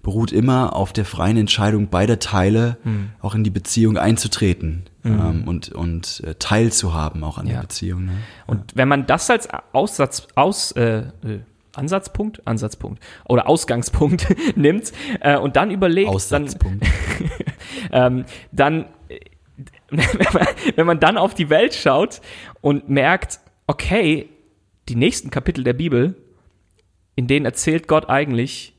beruht 0.02 0.32
immer 0.32 0.74
auf 0.74 0.92
der 0.92 1.04
freien 1.04 1.36
Entscheidung 1.36 1.88
beider 1.88 2.18
Teile, 2.18 2.78
mhm. 2.84 3.10
auch 3.20 3.34
in 3.34 3.44
die 3.44 3.50
Beziehung 3.50 3.98
einzutreten 3.98 4.84
mhm. 5.02 5.12
ähm, 5.12 5.48
und, 5.48 5.70
und 5.70 6.22
äh, 6.24 6.34
teilzuhaben 6.38 7.22
auch 7.22 7.38
an 7.38 7.46
ja. 7.46 7.54
der 7.54 7.60
Beziehung. 7.62 8.06
Ne? 8.06 8.12
Und 8.46 8.74
wenn 8.74 8.88
man 8.88 9.06
das 9.06 9.28
als 9.30 9.48
Aussatz, 9.72 10.26
aus, 10.34 10.72
äh, 10.72 10.98
äh, 10.98 11.40
Ansatzpunkt, 11.74 12.46
Ansatzpunkt 12.46 13.02
oder 13.28 13.48
Ausgangspunkt 13.48 14.26
nimmt 14.56 14.92
äh, 15.20 15.36
und 15.36 15.56
dann 15.56 15.70
überlegt, 15.70 16.32
dann, 16.32 16.48
ähm, 17.92 18.24
dann 18.52 18.86
wenn 20.76 20.86
man 20.86 21.00
dann 21.00 21.18
auf 21.18 21.34
die 21.34 21.50
Welt 21.50 21.74
schaut 21.74 22.20
und 22.60 22.88
merkt, 22.88 23.40
okay, 23.66 24.28
die 24.88 24.94
nächsten 24.96 25.30
Kapitel 25.30 25.64
der 25.64 25.72
Bibel, 25.72 26.16
in 27.16 27.26
denen 27.26 27.44
erzählt 27.44 27.88
Gott 27.88 28.08
eigentlich, 28.08 28.74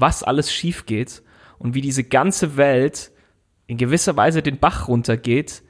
was 0.00 0.22
alles 0.22 0.52
schief 0.52 0.86
geht 0.86 1.22
und 1.58 1.74
wie 1.74 1.80
diese 1.80 2.04
ganze 2.04 2.56
Welt 2.56 3.10
in 3.66 3.78
gewisser 3.78 4.16
Weise 4.16 4.42
den 4.42 4.58
Bach 4.58 4.88
runtergeht, 4.88 5.62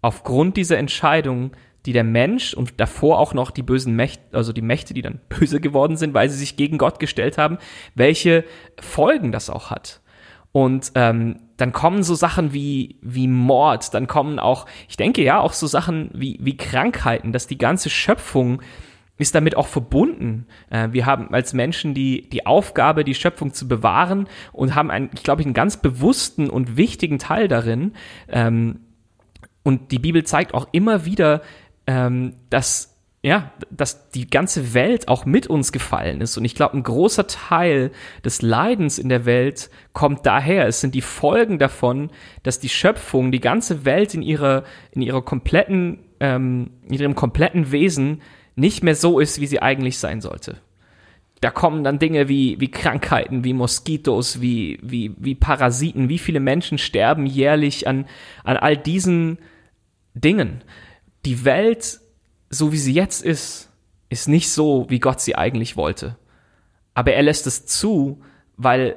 aufgrund 0.00 0.56
dieser 0.56 0.78
Entscheidung, 0.78 1.52
die 1.86 1.92
der 1.92 2.04
Mensch 2.04 2.54
und 2.54 2.80
davor 2.80 3.18
auch 3.18 3.34
noch 3.34 3.50
die 3.50 3.62
bösen 3.62 3.94
Mächte, 3.94 4.22
also 4.32 4.52
die 4.52 4.62
Mächte, 4.62 4.94
die 4.94 5.02
dann 5.02 5.20
böse 5.28 5.60
geworden 5.60 5.96
sind, 5.96 6.14
weil 6.14 6.30
sie 6.30 6.38
sich 6.38 6.56
gegen 6.56 6.78
Gott 6.78 6.98
gestellt 6.98 7.38
haben, 7.38 7.58
welche 7.94 8.44
Folgen 8.80 9.32
das 9.32 9.50
auch 9.50 9.70
hat. 9.70 10.00
Und 10.52 10.92
ähm, 10.94 11.40
dann 11.56 11.72
kommen 11.72 12.02
so 12.02 12.14
Sachen 12.14 12.52
wie, 12.52 12.98
wie 13.02 13.26
Mord, 13.26 13.92
dann 13.92 14.06
kommen 14.06 14.38
auch, 14.38 14.66
ich 14.88 14.96
denke 14.96 15.22
ja, 15.22 15.40
auch 15.40 15.52
so 15.52 15.66
Sachen 15.66 16.10
wie, 16.14 16.38
wie 16.40 16.56
Krankheiten, 16.56 17.32
dass 17.32 17.48
die 17.48 17.58
ganze 17.58 17.90
Schöpfung 17.90 18.62
ist 19.18 19.34
damit 19.34 19.56
auch 19.56 19.68
verbunden. 19.68 20.46
Äh, 20.70 20.88
wir 20.92 21.06
haben 21.06 21.32
als 21.32 21.52
Menschen 21.52 21.94
die, 21.94 22.28
die 22.28 22.46
Aufgabe, 22.46 23.04
die 23.04 23.14
Schöpfung 23.14 23.52
zu 23.52 23.68
bewahren 23.68 24.28
und 24.52 24.74
haben, 24.74 24.90
einen, 24.90 25.10
ich 25.14 25.22
glaube, 25.22 25.42
einen 25.42 25.54
ganz 25.54 25.76
bewussten 25.76 26.50
und 26.50 26.76
wichtigen 26.76 27.18
Teil 27.18 27.48
darin. 27.48 27.92
Ähm, 28.28 28.80
und 29.62 29.92
die 29.92 29.98
Bibel 29.98 30.24
zeigt 30.24 30.52
auch 30.54 30.68
immer 30.72 31.04
wieder, 31.04 31.42
ähm, 31.86 32.34
dass 32.50 32.94
ja, 33.24 33.52
dass 33.70 34.10
die 34.10 34.28
ganze 34.28 34.74
Welt 34.74 35.08
auch 35.08 35.24
mit 35.24 35.46
uns 35.46 35.72
gefallen 35.72 36.20
ist. 36.20 36.36
Und 36.36 36.44
ich 36.44 36.54
glaube, 36.54 36.76
ein 36.76 36.82
großer 36.82 37.26
Teil 37.26 37.90
des 38.22 38.42
Leidens 38.42 38.98
in 38.98 39.08
der 39.08 39.24
Welt 39.24 39.70
kommt 39.94 40.26
daher. 40.26 40.66
Es 40.66 40.82
sind 40.82 40.94
die 40.94 41.00
Folgen 41.00 41.58
davon, 41.58 42.10
dass 42.42 42.60
die 42.60 42.68
Schöpfung, 42.68 43.32
die 43.32 43.40
ganze 43.40 43.86
Welt 43.86 44.12
in 44.12 44.20
ihrer, 44.20 44.64
in 44.90 45.00
ihrer 45.00 45.22
kompletten, 45.22 46.00
ähm, 46.20 46.72
in 46.82 46.92
ihrem 46.92 47.14
kompletten 47.14 47.72
Wesen 47.72 48.20
nicht 48.56 48.82
mehr 48.82 48.94
so 48.94 49.18
ist, 49.18 49.40
wie 49.40 49.46
sie 49.46 49.62
eigentlich 49.62 49.98
sein 49.98 50.20
sollte. 50.20 50.58
da 51.40 51.50
kommen 51.50 51.84
dann 51.84 51.98
Dinge 51.98 52.28
wie, 52.28 52.58
wie 52.58 52.70
Krankheiten, 52.70 53.44
wie 53.44 53.52
Moskitos, 53.52 54.40
wie, 54.40 54.78
wie, 54.82 55.14
wie 55.18 55.34
Parasiten, 55.34 56.08
wie 56.08 56.18
viele 56.18 56.40
Menschen 56.40 56.78
sterben 56.78 57.26
jährlich 57.26 57.86
an, 57.86 58.06
an 58.44 58.56
all 58.56 58.78
diesen 58.78 59.38
Dingen. 60.14 60.62
Die 61.26 61.44
Welt, 61.44 62.00
so 62.48 62.72
wie 62.72 62.78
sie 62.78 62.94
jetzt 62.94 63.22
ist, 63.22 63.70
ist 64.08 64.28
nicht 64.28 64.48
so, 64.48 64.86
wie 64.88 65.00
Gott 65.00 65.20
sie 65.20 65.34
eigentlich 65.34 65.76
wollte. 65.76 66.16
Aber 66.94 67.12
er 67.12 67.22
lässt 67.22 67.46
es 67.46 67.66
zu, 67.66 68.22
weil 68.56 68.96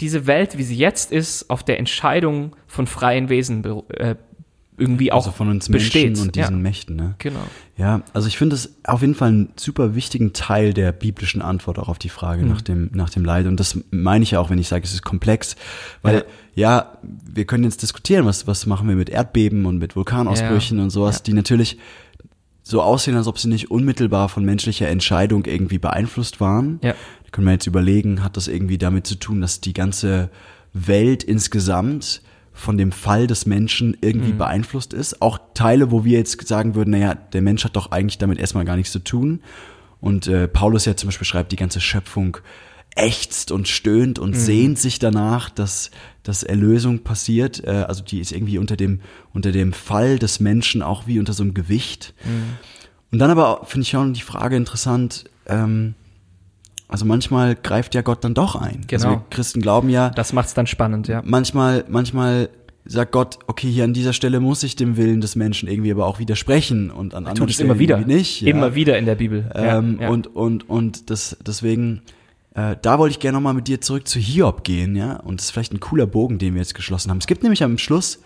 diese 0.00 0.26
Welt, 0.26 0.58
wie 0.58 0.64
sie 0.64 0.76
jetzt 0.76 1.12
ist, 1.12 1.48
auf 1.48 1.62
der 1.62 1.78
Entscheidung 1.78 2.56
von 2.66 2.86
freien 2.86 3.28
Wesen 3.28 3.64
äh, 3.90 4.16
irgendwie 4.80 5.12
auch 5.12 5.26
also 5.26 5.30
von 5.32 5.48
uns 5.48 5.68
besteht. 5.68 6.06
Menschen 6.06 6.22
und 6.26 6.34
diesen 6.36 6.56
ja. 6.56 6.60
Mächten. 6.62 6.96
Ne? 6.96 7.14
Genau. 7.18 7.40
Ja, 7.76 8.02
also 8.12 8.26
ich 8.28 8.36
finde 8.38 8.56
es 8.56 8.74
auf 8.84 9.02
jeden 9.02 9.14
Fall 9.14 9.28
einen 9.28 9.48
super 9.56 9.94
wichtigen 9.94 10.32
Teil 10.32 10.72
der 10.74 10.92
biblischen 10.92 11.42
Antwort 11.42 11.78
auch 11.78 11.88
auf 11.88 11.98
die 11.98 12.08
Frage 12.08 12.42
Mhm. 12.42 12.48
nach 12.48 12.60
dem 12.62 12.90
nach 12.92 13.10
dem 13.10 13.24
Leid 13.24 13.46
und 13.46 13.60
das 13.60 13.78
meine 13.90 14.22
ich 14.22 14.32
ja 14.32 14.40
auch, 14.40 14.50
wenn 14.50 14.58
ich 14.58 14.68
sage, 14.68 14.84
es 14.84 14.92
ist 14.92 15.02
komplex, 15.02 15.54
weil 16.02 16.24
ja, 16.54 16.98
wir 17.02 17.44
können 17.44 17.64
jetzt 17.64 17.82
diskutieren, 17.82 18.26
was 18.26 18.46
was 18.46 18.66
machen 18.66 18.88
wir 18.88 18.96
mit 18.96 19.08
Erdbeben 19.08 19.66
und 19.66 19.78
mit 19.78 19.94
Vulkanausbrüchen 19.96 20.80
und 20.80 20.90
sowas, 20.90 21.18
Ja. 21.18 21.22
die 21.26 21.32
natürlich 21.34 21.78
so 22.62 22.82
aussehen, 22.82 23.16
als 23.16 23.26
ob 23.26 23.38
sie 23.38 23.48
nicht 23.48 23.70
unmittelbar 23.70 24.28
von 24.28 24.44
menschlicher 24.44 24.88
Entscheidung 24.88 25.44
irgendwie 25.46 25.78
beeinflusst 25.78 26.40
waren. 26.40 26.78
Ja. 26.82 26.92
Da 26.92 27.30
können 27.30 27.46
wir 27.46 27.52
jetzt 27.52 27.66
überlegen, 27.66 28.22
hat 28.22 28.36
das 28.36 28.48
irgendwie 28.48 28.78
damit 28.78 29.06
zu 29.06 29.14
tun, 29.16 29.40
dass 29.40 29.60
die 29.60 29.72
ganze 29.72 30.30
Welt 30.72 31.24
insgesamt 31.24 32.22
von 32.52 32.76
dem 32.76 32.92
Fall 32.92 33.26
des 33.26 33.46
Menschen 33.46 33.88
Mhm. 33.88 33.96
irgendwie 34.00 34.32
beeinflusst 34.32 34.92
ist. 34.92 35.22
Auch 35.22 35.38
Teile, 35.54 35.90
wo 35.90 36.04
wir 36.04 36.18
jetzt 36.18 36.46
sagen 36.46 36.74
würden, 36.74 36.90
naja, 36.90 37.14
der 37.14 37.42
Mensch 37.42 37.64
hat 37.64 37.76
doch 37.76 37.90
eigentlich 37.90 38.18
damit 38.18 38.38
erstmal 38.38 38.64
gar 38.64 38.76
nichts 38.76 38.92
zu 38.92 38.98
tun. 38.98 39.40
Und 40.00 40.26
äh, 40.26 40.48
Paulus 40.48 40.84
ja 40.84 40.96
zum 40.96 41.08
Beispiel 41.08 41.26
schreibt, 41.26 41.52
die 41.52 41.56
ganze 41.56 41.80
Schöpfung 41.80 42.38
ächzt 42.96 43.52
und 43.52 43.68
stöhnt 43.68 44.18
und 44.18 44.34
sehnt 44.34 44.78
sich 44.78 44.98
danach, 44.98 45.48
dass, 45.48 45.90
dass 46.22 46.42
Erlösung 46.42 47.00
passiert. 47.04 47.62
Äh, 47.64 47.84
also 47.86 48.02
die 48.02 48.18
ist 48.18 48.32
irgendwie 48.32 48.58
unter 48.58 48.76
dem, 48.76 49.00
unter 49.32 49.52
dem 49.52 49.72
Fall 49.72 50.18
des 50.18 50.40
Menschen 50.40 50.82
auch 50.82 51.06
wie 51.06 51.18
unter 51.20 51.32
so 51.32 51.42
einem 51.42 51.54
Gewicht. 51.54 52.14
Und 53.12 53.18
dann 53.18 53.30
aber 53.30 53.64
finde 53.66 53.82
ich 53.82 53.96
auch 53.96 54.04
die 54.12 54.20
Frage 54.22 54.56
interessant, 54.56 55.24
ähm, 55.46 55.94
also 56.90 57.04
manchmal 57.04 57.54
greift 57.54 57.94
ja 57.94 58.02
Gott 58.02 58.24
dann 58.24 58.34
doch 58.34 58.56
ein. 58.56 58.82
Also 58.92 59.06
Genau. 59.08 59.10
wir 59.10 59.24
Christen 59.30 59.60
glauben 59.60 59.88
ja, 59.88 60.10
Das 60.10 60.32
macht's 60.32 60.54
dann 60.54 60.66
spannend, 60.66 61.08
ja. 61.08 61.22
manchmal, 61.24 61.84
manchmal 61.88 62.50
sagt 62.84 63.12
Gott, 63.12 63.38
okay, 63.46 63.70
hier 63.70 63.84
an 63.84 63.92
dieser 63.94 64.12
Stelle 64.12 64.40
muss 64.40 64.62
ich 64.62 64.74
dem 64.74 64.96
Willen 64.96 65.20
des 65.20 65.36
Menschen 65.36 65.68
irgendwie 65.68 65.92
aber 65.92 66.06
auch 66.06 66.18
widersprechen 66.18 66.90
und 66.90 67.14
an 67.14 67.18
anderen 67.26 67.36
Tut 67.36 67.50
es 67.50 67.54
Stellen 67.56 67.70
immer 67.70 67.78
wieder. 67.78 67.98
nicht. 67.98 68.40
Ja. 68.40 68.48
Immer 68.48 68.74
wieder 68.74 68.98
in 68.98 69.06
der 69.06 69.14
Bibel. 69.14 69.50
Ähm, 69.54 69.98
ja, 70.00 70.06
ja. 70.06 70.10
Und, 70.10 70.26
und, 70.34 70.68
und 70.68 71.10
das, 71.10 71.36
deswegen, 71.46 72.02
äh, 72.54 72.76
da 72.80 72.98
wollte 72.98 73.12
ich 73.12 73.20
gerne 73.20 73.36
nochmal 73.36 73.54
mit 73.54 73.68
dir 73.68 73.80
zurück 73.80 74.08
zu 74.08 74.18
Hiob 74.18 74.64
gehen, 74.64 74.96
ja. 74.96 75.16
Und 75.16 75.38
das 75.40 75.46
ist 75.46 75.50
vielleicht 75.52 75.72
ein 75.72 75.80
cooler 75.80 76.06
Bogen, 76.06 76.38
den 76.38 76.54
wir 76.54 76.60
jetzt 76.60 76.74
geschlossen 76.74 77.10
haben. 77.10 77.18
Es 77.18 77.26
gibt 77.26 77.42
nämlich 77.42 77.62
am 77.62 77.78
Schluss 77.78 78.20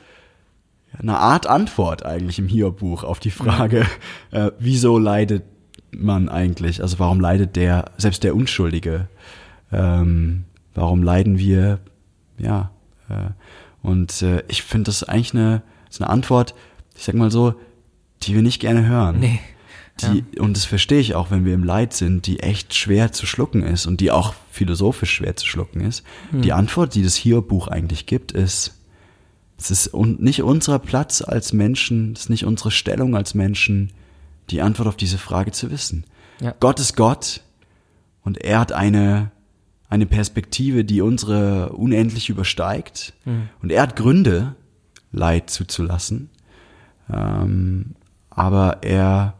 eine 0.98 1.18
Art 1.18 1.46
Antwort 1.46 2.06
eigentlich 2.06 2.38
im 2.38 2.46
Hiob-Buch 2.46 3.02
auf 3.02 3.18
die 3.18 3.32
Frage, 3.32 3.84
äh, 4.30 4.52
wieso 4.58 4.98
leidet 4.98 5.42
man 5.97 6.28
eigentlich? 6.28 6.82
Also 6.82 6.99
warum 6.99 7.20
leidet 7.20 7.57
der, 7.57 7.92
selbst 7.97 8.24
der 8.24 8.34
Unschuldige? 8.34 9.09
Ähm, 9.72 10.45
warum 10.74 11.03
leiden 11.03 11.38
wir? 11.38 11.80
Ja. 12.38 12.70
Äh, 13.09 13.30
und 13.82 14.22
äh, 14.22 14.42
ich 14.49 14.62
finde 14.62 14.84
das 14.84 15.05
eigentlich 15.05 15.34
eine, 15.34 15.62
ist 15.90 16.01
eine 16.01 16.11
Antwort, 16.11 16.55
ich 16.97 17.05
sag 17.05 17.14
mal 17.14 17.30
so, 17.30 17.55
die 18.22 18.34
wir 18.34 18.42
nicht 18.42 18.61
gerne 18.61 18.86
hören 18.86 19.20
nee. 19.20 19.40
die, 20.01 20.38
und 20.38 20.57
das 20.57 20.64
verstehe 20.64 21.01
ich 21.01 21.14
auch, 21.14 21.30
wenn 21.30 21.45
wir 21.45 21.55
im 21.55 21.64
Leid 21.64 21.92
sind, 21.92 22.26
die 22.26 22.40
echt 22.40 22.74
schwer 22.74 23.12
zu 23.12 23.26
schlucken 23.26 23.62
ist 23.62 23.86
und 23.86 24.01
die 24.01 24.11
auch 24.11 24.34
philosophisch 24.51 25.12
schwer 25.12 25.36
zu 25.36 25.47
schlucken 25.47 25.80
ist. 25.80 26.05
Die 26.32 26.53
Antwort, 26.53 26.95
die 26.95 27.03
das 27.03 27.16
Hiob-Buch 27.16 27.68
eigentlich 27.68 28.07
gibt, 28.07 28.32
ist, 28.32 28.74
es 29.59 29.70
ist 29.70 29.95
un 29.95 30.16
nicht 30.20 30.42
unser 30.42 30.78
Platz 30.78 31.22
als 31.22 31.53
Menschen, 31.53 32.12
es 32.12 32.22
ist 32.22 32.30
nicht 32.30 32.45
unsere 32.45 32.70
Stellung 32.70 33.14
als 33.14 33.34
Menschen, 33.34 33.92
die 34.51 34.62
Antwort 34.62 34.88
auf 34.88 34.97
diese 34.97 35.18
Frage 35.18 35.53
zu 35.53 35.70
wissen. 35.70 36.05
Ja. 36.40 36.55
Gott 36.61 36.80
ist 36.80 36.97
Gott 36.97 37.40
und 38.22 38.38
er 38.38 38.61
hat 38.61 38.72
eine, 38.72 39.30
eine 39.88 40.07
Perspektive, 40.07 40.84
die 40.84 41.01
unsere 41.01 41.70
unendlich 41.70 42.28
übersteigt. 42.28 43.14
Und 43.62 43.70
er 43.70 43.82
hat 43.82 43.97
Gründe, 43.97 44.57
Leid 45.12 45.51
zuzulassen. 45.51 46.30
Ähm, 47.11 47.95
aber 48.30 48.82
er 48.82 49.34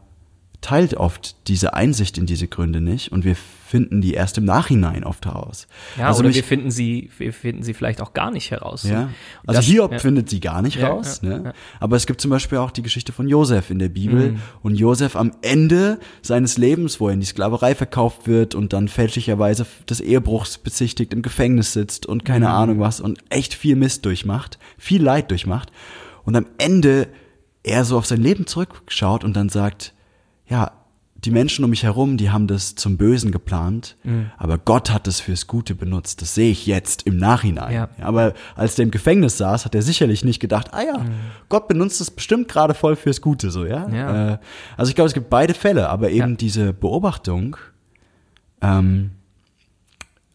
teilt 0.65 0.95
oft 0.95 1.35
diese 1.47 1.75
Einsicht 1.75 2.17
in 2.17 2.25
diese 2.25 2.47
Gründe 2.47 2.81
nicht 2.81 3.11
und 3.11 3.23
wir 3.23 3.35
finden 3.35 4.01
die 4.01 4.15
erst 4.15 4.39
im 4.39 4.45
Nachhinein 4.45 5.03
oft 5.03 5.23
heraus. 5.27 5.67
Ja, 5.95 6.07
also 6.07 6.21
oder 6.21 6.29
mich, 6.29 6.37
wir 6.37 6.43
finden 6.43 6.71
sie, 6.71 7.11
wir 7.19 7.33
finden 7.33 7.61
sie 7.61 7.75
vielleicht 7.75 8.01
auch 8.01 8.13
gar 8.13 8.31
nicht 8.31 8.49
heraus. 8.49 8.81
ja, 8.83 9.09
also 9.45 9.59
das- 9.59 9.65
Hiob 9.65 9.91
ja. 9.91 9.99
findet 9.99 10.27
sie 10.29 10.39
gar 10.39 10.63
nicht 10.63 10.77
Ja, 10.77 10.87
raus, 10.89 11.19
ja, 11.21 11.29
ne? 11.37 11.53
Aber 11.79 11.95
es 11.97 12.07
gibt 12.07 12.19
zum 12.19 12.31
Beispiel 12.31 12.57
auch 12.57 12.71
die 12.71 12.81
Geschichte 12.81 13.11
von 13.11 13.27
Josef 13.27 13.69
in 13.69 13.77
der 13.77 13.89
Bibel 13.89 14.31
Mhm. 14.31 14.41
und 14.63 14.73
Josef 14.75 15.15
am 15.15 15.33
Ende 15.43 15.99
seines 16.23 16.57
Lebens, 16.57 16.99
wo 16.99 17.09
er 17.09 17.13
in 17.13 17.19
die 17.19 17.25
Sklaverei 17.27 17.75
verkauft 17.75 18.25
wird 18.27 18.55
und 18.55 18.73
dann 18.73 18.87
fälschlicherweise 18.87 19.67
des 19.87 19.99
Ehebruchs 20.01 20.57
bezichtigt 20.57 21.13
im 21.13 21.21
Gefängnis 21.21 21.73
sitzt 21.73 22.07
und 22.07 22.25
keine 22.25 22.45
Mhm. 22.47 22.51
Ahnung 22.51 22.79
was 22.79 22.99
und 23.01 23.19
echt 23.29 23.53
viel 23.53 23.75
Mist 23.75 24.03
durchmacht, 24.05 24.57
viel 24.79 25.03
Leid 25.03 25.29
durchmacht 25.29 25.71
und 26.23 26.35
am 26.35 26.47
Ende 26.57 27.07
er 27.61 27.85
so 27.85 27.97
auf 27.99 28.05
sein 28.07 28.21
Leben 28.21 28.47
zurückschaut 28.47 29.23
und 29.23 29.35
dann 29.35 29.49
sagt, 29.49 29.93
ja, 30.47 30.71
die 31.17 31.31
Menschen 31.31 31.63
um 31.65 31.71
mich 31.71 31.81
herum, 31.83 32.17
die 32.17 32.29
haben 32.29 32.45
das 32.45 32.75
zum 32.75 32.97
Bösen 32.97 33.31
geplant, 33.31 33.95
Mhm. 34.03 34.29
aber 34.37 34.59
Gott 34.59 34.91
hat 34.91 35.07
es 35.07 35.19
fürs 35.21 35.47
Gute 35.47 35.73
benutzt. 35.73 36.21
Das 36.21 36.35
sehe 36.35 36.51
ich 36.51 36.67
jetzt 36.67 37.03
im 37.07 37.17
Nachhinein. 37.17 37.73
Ja. 37.73 37.89
aber 38.01 38.33
als 38.55 38.75
der 38.75 38.83
im 38.83 38.91
Gefängnis 38.91 39.37
saß, 39.39 39.65
hat 39.65 39.73
er 39.73 39.81
sicherlich 39.81 40.23
nicht 40.23 40.39
gedacht, 40.39 40.73
ah 40.73 40.83
ja, 40.83 41.03
Gott 41.49 41.67
benutzt 41.67 41.99
es 42.01 42.11
bestimmt 42.11 42.47
gerade 42.47 42.75
voll 42.75 42.95
fürs 42.95 43.21
Gute, 43.21 43.49
so, 43.49 43.65
ja. 43.65 43.89
Ja. 43.89 44.33
Äh, 44.33 44.37
also 44.77 44.89
ich 44.89 44.95
glaube, 44.95 45.07
es 45.07 45.13
gibt 45.15 45.29
beide 45.31 45.55
Fälle, 45.55 45.89
aber 45.89 46.11
eben 46.11 46.31
Ja. 46.31 46.35
diese 46.37 46.73
Beobachtung, 46.73 47.57
ähm, 48.61 49.11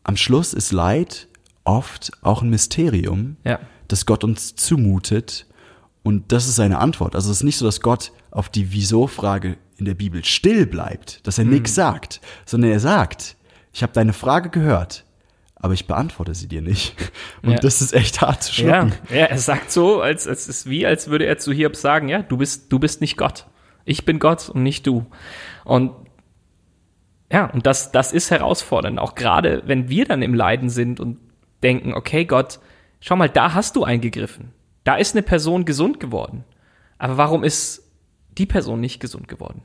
am 0.02 0.16
Schluss 0.16 0.54
ist 0.54 0.72
Leid 0.72 1.28
oft 1.64 2.10
auch 2.22 2.42
ein 2.42 2.50
Mysterium, 2.50 3.36
Ja. 3.44 3.60
das 3.86 4.06
Gott 4.06 4.24
uns 4.24 4.56
zumutet. 4.56 5.46
Und 6.02 6.32
das 6.32 6.48
ist 6.48 6.56
seine 6.56 6.78
Antwort. 6.78 7.14
Also 7.14 7.30
es 7.30 7.38
ist 7.38 7.42
nicht 7.44 7.58
so, 7.58 7.66
dass 7.66 7.80
Gott 7.82 8.12
auf 8.30 8.48
die 8.48 8.72
Wieso-Frage 8.72 9.58
in 9.80 9.86
der 9.86 9.94
Bibel 9.94 10.24
still 10.24 10.66
bleibt, 10.66 11.26
dass 11.26 11.38
er 11.38 11.44
Hm. 11.44 11.50
nichts 11.52 11.74
sagt, 11.74 12.20
sondern 12.46 12.70
er 12.70 12.80
sagt, 12.80 13.36
ich 13.72 13.82
habe 13.82 13.92
deine 13.92 14.12
Frage 14.12 14.50
gehört, 14.50 15.04
aber 15.56 15.74
ich 15.74 15.86
beantworte 15.86 16.34
sie 16.34 16.48
dir 16.48 16.62
nicht. 16.62 16.94
Und 17.42 17.52
Ja. 17.52 17.58
das 17.58 17.80
ist 17.82 17.92
echt 17.92 18.20
hart 18.20 18.42
zu 18.44 18.62
Ja, 18.62 18.82
schlucken. 18.82 18.98
ja, 19.10 19.24
er 19.26 19.38
sagt 19.38 19.70
so, 19.72 20.00
als, 20.00 20.26
als 20.28 20.48
ist 20.48 20.68
wie, 20.68 20.86
als 20.86 21.08
würde 21.08 21.26
er 21.26 21.38
zu 21.38 21.52
Hiob 21.52 21.76
sagen, 21.76 22.08
ja, 22.08 22.22
du 22.22 22.36
bist, 22.36 22.70
du 22.72 22.78
bist 22.78 23.00
nicht 23.00 23.16
Gott. 23.16 23.46
Ich 23.84 24.04
bin 24.04 24.18
Gott 24.18 24.48
und 24.48 24.62
nicht 24.62 24.86
du. 24.86 25.06
Und 25.64 25.92
ja, 27.32 27.46
und 27.46 27.66
das, 27.66 27.92
das 27.92 28.12
ist 28.12 28.30
herausfordernd. 28.30 28.98
Auch 28.98 29.14
gerade, 29.14 29.62
wenn 29.66 29.88
wir 29.88 30.04
dann 30.04 30.22
im 30.22 30.34
Leiden 30.34 30.68
sind 30.68 30.98
und 31.00 31.18
denken, 31.62 31.94
okay, 31.94 32.24
Gott, 32.24 32.58
schau 33.00 33.14
mal, 33.16 33.28
da 33.28 33.54
hast 33.54 33.76
du 33.76 33.84
eingegriffen. 33.84 34.52
Da 34.84 34.96
ist 34.96 35.14
eine 35.14 35.22
Person 35.22 35.64
gesund 35.64 36.00
geworden. 36.00 36.44
Aber 36.98 37.16
warum 37.18 37.44
ist 37.44 37.89
die 38.40 38.46
Person 38.46 38.80
nicht 38.80 39.00
gesund 39.00 39.28
geworden? 39.28 39.62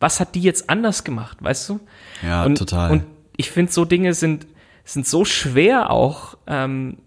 Was 0.00 0.18
hat 0.18 0.34
die 0.34 0.40
jetzt 0.40 0.70
anders 0.70 1.04
gemacht, 1.04 1.38
weißt 1.40 1.68
du? 1.68 1.80
Ja, 2.22 2.44
und, 2.44 2.56
total. 2.56 2.90
Und 2.90 3.04
ich 3.36 3.50
finde, 3.50 3.70
so 3.70 3.84
Dinge 3.84 4.14
sind, 4.14 4.46
sind 4.84 5.06
so 5.06 5.24
schwer 5.24 5.90
auch 5.90 6.38
ähm, 6.46 6.98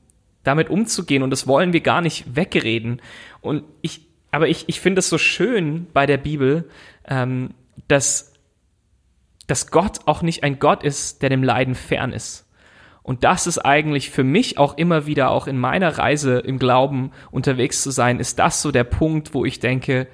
damit 0.43 0.69
umzugehen 0.69 1.23
und 1.23 1.31
das 1.31 1.47
wollen 1.47 1.73
wir 1.73 1.81
gar 1.81 2.01
nicht 2.01 2.35
wegreden. 2.35 3.01
Und 3.41 3.63
ich, 3.81 4.05
aber 4.31 4.47
ich, 4.47 4.65
ich 4.67 4.79
finde 4.79 4.99
es 4.99 5.09
so 5.09 5.17
schön 5.17 5.87
bei 5.91 6.05
der 6.05 6.17
Bibel, 6.17 6.69
ähm, 7.07 7.55
dass, 7.87 8.33
dass 9.47 9.71
Gott 9.71 10.01
auch 10.05 10.21
nicht 10.21 10.43
ein 10.43 10.59
Gott 10.59 10.83
ist, 10.83 11.23
der 11.23 11.29
dem 11.29 11.43
Leiden 11.43 11.75
fern 11.75 12.13
ist. 12.13 12.45
Und 13.03 13.23
das 13.23 13.47
ist 13.47 13.57
eigentlich 13.57 14.11
für 14.11 14.23
mich 14.23 14.59
auch 14.59 14.77
immer 14.77 15.07
wieder, 15.07 15.31
auch 15.31 15.47
in 15.47 15.57
meiner 15.57 15.97
Reise 15.97 16.37
im 16.37 16.59
Glauben 16.59 17.11
unterwegs 17.31 17.81
zu 17.81 17.89
sein, 17.89 18.19
ist 18.19 18.37
das 18.37 18.61
so 18.61 18.71
der 18.71 18.83
Punkt, 18.83 19.33
wo 19.33 19.43
ich 19.43 19.59
denke, 19.59 20.07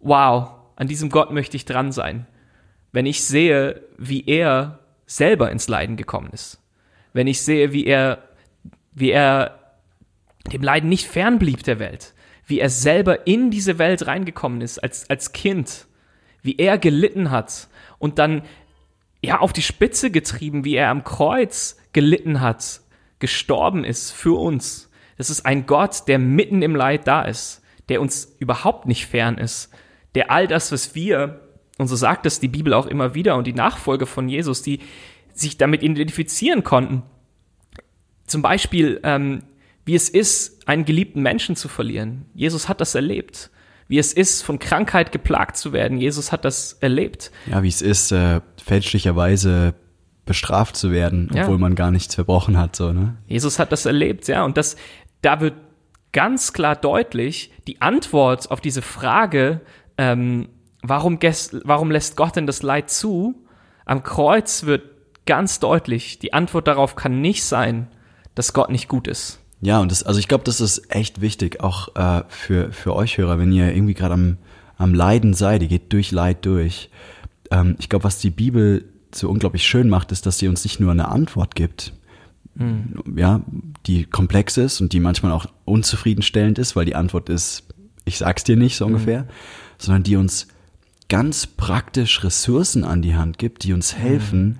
wow, 0.00 0.50
an 0.76 0.88
diesem 0.88 1.10
Gott 1.10 1.30
möchte 1.30 1.56
ich 1.56 1.64
dran 1.64 1.92
sein. 1.92 2.26
Wenn 2.92 3.06
ich 3.06 3.24
sehe, 3.24 3.82
wie 3.98 4.24
er 4.26 4.80
selber 5.06 5.50
ins 5.50 5.68
Leiden 5.68 5.96
gekommen 5.96 6.30
ist. 6.32 6.62
Wenn 7.12 7.26
ich 7.26 7.42
sehe, 7.42 7.72
wie 7.72 7.86
er, 7.86 8.28
wie 8.92 9.10
er 9.10 9.58
dem 10.52 10.62
Leiden 10.62 10.88
nicht 10.88 11.06
fernblieb 11.06 11.62
der 11.62 11.78
Welt. 11.78 12.14
Wie 12.46 12.60
er 12.60 12.70
selber 12.70 13.26
in 13.26 13.50
diese 13.50 13.78
Welt 13.78 14.06
reingekommen 14.06 14.60
ist 14.60 14.78
als, 14.78 15.08
als 15.10 15.32
Kind. 15.32 15.86
Wie 16.42 16.56
er 16.56 16.78
gelitten 16.78 17.30
hat 17.30 17.68
und 17.98 18.18
dann 18.18 18.42
ja 19.22 19.40
auf 19.40 19.52
die 19.52 19.62
Spitze 19.62 20.10
getrieben, 20.10 20.64
wie 20.64 20.76
er 20.76 20.90
am 20.90 21.02
Kreuz 21.04 21.76
gelitten 21.92 22.40
hat, 22.40 22.80
gestorben 23.18 23.84
ist 23.84 24.12
für 24.12 24.38
uns. 24.38 24.90
Das 25.16 25.30
ist 25.30 25.46
ein 25.46 25.66
Gott, 25.66 26.06
der 26.06 26.18
mitten 26.18 26.62
im 26.62 26.76
Leid 26.76 27.06
da 27.06 27.22
ist, 27.22 27.62
der 27.88 28.00
uns 28.00 28.36
überhaupt 28.38 28.86
nicht 28.86 29.06
fern 29.06 29.38
ist, 29.38 29.70
der 30.16 30.30
all 30.30 30.48
das, 30.48 30.72
was 30.72 30.94
wir, 30.94 31.40
und 31.78 31.88
so 31.88 31.94
sagt 31.94 32.24
es 32.26 32.40
die 32.40 32.48
Bibel 32.48 32.72
auch 32.72 32.86
immer 32.86 33.14
wieder 33.14 33.36
und 33.36 33.46
die 33.46 33.52
Nachfolge 33.52 34.06
von 34.06 34.28
Jesus, 34.28 34.62
die 34.62 34.80
sich 35.34 35.58
damit 35.58 35.82
identifizieren 35.82 36.64
konnten. 36.64 37.02
Zum 38.26 38.40
Beispiel, 38.40 38.98
ähm, 39.04 39.42
wie 39.84 39.94
es 39.94 40.08
ist, 40.08 40.66
einen 40.66 40.86
geliebten 40.86 41.20
Menschen 41.20 41.54
zu 41.54 41.68
verlieren. 41.68 42.24
Jesus 42.34 42.68
hat 42.68 42.80
das 42.80 42.94
erlebt. 42.94 43.50
Wie 43.88 43.98
es 43.98 44.14
ist, 44.14 44.42
von 44.42 44.58
Krankheit 44.58 45.12
geplagt 45.12 45.58
zu 45.58 45.72
werden. 45.72 45.98
Jesus 45.98 46.32
hat 46.32 46.44
das 46.44 46.72
erlebt. 46.80 47.30
Ja, 47.46 47.62
wie 47.62 47.68
es 47.68 47.82
ist, 47.82 48.10
äh, 48.10 48.40
fälschlicherweise 48.64 49.74
bestraft 50.24 50.76
zu 50.76 50.90
werden, 50.90 51.28
obwohl 51.30 51.54
ja. 51.54 51.58
man 51.58 51.74
gar 51.76 51.90
nichts 51.92 52.14
verbrochen 52.14 52.58
hat, 52.58 52.74
so, 52.74 52.92
ne? 52.92 53.16
Jesus 53.28 53.60
hat 53.60 53.70
das 53.70 53.86
erlebt, 53.86 54.26
ja. 54.26 54.44
Und 54.44 54.56
das, 54.56 54.76
da 55.20 55.40
wird 55.40 55.54
ganz 56.12 56.54
klar 56.54 56.74
deutlich, 56.74 57.52
die 57.66 57.82
Antwort 57.82 58.50
auf 58.50 58.60
diese 58.62 58.82
Frage, 58.82 59.60
ähm, 59.98 60.48
warum, 60.82 61.18
warum 61.64 61.90
lässt 61.90 62.16
Gott 62.16 62.36
denn 62.36 62.46
das 62.46 62.62
Leid 62.62 62.90
zu? 62.90 63.34
Am 63.84 64.02
Kreuz 64.02 64.64
wird 64.64 64.82
ganz 65.26 65.60
deutlich, 65.60 66.18
die 66.18 66.32
Antwort 66.32 66.68
darauf 66.68 66.96
kann 66.96 67.20
nicht 67.20 67.44
sein, 67.44 67.88
dass 68.34 68.52
Gott 68.52 68.70
nicht 68.70 68.88
gut 68.88 69.08
ist. 69.08 69.40
Ja, 69.60 69.80
und 69.80 69.90
das, 69.90 70.02
also 70.02 70.20
ich 70.20 70.28
glaube, 70.28 70.44
das 70.44 70.60
ist 70.60 70.94
echt 70.94 71.20
wichtig, 71.20 71.60
auch 71.60 71.94
äh, 71.96 72.22
für, 72.28 72.72
für 72.72 72.94
euch 72.94 73.18
Hörer, 73.18 73.38
wenn 73.38 73.52
ihr 73.52 73.72
irgendwie 73.72 73.94
gerade 73.94 74.14
am, 74.14 74.38
am 74.76 74.94
Leiden 74.94 75.34
seid, 75.34 75.62
ihr 75.62 75.68
geht 75.68 75.92
durch 75.92 76.12
Leid 76.12 76.44
durch. 76.44 76.90
Ähm, 77.50 77.76
ich 77.78 77.88
glaube, 77.88 78.04
was 78.04 78.18
die 78.18 78.30
Bibel 78.30 78.84
so 79.14 79.30
unglaublich 79.30 79.64
schön 79.64 79.88
macht, 79.88 80.12
ist, 80.12 80.26
dass 80.26 80.38
sie 80.38 80.48
uns 80.48 80.62
nicht 80.64 80.78
nur 80.78 80.90
eine 80.90 81.08
Antwort 81.08 81.54
gibt, 81.54 81.94
mhm. 82.54 83.02
ja, 83.16 83.40
die 83.86 84.04
komplex 84.04 84.56
ist 84.58 84.80
und 84.80 84.92
die 84.92 85.00
manchmal 85.00 85.32
auch 85.32 85.46
unzufriedenstellend 85.64 86.58
ist, 86.58 86.76
weil 86.76 86.84
die 86.84 86.94
Antwort 86.94 87.28
ist, 87.28 87.64
ich 88.04 88.18
sag's 88.18 88.44
dir 88.44 88.56
nicht, 88.56 88.76
so 88.76 88.86
mhm. 88.86 88.94
ungefähr, 88.94 89.22
mhm. 89.22 89.28
Sondern 89.78 90.02
die 90.02 90.16
uns 90.16 90.48
ganz 91.08 91.46
praktisch 91.46 92.24
Ressourcen 92.24 92.84
an 92.84 93.02
die 93.02 93.14
Hand 93.14 93.38
gibt, 93.38 93.64
die 93.64 93.72
uns 93.72 93.94
helfen, 93.96 94.46
mhm 94.48 94.58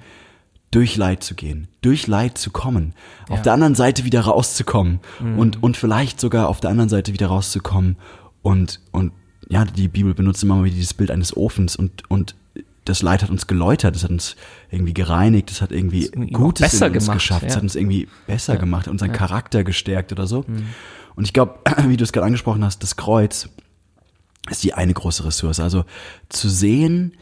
durch 0.71 0.97
Leid 0.97 1.23
zu 1.23 1.35
gehen, 1.35 1.69
durch 1.81 2.07
Leid 2.07 2.37
zu 2.37 2.51
kommen, 2.51 2.93
ja. 3.29 3.35
auf 3.35 3.43
der 3.43 3.55
anderen 3.55 3.75
Seite 3.75 4.05
wieder 4.05 4.21
rauszukommen 4.23 5.01
mhm. 5.21 5.39
und, 5.39 5.63
und 5.63 5.77
vielleicht 5.77 6.21
sogar 6.21 6.49
auf 6.49 6.61
der 6.61 6.71
anderen 6.71 6.91
Seite 6.91 7.15
wieder 7.15 7.29
rauszukommen 7.29 7.97
und, 8.43 8.81
und 8.93 9.13
ja, 9.49 9.65
die 9.65 9.89
Bibel 9.89 10.13
benutzt 10.13 10.43
immer 10.43 10.57
mal 10.57 10.65
wieder 10.65 10.75
dieses 10.75 10.93
Bild 10.93 11.11
eines 11.11 11.37
Ofens 11.37 11.77
und, 11.77 12.03
und 12.11 12.35
das 12.85 13.03
Leid 13.03 13.23
hat 13.23 13.31
uns 13.31 13.47
geläutert, 13.47 13.97
es 13.97 14.05
hat 14.05 14.11
uns 14.11 14.37
irgendwie 14.71 14.93
gereinigt, 14.93 15.51
es 15.51 15.63
hat 15.63 15.73
irgendwie 15.73 16.09
Gutes 16.33 16.71
besser 16.71 16.89
in 16.89 16.95
uns 16.95 17.05
gemacht, 17.05 17.19
geschafft, 17.19 17.43
ja. 17.43 17.49
es 17.49 17.57
hat 17.57 17.63
uns 17.63 17.75
irgendwie 17.75 18.09
besser 18.27 18.55
ja. 18.55 18.61
gemacht, 18.61 18.87
unseren 18.89 19.13
ja. 19.13 19.17
Charakter 19.17 19.65
gestärkt 19.65 20.13
oder 20.13 20.27
so. 20.27 20.45
Mhm. 20.47 20.67
Und 21.15 21.25
ich 21.25 21.33
glaube, 21.33 21.59
wie 21.87 21.97
du 21.97 22.05
es 22.05 22.13
gerade 22.13 22.27
angesprochen 22.27 22.65
hast, 22.65 22.83
das 22.83 22.97
Kreuz 22.97 23.49
ist 24.51 24.65
die 24.65 24.75
eine 24.75 24.95
große 24.95 25.25
Ressource. 25.25 25.61
Also 25.61 25.85
zu 26.29 26.49
sehen, 26.49 27.13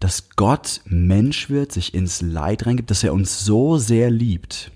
dass 0.00 0.30
Gott 0.36 0.80
Mensch 0.86 1.50
wird, 1.50 1.72
sich 1.72 1.94
ins 1.94 2.22
Leid 2.22 2.66
reingibt, 2.66 2.90
dass 2.90 3.04
er 3.04 3.12
uns 3.12 3.44
so 3.44 3.76
sehr 3.76 4.10
liebt, 4.10 4.72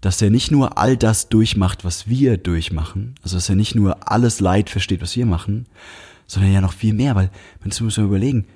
dass 0.00 0.20
er 0.20 0.30
nicht 0.30 0.50
nur 0.50 0.78
all 0.78 0.96
das 0.96 1.28
durchmacht, 1.28 1.84
was 1.84 2.08
wir 2.08 2.36
durchmachen, 2.36 3.14
also 3.22 3.36
dass 3.36 3.48
er 3.48 3.56
nicht 3.56 3.74
nur 3.74 4.10
alles 4.10 4.40
Leid 4.40 4.70
versteht, 4.70 5.00
was 5.00 5.16
wir 5.16 5.26
machen, 5.26 5.66
sondern 6.26 6.52
ja 6.52 6.60
noch 6.60 6.74
viel 6.74 6.94
mehr, 6.94 7.16
weil, 7.16 7.30
wenn 7.62 7.70
du 7.70 7.84
mal 7.84 8.06
überlegen, 8.06 8.46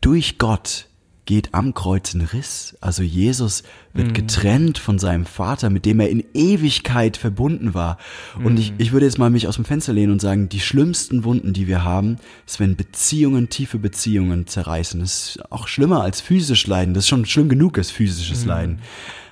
durch 0.00 0.38
Gott 0.38 0.86
geht 1.26 1.54
am 1.54 1.72
Kreuz 1.72 2.12
ein 2.14 2.20
Riss. 2.20 2.76
Also 2.80 3.02
Jesus 3.02 3.62
wird 3.92 4.08
mhm. 4.08 4.12
getrennt 4.12 4.78
von 4.78 4.98
seinem 4.98 5.24
Vater, 5.24 5.70
mit 5.70 5.86
dem 5.86 6.00
er 6.00 6.10
in 6.10 6.24
Ewigkeit 6.34 7.16
verbunden 7.16 7.72
war. 7.72 7.98
Und 8.42 8.58
ich, 8.58 8.72
mhm. 8.72 8.76
ich 8.78 8.92
würde 8.92 9.06
jetzt 9.06 9.18
mal 9.18 9.30
mich 9.30 9.48
aus 9.48 9.56
dem 9.56 9.64
Fenster 9.64 9.92
lehnen 9.92 10.12
und 10.12 10.20
sagen, 10.20 10.48
die 10.48 10.60
schlimmsten 10.60 11.24
Wunden, 11.24 11.52
die 11.52 11.66
wir 11.66 11.84
haben, 11.84 12.16
ist, 12.46 12.60
wenn 12.60 12.76
Beziehungen, 12.76 13.48
tiefe 13.48 13.78
Beziehungen 13.78 14.46
zerreißen. 14.46 15.00
Das 15.00 15.36
ist 15.36 15.52
auch 15.52 15.66
schlimmer 15.66 16.02
als 16.02 16.20
physisch 16.20 16.66
Leiden. 16.66 16.92
Das 16.94 17.04
ist 17.04 17.08
schon 17.08 17.24
schlimm 17.24 17.48
genug 17.48 17.78
als 17.78 17.90
physisches 17.90 18.42
mhm. 18.42 18.48
Leiden. 18.48 18.78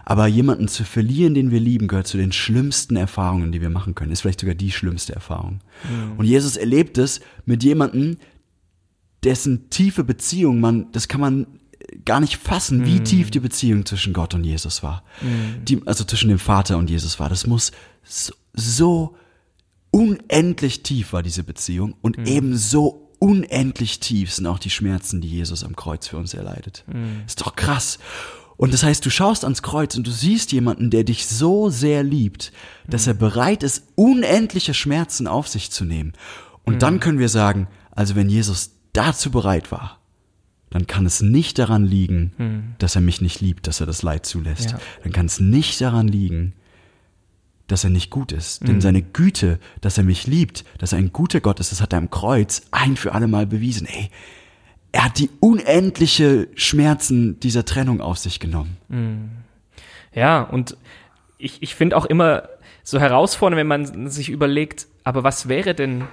Aber 0.05 0.26
jemanden 0.26 0.68
zu 0.68 0.84
verlieren, 0.84 1.34
den 1.34 1.51
wir 1.51 1.61
lieben, 1.61 1.88
gehört 1.88 2.07
zu 2.07 2.16
den 2.16 2.32
schlimmsten 2.32 2.97
Erfahrungen, 2.97 3.53
die 3.53 3.61
wir 3.61 3.70
machen 3.70 3.95
können. 3.95 4.12
Ist 4.12 4.22
vielleicht 4.22 4.40
sogar 4.40 4.55
die 4.55 4.72
schlimmste 4.72 5.14
Erfahrung. 5.14 5.61
Mhm. 5.84 6.18
Und 6.18 6.24
Jesus 6.24 6.57
erlebt 6.57 6.99
es 6.99 7.20
mit 7.45 7.62
jemandem, 7.62 8.16
dessen 9.22 9.70
tiefe 9.70 10.03
Beziehung 10.03 10.59
man, 10.61 10.90
das 10.93 11.07
kann 11.07 11.20
man 11.20 11.47
gar 12.05 12.20
nicht 12.20 12.37
fassen, 12.37 12.85
wie 12.85 13.01
mm. 13.01 13.05
tief 13.05 13.30
die 13.30 13.41
Beziehung 13.41 13.87
zwischen 13.87 14.12
Gott 14.12 14.35
und 14.35 14.45
Jesus 14.45 14.83
war. 14.83 15.05
Mm. 15.20 15.64
Die, 15.64 15.80
also 15.87 16.05
zwischen 16.05 16.28
dem 16.28 16.39
Vater 16.39 16.78
und 16.78 16.91
Jesus 16.91 17.18
war. 17.20 17.28
Das 17.28 17.47
muss 17.47 17.72
so, 18.03 18.33
so 18.55 19.16
unendlich 19.91 20.83
tief 20.83 21.12
war 21.12 21.22
diese 21.22 21.45
Beziehung 21.45 21.95
und 22.01 22.18
mm. 22.18 22.26
ebenso 22.26 23.11
unendlich 23.18 24.01
tief 24.01 24.33
sind 24.33 24.47
auch 24.47 24.59
die 24.59 24.70
Schmerzen, 24.70 25.20
die 25.20 25.28
Jesus 25.28 25.62
am 25.62 25.76
Kreuz 25.76 26.09
für 26.09 26.16
uns 26.16 26.35
erleidet. 26.35 26.85
Mm. 26.89 27.24
Ist 27.26 27.41
doch 27.41 27.55
krass. 27.55 27.99
Und 28.57 28.72
das 28.72 28.83
heißt, 28.83 29.05
du 29.05 29.11
schaust 29.11 29.45
ans 29.45 29.62
Kreuz 29.62 29.97
und 29.97 30.07
du 30.07 30.11
siehst 30.11 30.53
jemanden, 30.53 30.91
der 30.91 31.05
dich 31.05 31.26
so 31.26 31.70
sehr 31.70 32.03
liebt, 32.03 32.53
dass 32.89 33.07
er 33.07 33.14
mm. 33.14 33.18
bereit 33.18 33.62
ist, 33.62 33.85
unendliche 33.95 34.74
Schmerzen 34.74 35.26
auf 35.26 35.49
sich 35.49 35.70
zu 35.70 35.85
nehmen. 35.85 36.12
Und 36.64 36.83
dann 36.83 37.01
können 37.01 37.18
wir 37.18 37.28
sagen, 37.28 37.68
also 37.91 38.14
wenn 38.14 38.28
Jesus 38.28 38.72
dazu 38.93 39.30
bereit 39.30 39.72
war, 39.72 40.01
dann 40.73 40.87
kann 40.87 41.07
es 41.07 41.20
nicht 41.20 41.59
daran 41.59 41.85
liegen, 41.85 42.33
hm. 42.37 42.62
dass 42.79 42.95
er 42.95 43.01
mich 43.01 43.20
nicht 43.20 43.41
liebt, 43.41 43.66
dass 43.66 43.81
er 43.81 43.87
das 43.87 44.03
Leid 44.03 44.27
zulässt. 44.27 44.73
Ja. 44.73 44.81
Dann 45.03 45.12
kann 45.12 45.27
es 45.27 45.41
nicht 45.41 45.81
daran 45.81 46.09
liegen, 46.09 46.55
dass 47.66 47.85
er 47.85 47.91
nicht 47.91 48.11
gut 48.11 48.33
ist. 48.33 48.62
Denn 48.62 48.75
hm. 48.75 48.81
seine 48.81 49.03
Güte, 49.03 49.59
dass 49.81 49.99
er 49.99 50.05
mich 50.05 50.27
liebt, 50.27 50.64
dass 50.79 50.93
er 50.93 50.99
ein 50.99 51.12
guter 51.12 51.41
Gott 51.41 51.61
ist, 51.61 51.73
das 51.73 51.81
hat 51.81 51.93
er 51.93 51.99
am 51.99 52.11
Kreuz 52.11 52.62
ein 52.70 52.97
für 52.97 53.12
alle 53.12 53.29
Mal 53.29 53.47
bewiesen. 53.47 53.87
Ey, 53.87 54.11
er 54.93 55.05
hat 55.07 55.18
die 55.18 55.31
unendliche 55.41 56.49
Schmerzen 56.55 57.41
dieser 57.41 57.64
Trennung 57.64 58.01
auf 58.01 58.18
sich 58.18 58.41
genommen. 58.41 58.77
Hm. 58.91 59.31
Ja, 60.14 60.43
und 60.43 60.77
ich, 61.39 61.62
ich 61.62 61.75
finde 61.75 61.97
auch 61.97 62.05
immer 62.05 62.49
so 62.83 62.99
herausfordernd, 62.99 63.59
wenn 63.59 63.66
man 63.66 64.11
sich 64.11 64.29
überlegt, 64.29 64.87
aber 65.05 65.25
was 65.25 65.49
wäre 65.49 65.75
denn, 65.75 66.05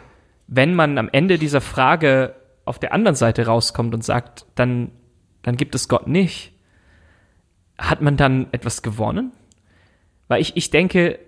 wenn 0.47 0.75
man 0.75 0.97
am 0.97 1.09
Ende 1.11 1.37
dieser 1.37 1.61
Frage 1.61 2.35
auf 2.69 2.79
der 2.79 2.93
anderen 2.93 3.15
Seite 3.15 3.45
rauskommt 3.45 3.93
und 3.93 4.03
sagt, 4.03 4.45
dann, 4.55 4.91
dann 5.41 5.57
gibt 5.57 5.75
es 5.75 5.87
Gott 5.87 6.07
nicht, 6.07 6.53
hat 7.77 8.01
man 8.01 8.17
dann 8.17 8.47
etwas 8.51 8.81
gewonnen? 8.81 9.31
Weil 10.27 10.41
ich, 10.41 10.55
ich 10.55 10.69
denke, 10.69 11.19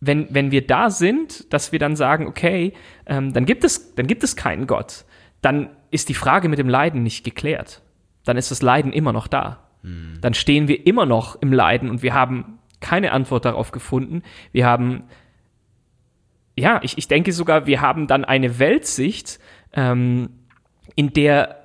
wenn, 0.00 0.26
wenn 0.34 0.50
wir 0.50 0.66
da 0.66 0.90
sind, 0.90 1.52
dass 1.52 1.72
wir 1.72 1.78
dann 1.78 1.96
sagen, 1.96 2.26
okay, 2.26 2.72
ähm, 3.06 3.32
dann, 3.32 3.46
gibt 3.46 3.64
es, 3.64 3.94
dann 3.94 4.06
gibt 4.06 4.22
es 4.22 4.36
keinen 4.36 4.66
Gott, 4.66 5.04
dann 5.42 5.70
ist 5.90 6.08
die 6.08 6.14
Frage 6.14 6.48
mit 6.48 6.58
dem 6.58 6.68
Leiden 6.68 7.02
nicht 7.02 7.24
geklärt. 7.24 7.82
Dann 8.24 8.36
ist 8.36 8.50
das 8.50 8.62
Leiden 8.62 8.92
immer 8.92 9.12
noch 9.12 9.26
da. 9.26 9.68
Hm. 9.82 10.18
Dann 10.20 10.34
stehen 10.34 10.68
wir 10.68 10.86
immer 10.86 11.06
noch 11.06 11.40
im 11.40 11.52
Leiden 11.52 11.90
und 11.90 12.02
wir 12.02 12.14
haben 12.14 12.58
keine 12.80 13.12
Antwort 13.12 13.44
darauf 13.44 13.72
gefunden. 13.72 14.22
Wir 14.52 14.66
haben, 14.66 15.04
ja, 16.56 16.80
ich, 16.82 16.98
ich 16.98 17.08
denke 17.08 17.32
sogar, 17.32 17.66
wir 17.66 17.80
haben 17.80 18.06
dann 18.06 18.24
eine 18.24 18.58
Weltsicht, 18.58 19.38
ähm, 19.72 20.30
in 20.94 21.12
der 21.12 21.56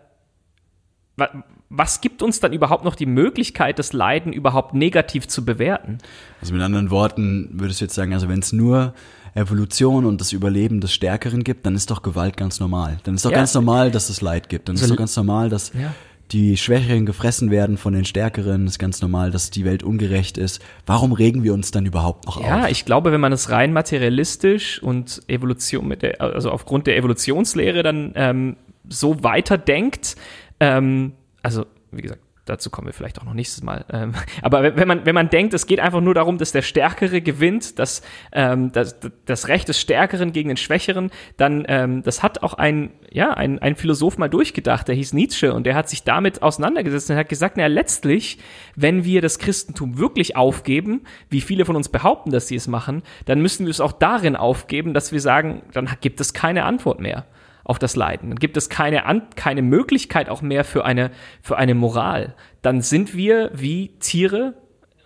was 1.69 2.01
gibt 2.01 2.21
uns 2.21 2.39
dann 2.39 2.53
überhaupt 2.53 2.83
noch 2.83 2.95
die 2.95 3.05
Möglichkeit, 3.05 3.79
das 3.79 3.93
Leiden 3.93 4.33
überhaupt 4.33 4.73
negativ 4.73 5.27
zu 5.27 5.45
bewerten? 5.45 5.97
Also 6.41 6.53
mit 6.53 6.61
anderen 6.61 6.89
Worten 6.89 7.49
würdest 7.53 7.81
du 7.81 7.85
jetzt 7.85 7.95
sagen, 7.95 8.13
also 8.13 8.27
wenn 8.29 8.39
es 8.39 8.53
nur 8.53 8.93
Evolution 9.33 10.05
und 10.05 10.21
das 10.21 10.31
Überleben 10.31 10.79
des 10.79 10.93
Stärkeren 10.93 11.43
gibt, 11.43 11.65
dann 11.65 11.75
ist 11.75 11.89
doch 11.91 12.01
Gewalt 12.01 12.37
ganz 12.37 12.59
normal. 12.59 12.97
Dann 13.03 13.15
ist 13.15 13.25
doch 13.25 13.31
ja. 13.31 13.37
ganz 13.37 13.53
normal, 13.53 13.91
dass 13.91 14.09
es 14.09 14.21
Leid 14.21 14.47
gibt. 14.47 14.69
Dann 14.69 14.75
also, 14.75 14.85
ist 14.85 14.91
doch 14.91 14.97
ganz 14.97 15.15
normal, 15.15 15.49
dass 15.49 15.73
ja 15.73 15.93
die 16.35 16.57
Schwächeren 16.57 17.05
gefressen 17.05 17.49
werden 17.49 17.77
von 17.77 17.93
den 17.93 18.03
Stärkeren, 18.03 18.67
ist 18.67 18.77
ganz 18.77 19.01
normal, 19.01 19.31
dass 19.31 19.51
die 19.51 19.63
Welt 19.63 19.83
ungerecht 19.83 20.37
ist. 20.37 20.61
Warum 20.85 21.13
regen 21.13 21.43
wir 21.43 21.53
uns 21.53 21.71
dann 21.71 21.85
überhaupt 21.85 22.25
noch 22.25 22.41
ja, 22.41 22.43
auf? 22.43 22.63
Ja, 22.63 22.67
ich 22.67 22.83
glaube, 22.83 23.13
wenn 23.13 23.21
man 23.21 23.31
es 23.31 23.51
rein 23.51 23.71
materialistisch 23.71 24.83
und 24.83 25.21
Evolution 25.27 25.87
mit 25.87 26.01
der, 26.01 26.19
also 26.19 26.51
aufgrund 26.51 26.87
der 26.87 26.97
Evolutionslehre 26.97 27.83
dann 27.83 28.11
ähm, 28.15 28.57
so 28.89 29.23
weiterdenkt, 29.23 30.17
ähm, 30.59 31.13
also 31.41 31.65
wie 31.91 32.01
gesagt, 32.01 32.19
dazu 32.45 32.69
kommen 32.69 32.87
wir 32.87 32.93
vielleicht 32.93 33.19
auch 33.19 33.25
noch 33.25 33.33
nächstes 33.33 33.63
Mal. 33.63 33.85
Ähm, 33.91 34.13
aber 34.41 34.75
wenn 34.75 34.87
man, 34.87 35.05
wenn 35.05 35.15
man 35.15 35.29
denkt, 35.29 35.53
es 35.53 35.67
geht 35.67 35.79
einfach 35.79 36.01
nur 36.01 36.13
darum, 36.13 36.37
dass 36.37 36.51
der 36.51 36.61
Stärkere 36.61 37.21
gewinnt, 37.21 37.79
dass 37.79 38.01
ähm, 38.31 38.71
das, 38.71 38.97
das 39.25 39.47
Recht 39.47 39.67
des 39.67 39.79
Stärkeren 39.79 40.31
gegen 40.31 40.49
den 40.49 40.57
Schwächeren, 40.57 41.11
dann 41.37 41.65
ähm, 41.67 42.03
das 42.03 42.23
hat 42.23 42.43
auch 42.43 42.53
ein, 42.53 42.91
ja, 43.11 43.33
ein, 43.33 43.59
ein 43.59 43.75
Philosoph 43.75 44.17
mal 44.17 44.29
durchgedacht, 44.29 44.87
der 44.87 44.95
hieß 44.95 45.13
Nietzsche 45.13 45.53
und 45.53 45.65
der 45.65 45.75
hat 45.75 45.89
sich 45.89 46.03
damit 46.03 46.41
auseinandergesetzt 46.41 47.09
und 47.09 47.17
hat 47.17 47.29
gesagt, 47.29 47.57
na 47.57 47.67
letztlich, 47.67 48.39
wenn 48.75 49.03
wir 49.03 49.21
das 49.21 49.39
Christentum 49.39 49.97
wirklich 49.97 50.35
aufgeben, 50.35 51.01
wie 51.29 51.41
viele 51.41 51.65
von 51.65 51.75
uns 51.75 51.89
behaupten, 51.89 52.31
dass 52.31 52.47
sie 52.47 52.55
es 52.55 52.67
machen, 52.67 53.03
dann 53.25 53.41
müssen 53.41 53.65
wir 53.65 53.71
es 53.71 53.81
auch 53.81 53.91
darin 53.91 54.35
aufgeben, 54.35 54.93
dass 54.93 55.11
wir 55.11 55.21
sagen, 55.21 55.63
dann 55.73 55.89
gibt 56.01 56.21
es 56.21 56.33
keine 56.33 56.65
Antwort 56.65 56.99
mehr 56.99 57.25
auf 57.65 57.79
das 57.79 57.97
Leiden. 57.97 58.29
Dann 58.29 58.39
gibt 58.39 58.55
es 58.55 58.69
keine, 58.69 59.05
An 59.05 59.23
keine 59.35 59.61
Möglichkeit 59.61 60.29
auch 60.29 60.41
mehr 60.41 60.63
für 60.63 60.85
eine, 60.85 61.11
für 61.41 61.57
eine 61.57 61.75
Moral. 61.75 62.35
Dann 62.61 62.81
sind 62.81 63.15
wir 63.15 63.51
wie 63.53 63.89
Tiere 63.99 64.53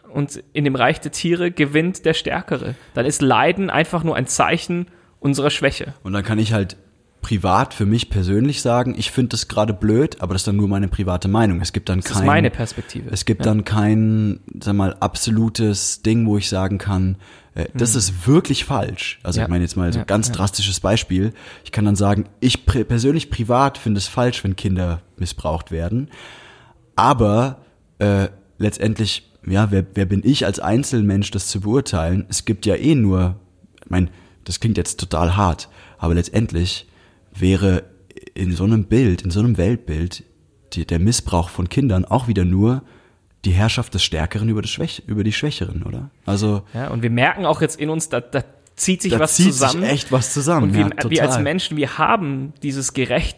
und 0.10 0.44
in 0.54 0.66
dem 0.66 0.76
Reich 0.76 1.00
der 1.00 1.12
Tiere 1.12 1.50
gewinnt 1.50 2.06
der 2.06 2.14
Stärkere. 2.14 2.76
Dann 2.94 3.06
ist 3.06 3.22
Leiden 3.22 3.70
einfach 3.72 4.04
nur 4.04 4.16
ein 4.16 4.28
Zeichen 4.28 4.88
unserer 5.20 5.50
Schwäche. 5.50 5.94
Und 6.04 6.14
dann 6.14 6.24
kann 6.24 6.38
ich 6.38 6.54
halt 6.54 6.78
privat 7.30 7.76
für 7.76 7.86
mich 7.86 8.10
persönlich 8.10 8.62
sagen, 8.64 8.96
ich 8.98 9.12
finde 9.12 9.30
das 9.30 9.48
gerade 9.48 9.72
blöd, 9.74 10.20
aber 10.20 10.34
das 10.34 10.42
ist 10.42 10.48
dann 10.48 10.56
nur 10.56 10.68
meine 10.68 10.88
private 10.88 11.28
Meinung. 11.28 11.62
Es 11.62 11.74
gibt 11.74 11.88
dann 11.90 12.00
Das 12.00 12.12
kein, 12.12 12.22
ist 12.24 12.26
meine 12.26 12.50
Perspektive. 12.50 13.10
es 13.12 13.24
gibt 13.26 13.46
dann 13.46 13.64
kein, 13.66 14.40
sag 14.60 14.74
mal, 14.74 14.96
absolutes 15.00 16.02
Ding, 16.02 16.26
wo 16.26 16.38
ich 16.38 16.50
sagen 16.50 16.80
kann, 16.80 17.18
äh, 17.54 17.66
das 17.76 17.94
ist 17.94 18.26
wirklich 18.26 18.66
falsch. 18.66 19.20
Also 19.22 19.38
Mhm. 19.38 19.42
Ja. 19.42 19.46
ich 19.46 19.50
meine 19.52 19.64
jetzt 19.64 19.78
mal 19.78 19.94
so 19.94 20.00
Ja, 20.00 20.06
ganz 20.06 20.30
ja. 20.30 20.34
drastisches 20.34 20.80
Beispiel. 20.80 21.34
Ich 21.64 21.72
kann 21.72 21.86
dann 21.86 21.96
sagen, 21.96 22.26
ich 22.40 22.66
pr 22.66 22.84
persönlich 22.84 23.30
privat 23.30 23.78
finde 23.78 24.00
es 24.00 24.08
falsch, 24.08 24.44
wenn 24.44 24.56
Kinder 24.56 25.02
missbraucht 25.18 25.70
werden. 25.70 26.10
Aber 26.96 27.58
äh, 28.00 28.30
letztendlich, 28.58 29.30
ja, 29.46 29.70
wer, 29.72 29.86
wer 29.94 30.06
bin 30.06 30.22
ich 30.26 30.46
als 30.48 30.60
Einzelmensch, 30.60 31.30
das 31.30 31.46
zu 31.48 31.62
beurteilen? 31.62 32.26
Es 32.28 32.46
gibt 32.46 32.66
ja 32.66 32.76
eh 32.76 32.96
nur, 32.96 33.36
ich 33.84 33.90
meine, 33.92 34.08
das 34.46 34.60
klingt 34.60 34.78
jetzt 34.78 35.00
total 35.00 35.36
hart, 35.38 35.70
aber 36.00 36.16
letztendlich 36.16 36.88
wäre 37.42 37.84
in 38.34 38.52
so 38.54 38.64
einem 38.64 38.86
Bild, 38.86 39.22
in 39.22 39.32
so 39.32 39.40
einem 39.40 39.58
Weltbild, 39.58 40.24
die, 40.74 40.86
der 40.86 41.00
Missbrauch 41.00 41.50
von 41.50 41.70
Kindern 41.70 42.06
auch 42.06 42.28
wieder 42.28 42.46
nur 42.46 42.84
die 43.46 43.52
Herrschaft 43.52 43.94
des 43.94 44.04
Stärkeren 44.04 44.50
über, 44.50 44.62
das 44.62 44.72
Schwäch, 44.72 45.04
über 45.08 45.24
die 45.24 45.32
Schwächeren, 45.32 45.84
oder? 45.84 46.12
Also 46.26 46.64
Ja, 46.74 46.90
und 46.90 47.04
wir 47.04 47.10
merken 47.10 47.46
auch 47.46 47.62
jetzt 47.62 47.80
in 47.80 47.90
uns, 47.90 48.10
da, 48.10 48.20
da 48.20 48.44
zieht 48.76 49.02
sich 49.02 49.12
da 49.12 49.20
was 49.20 49.36
zieht 49.36 49.48
zusammen. 49.48 49.82
sich 49.82 49.92
echt 49.92 50.12
was 50.12 50.34
zusammen. 50.34 50.70
und 50.70 50.74
wir, 50.74 50.90
ja, 51.02 51.10
wir 51.10 51.24
als 51.24 51.40
Menschen, 51.40 51.78
wir 51.78 51.98
haben 51.98 52.54
dieses 52.62 52.94
Gerecht, 52.94 53.38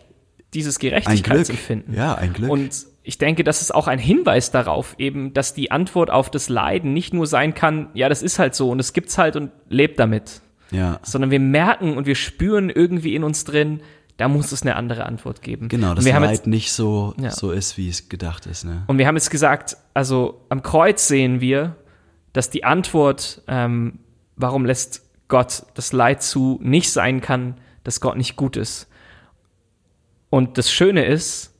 dieses. 0.54 0.80
Gerechtigkeitsempfinden. 0.80 1.94
Ja, 1.94 2.16
ein 2.16 2.34
Glück. 2.34 2.50
Und 2.50 2.86
ich 3.04 3.18
denke, 3.18 3.44
das 3.44 3.62
ist 3.62 3.74
auch 3.74 3.88
ein 3.88 4.00
Hinweis 4.00 4.52
darauf, 4.52 4.96
eben, 4.98 5.34
dass 5.34 5.54
die 5.54 5.72
Antwort 5.72 6.10
auf 6.10 6.30
das 6.30 6.50
Leiden 6.50 6.94
nicht 6.94 7.14
nur 7.14 7.26
sein 7.26 7.54
kann, 7.54 7.90
ja, 7.94 8.10
das 8.10 8.22
ist 8.22 8.38
halt 8.38 8.54
so 8.56 8.70
und 8.70 8.80
es 8.80 8.94
gibt's 8.94 9.18
halt 9.18 9.36
und 9.36 9.52
lebt 9.70 10.00
damit, 10.00 10.42
ja, 10.72 11.00
sondern 11.04 11.32
wir 11.32 11.40
merken 11.40 11.98
und 11.98 12.06
wir 12.06 12.16
spüren 12.16 12.70
irgendwie 12.70 13.16
in 13.16 13.24
uns 13.24 13.44
drin, 13.44 13.82
da 14.18 14.28
muss 14.28 14.52
es 14.52 14.62
eine 14.62 14.76
andere 14.76 15.06
Antwort 15.06 15.42
geben. 15.42 15.68
genau, 15.68 15.94
dass 15.96 16.06
wir 16.06 16.14
haben 16.14 16.24
Leid 16.24 16.32
jetzt, 16.34 16.48
nicht 16.48 16.72
so, 16.72 17.14
Ja. 17.20 17.32
so 17.32 17.52
ist, 17.52 17.78
wie 17.78 17.90
es 17.90 18.08
gedacht 18.10 18.46
ist. 18.46 18.66
Ne? 18.66 18.84
und 18.88 18.98
wir 18.98 19.08
haben 19.08 19.16
jetzt 19.16 19.32
gesagt, 19.32 19.78
also 19.94 20.46
am 20.50 20.62
Kreuz 20.64 21.08
sehen 21.08 21.42
wir, 21.42 21.76
dass 22.34 22.50
die 22.50 22.64
Antwort, 22.64 23.42
ähm, 23.48 24.00
warum 24.36 24.66
lässt 24.66 25.04
Gott 25.28 25.64
das 25.74 25.92
Leid 25.94 26.22
zu, 26.24 26.60
nicht 26.62 26.92
sein 26.92 27.22
kann, 27.22 27.56
dass 27.84 28.00
Gott 28.00 28.16
nicht 28.18 28.36
gut 28.36 28.58
ist. 28.58 28.88
Und 30.30 30.58
das 30.58 30.72
Schöne 30.72 31.06
ist, 31.06 31.54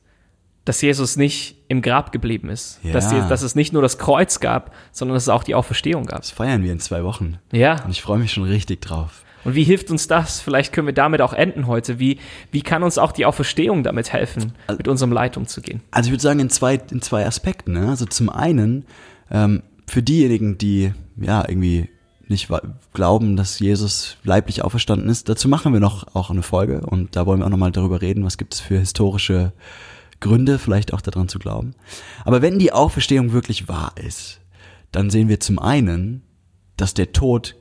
dass 0.64 0.80
Jesus 0.80 1.16
nicht 1.16 1.61
im 1.72 1.82
Grab 1.82 2.12
geblieben 2.12 2.48
ist. 2.48 2.78
Ja. 2.82 2.92
Dass, 2.92 3.08
die, 3.08 3.16
dass 3.28 3.42
es 3.42 3.54
nicht 3.54 3.72
nur 3.72 3.82
das 3.82 3.98
Kreuz 3.98 4.38
gab, 4.38 4.72
sondern 4.92 5.14
dass 5.14 5.24
es 5.24 5.28
auch 5.28 5.42
die 5.42 5.54
Auferstehung 5.54 6.06
gab. 6.06 6.20
Das 6.20 6.30
feiern 6.30 6.62
wir 6.62 6.70
in 6.70 6.78
zwei 6.78 7.02
Wochen. 7.02 7.38
Ja. 7.50 7.82
Und 7.84 7.90
ich 7.90 8.02
freue 8.02 8.18
mich 8.18 8.32
schon 8.32 8.44
richtig 8.44 8.80
drauf. 8.82 9.24
Und 9.44 9.56
wie 9.56 9.64
hilft 9.64 9.90
uns 9.90 10.06
das? 10.06 10.40
Vielleicht 10.40 10.72
können 10.72 10.86
wir 10.86 10.94
damit 10.94 11.20
auch 11.20 11.32
enden 11.32 11.66
heute. 11.66 11.98
Wie, 11.98 12.18
wie 12.52 12.62
kann 12.62 12.84
uns 12.84 12.96
auch 12.98 13.10
die 13.10 13.26
Auferstehung 13.26 13.82
damit 13.82 14.12
helfen, 14.12 14.52
mit 14.68 14.86
unserem 14.86 15.10
Leid 15.10 15.36
umzugehen? 15.36 15.80
Also 15.90 16.08
ich 16.08 16.12
würde 16.12 16.22
sagen 16.22 16.38
in 16.38 16.48
zwei, 16.50 16.74
in 16.90 17.02
zwei 17.02 17.26
Aspekten. 17.26 17.72
Ne? 17.72 17.88
Also 17.88 18.04
zum 18.06 18.30
einen 18.30 18.84
ähm, 19.32 19.62
für 19.88 20.02
diejenigen, 20.02 20.58
die 20.58 20.92
ja 21.16 21.44
irgendwie 21.48 21.88
nicht 22.28 22.48
glauben, 22.94 23.36
dass 23.36 23.58
Jesus 23.58 24.16
leiblich 24.22 24.62
auferstanden 24.62 25.08
ist, 25.08 25.28
dazu 25.28 25.48
machen 25.48 25.72
wir 25.72 25.80
noch 25.80 26.14
auch 26.14 26.30
eine 26.30 26.42
Folge 26.42 26.80
und 26.80 27.16
da 27.16 27.26
wollen 27.26 27.40
wir 27.40 27.46
auch 27.46 27.50
nochmal 27.50 27.72
darüber 27.72 28.00
reden, 28.00 28.24
was 28.24 28.38
gibt 28.38 28.54
es 28.54 28.60
für 28.60 28.78
historische 28.78 29.52
Gründe, 30.22 30.58
vielleicht 30.58 30.94
auch 30.94 31.02
daran 31.02 31.28
zu 31.28 31.38
glauben. 31.38 31.74
Aber 32.24 32.40
wenn 32.40 32.58
die 32.58 32.72
Auferstehung 32.72 33.32
wirklich 33.32 33.68
wahr 33.68 33.92
ist, 34.02 34.40
dann 34.90 35.10
sehen 35.10 35.28
wir 35.28 35.40
zum 35.40 35.58
einen, 35.58 36.22
dass 36.78 36.94
der 36.94 37.12
Tod 37.12 37.56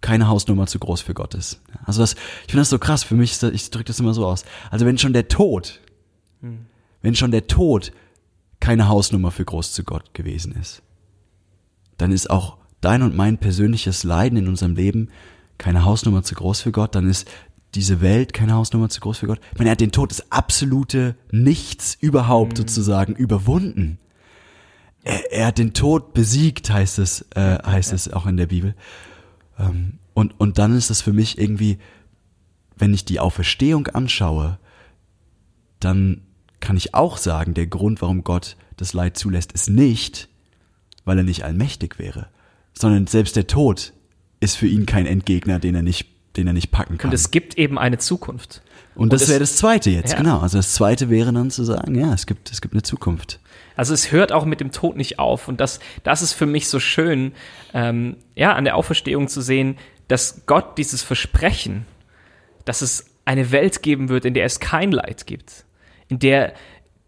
keine 0.00 0.28
Hausnummer 0.28 0.66
zu 0.66 0.78
groß 0.78 1.00
für 1.00 1.14
Gott 1.14 1.34
ist. 1.34 1.60
Also 1.84 2.00
das, 2.00 2.14
ich 2.14 2.50
finde 2.52 2.60
das 2.60 2.70
so 2.70 2.78
krass, 2.78 3.02
für 3.02 3.14
mich 3.14 3.42
ich 3.42 3.70
drücke 3.70 3.86
das 3.86 4.00
immer 4.00 4.14
so 4.14 4.26
aus. 4.26 4.44
Also 4.70 4.86
wenn 4.86 4.98
schon 4.98 5.12
der 5.12 5.28
Tod 5.28 5.80
wenn 7.02 7.14
schon 7.14 7.30
der 7.30 7.46
Tod 7.46 7.92
keine 8.60 8.88
Hausnummer 8.88 9.30
für 9.30 9.44
groß 9.44 9.72
zu 9.72 9.84
Gott 9.84 10.14
gewesen 10.14 10.52
ist, 10.52 10.82
dann 11.98 12.12
ist 12.12 12.30
auch 12.30 12.56
dein 12.80 13.02
und 13.02 13.14
mein 13.14 13.38
persönliches 13.38 14.04
Leiden 14.04 14.38
in 14.38 14.48
unserem 14.48 14.74
Leben 14.74 15.10
keine 15.58 15.84
Hausnummer 15.84 16.22
zu 16.22 16.34
groß 16.34 16.62
für 16.62 16.72
Gott, 16.72 16.94
dann 16.94 17.08
ist 17.08 17.28
diese 17.74 18.00
Welt 18.00 18.32
keine 18.32 18.54
Hausnummer 18.54 18.88
zu 18.88 19.00
groß 19.00 19.18
für 19.18 19.26
Gott. 19.26 19.40
Ich 19.52 19.58
meine, 19.58 19.70
er 19.70 19.72
hat 19.72 19.80
den 19.80 19.92
Tod, 19.92 20.10
das 20.10 20.30
absolute 20.30 21.16
Nichts 21.30 21.96
überhaupt 22.00 22.58
sozusagen 22.58 23.14
überwunden. 23.14 23.98
Er, 25.02 25.32
er 25.32 25.46
hat 25.46 25.58
den 25.58 25.72
Tod 25.72 26.12
besiegt, 26.12 26.70
heißt 26.70 26.98
es, 26.98 27.26
äh, 27.34 27.58
heißt 27.64 27.92
es 27.92 28.12
auch 28.12 28.26
in 28.26 28.36
der 28.36 28.46
Bibel. 28.46 28.74
Ähm, 29.58 29.98
und, 30.14 30.38
und 30.38 30.58
dann 30.58 30.76
ist 30.76 30.90
es 30.90 31.00
für 31.00 31.12
mich 31.12 31.38
irgendwie, 31.38 31.78
wenn 32.76 32.92
ich 32.92 33.04
die 33.04 33.20
Auferstehung 33.20 33.86
anschaue, 33.88 34.58
dann 35.80 36.22
kann 36.60 36.76
ich 36.76 36.94
auch 36.94 37.16
sagen, 37.16 37.54
der 37.54 37.66
Grund, 37.66 38.02
warum 38.02 38.22
Gott 38.22 38.56
das 38.76 38.92
Leid 38.92 39.16
zulässt, 39.16 39.52
ist 39.52 39.68
nicht, 39.68 40.28
weil 41.04 41.18
er 41.18 41.24
nicht 41.24 41.44
allmächtig 41.44 41.98
wäre, 41.98 42.28
sondern 42.72 43.06
selbst 43.06 43.36
der 43.36 43.46
Tod 43.46 43.92
ist 44.40 44.56
für 44.56 44.66
ihn 44.66 44.86
kein 44.86 45.06
Endgegner, 45.06 45.58
den 45.58 45.74
er 45.74 45.82
nicht, 45.82 46.11
den 46.36 46.46
er 46.46 46.52
nicht 46.52 46.70
packen 46.70 46.98
kann. 46.98 47.10
Und 47.10 47.14
es 47.14 47.30
gibt 47.30 47.58
eben 47.58 47.78
eine 47.78 47.98
Zukunft. 47.98 48.62
Und 48.94 49.12
das 49.12 49.22
es- 49.22 49.28
wäre 49.28 49.40
das 49.40 49.56
Zweite 49.56 49.90
jetzt, 49.90 50.12
Ja. 50.12 50.18
genau. 50.18 50.38
Also 50.40 50.58
das 50.58 50.74
Zweite 50.74 51.08
wäre 51.10 51.32
dann 51.32 51.50
zu 51.50 51.64
sagen, 51.64 51.94
ja, 51.94 52.12
es 52.12 52.26
gibt, 52.26 52.50
es 52.50 52.60
gibt 52.60 52.74
eine 52.74 52.82
Zukunft. 52.82 53.40
Also 53.76 53.94
es 53.94 54.12
hört 54.12 54.32
auch 54.32 54.44
mit 54.44 54.60
dem 54.60 54.70
Tod 54.70 54.96
nicht 54.96 55.18
auf. 55.18 55.48
Und 55.48 55.60
das, 55.60 55.80
das 56.04 56.20
ist 56.22 56.34
für 56.34 56.46
mich 56.46 56.68
so 56.68 56.78
schön, 56.78 57.32
ähm, 57.72 58.16
ja, 58.34 58.52
an 58.54 58.64
der 58.64 58.76
Auferstehung 58.76 59.28
zu 59.28 59.40
sehen, 59.40 59.76
dass 60.08 60.42
Gott 60.46 60.76
dieses 60.76 61.02
Versprechen, 61.02 61.86
dass 62.66 62.82
es 62.82 63.06
eine 63.24 63.50
Welt 63.50 63.82
geben 63.82 64.08
wird, 64.10 64.24
in 64.26 64.34
der 64.34 64.44
es 64.44 64.60
kein 64.60 64.92
Leid 64.92 65.26
gibt, 65.26 65.64
in 66.08 66.18
der 66.18 66.52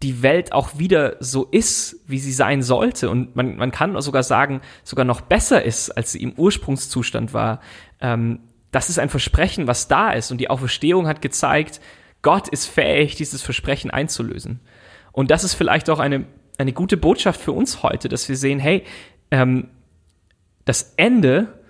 die 0.03 0.23
Welt 0.23 0.53
auch 0.53 0.79
wieder 0.79 1.17
so 1.21 1.45
ist, 1.51 1.97
wie 2.07 2.19
sie 2.19 2.33
sein 2.33 2.63
sollte. 2.63 3.09
Und 3.11 3.37
man, 3.37 3.57
man 3.57 3.71
kann 3.71 3.99
sogar 4.03 4.23
sagen, 4.23 4.61
sogar 4.85 5.05
noch 5.05 5.21
besser 5.23 5.63
ist, 5.63 5.91
als 5.91 6.13
sie 6.13 6.23
im 6.23 6.33
Ursprungszustand 6.33 7.33
war. 7.35 7.61
Ähm, 8.01 8.41
das 8.75 8.91
ist 8.91 8.99
ein 8.99 9.09
Versprechen, 9.09 9.67
was 9.67 9.89
da 9.89 10.11
ist. 10.11 10.31
Und 10.31 10.39
die 10.39 10.51
Auferstehung 10.51 11.07
hat 11.07 11.23
gezeigt, 11.23 11.81
Gott 12.23 12.49
ist 12.49 12.67
fähig, 12.67 13.15
dieses 13.15 13.43
Versprechen 13.43 13.91
einzulösen. 13.91 14.61
Und 15.13 15.31
das 15.31 15.45
ist 15.45 15.55
vielleicht 15.55 15.89
auch 15.91 16.01
eine, 16.01 16.25
eine 16.59 16.73
gute 16.73 16.97
Botschaft 16.97 17.41
für 17.41 17.53
uns 17.53 17.83
heute, 17.83 18.09
dass 18.09 18.29
wir 18.29 18.37
sehen, 18.37 18.59
hey, 18.59 18.83
ähm, 19.31 19.69
das 20.65 20.95
Ende, 20.97 21.61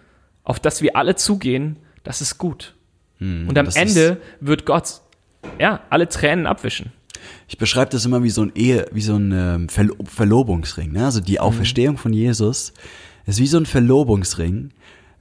auf 0.45 0.61
das 0.61 0.81
wir 0.81 0.97
alle 0.97 1.17
zugehen, 1.17 1.77
das 2.05 2.21
ist 2.21 2.39
gut. 2.39 2.75
Und 3.49 3.59
am 3.59 3.69
Ende 3.75 4.21
wird 4.41 4.67
Gott 4.67 5.01
ja 5.59 5.81
alle 5.91 6.09
Tränen 6.09 6.47
abwischen. 6.47 6.93
Ich 7.49 7.59
beschreibe 7.59 7.91
das 7.91 8.05
immer 8.05 8.23
wie 8.23 8.31
so 8.31 8.43
ein 8.43 8.53
Ehe, 8.55 8.87
wie 8.93 9.01
so 9.01 9.17
ein 9.17 9.33
ähm, 9.33 9.69
Verlo 9.69 9.97
Verlobungsring. 10.05 10.93
Ne? 10.93 11.05
Also 11.05 11.21
die 11.21 11.41
Auferstehung 11.41 11.97
von 11.97 12.13
Jesus 12.13 12.73
ist 13.27 13.39
wie 13.39 13.47
so 13.47 13.57
ein 13.57 13.67
Verlobungsring, 13.67 14.73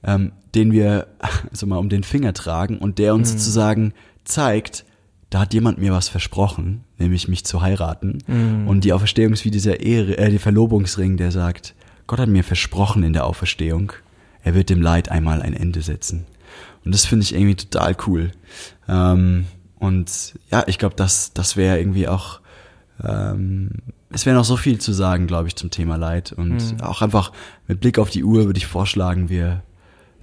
ähm, 0.04 0.32
den 0.54 0.72
wir 0.72 1.08
also 1.50 1.66
mal 1.66 1.78
um 1.78 1.88
den 1.88 2.04
Finger 2.04 2.32
tragen 2.34 2.78
und 2.78 2.98
der 2.98 3.14
uns 3.14 3.32
sozusagen 3.32 3.92
zeigt, 4.24 4.84
da 5.30 5.40
hat 5.40 5.52
jemand 5.52 5.78
mir 5.78 5.92
was 5.92 6.08
versprochen, 6.08 6.84
nämlich 6.98 7.26
mich 7.26 7.44
zu 7.44 7.60
heiraten. 7.60 8.18
Und 8.68 8.84
die 8.84 8.92
Auferstehung 8.92 9.32
ist 9.32 9.44
wie 9.44 9.50
dieser 9.50 9.80
Ehe, 9.80 10.16
äh, 10.16 10.30
der 10.30 10.38
Verlobungsring, 10.40 11.16
der 11.16 11.32
sagt, 11.32 11.74
Gott 12.06 12.20
hat 12.20 12.28
mir 12.28 12.44
versprochen 12.44 13.02
in 13.02 13.12
der 13.12 13.24
Auferstehung, 13.26 13.92
er 14.42 14.54
wird 14.54 14.70
dem 14.70 14.82
Leid 14.82 15.10
einmal 15.10 15.42
ein 15.42 15.54
Ende 15.54 15.82
setzen. 15.82 16.26
Und 16.84 16.94
das 16.94 17.06
finde 17.06 17.24
ich 17.24 17.34
irgendwie 17.34 17.56
total 17.56 17.96
cool. 18.06 18.30
Ähm, 18.88 19.46
und 19.78 20.34
ja, 20.50 20.64
ich 20.66 20.78
glaube, 20.78 20.94
das, 20.96 21.32
das 21.32 21.56
wäre 21.56 21.78
irgendwie 21.78 22.08
auch, 22.08 22.40
ähm, 23.02 23.70
es 24.10 24.26
wäre 24.26 24.36
noch 24.36 24.44
so 24.44 24.56
viel 24.56 24.78
zu 24.78 24.92
sagen, 24.92 25.26
glaube 25.26 25.48
ich, 25.48 25.56
zum 25.56 25.70
Thema 25.70 25.96
Leid. 25.96 26.32
Und 26.32 26.82
auch 26.82 27.02
einfach 27.02 27.32
mit 27.66 27.80
Blick 27.80 27.98
auf 27.98 28.10
die 28.10 28.22
Uhr 28.22 28.44
würde 28.44 28.58
ich 28.58 28.66
vorschlagen, 28.66 29.28
wir, 29.30 29.62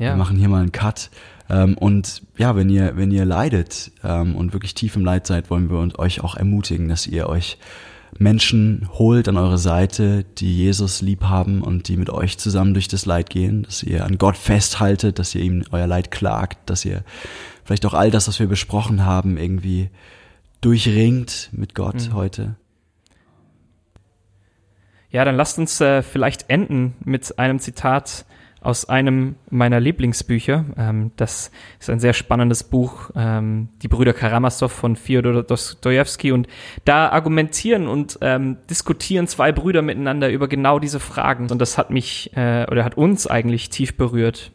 Ja. 0.02 0.10
wir 0.10 0.16
machen 0.16 0.38
hier 0.38 0.50
mal 0.50 0.62
einen 0.62 0.72
Cut. 0.72 1.12
Ähm, 1.48 1.78
und 1.78 2.24
ja, 2.38 2.56
wenn 2.56 2.70
ihr, 2.70 2.98
wenn 2.98 3.12
ihr 3.12 3.24
leidet 3.24 3.92
ähm, 4.04 4.36
und 4.36 4.52
wirklich 4.54 4.74
tief 4.74 4.96
im 4.96 5.06
Leid 5.06 5.28
seid, 5.28 5.52
wollen 5.52 5.70
wir 5.70 5.78
uns, 5.78 5.98
euch 6.00 6.24
auch 6.24 6.36
ermutigen, 6.36 6.90
dass 6.90 7.06
ihr 7.06 7.30
euch 7.30 7.60
Menschen 8.18 8.90
holt 8.94 9.30
an 9.30 9.38
eure 9.38 9.60
Seite, 9.60 10.24
die 10.24 10.58
Jesus 10.58 11.02
lieb 11.02 11.24
haben 11.24 11.62
und 11.62 11.88
die 11.88 11.98
mit 11.98 12.10
euch 12.10 12.40
zusammen 12.40 12.74
durch 12.74 12.88
das 12.88 13.06
Leid 13.06 13.30
gehen, 13.30 13.64
dass 13.64 13.84
ihr 13.84 14.04
an 14.04 14.18
Gott 14.18 14.38
festhaltet, 14.38 15.20
dass 15.20 15.36
ihr 15.36 15.44
ihm 15.44 15.64
euer 15.72 15.88
Leid 15.88 16.10
klagt, 16.10 16.70
dass 16.70 16.84
ihr 16.84 17.04
vielleicht 17.64 17.86
auch 17.86 17.94
all 17.94 18.10
das, 18.10 18.28
was 18.28 18.40
wir 18.40 18.48
besprochen 18.48 19.06
haben, 19.06 19.38
irgendwie 19.38 19.92
durchringt 20.62 21.50
mit 21.52 21.76
Gott 21.76 22.10
heute. 22.12 22.56
Ja, 25.12 25.26
dann 25.26 25.36
lasst 25.36 25.60
uns 25.60 25.80
äh, 25.80 26.02
vielleicht 26.02 26.50
enden 26.50 26.96
mit 27.04 27.38
einem 27.38 27.60
Zitat 27.60 28.26
aus 28.62 28.88
einem 28.88 29.36
meiner 29.50 29.80
Lieblingsbücher. 29.80 30.66
Ähm, 30.78 31.12
das 31.18 31.52
ist 31.80 31.90
ein 31.90 32.00
sehr 32.00 32.14
spannendes 32.14 32.64
Buch, 32.64 33.10
ähm, 33.16 33.70
Die 33.82 33.90
Brüder 33.90 34.14
Karamasow 34.14 34.72
von 34.72 34.96
Fyodor 34.96 35.44
Dostojewski. 35.44 36.32
Und 36.32 36.48
da 36.86 37.10
argumentieren 37.10 37.88
und 37.88 38.18
ähm, 38.22 38.58
diskutieren 38.70 39.28
zwei 39.28 39.52
Brüder 39.52 39.82
miteinander 39.82 40.30
über 40.30 40.48
genau 40.48 40.80
diese 40.80 41.00
Fragen. 41.00 41.50
Und 41.52 41.60
das 41.60 41.78
hat 41.78 41.90
mich 41.90 42.32
äh, 42.38 42.66
oder 42.72 42.86
hat 42.86 42.96
uns 42.96 43.28
eigentlich 43.28 43.70
tief 43.70 43.98
berührt. 43.98 44.54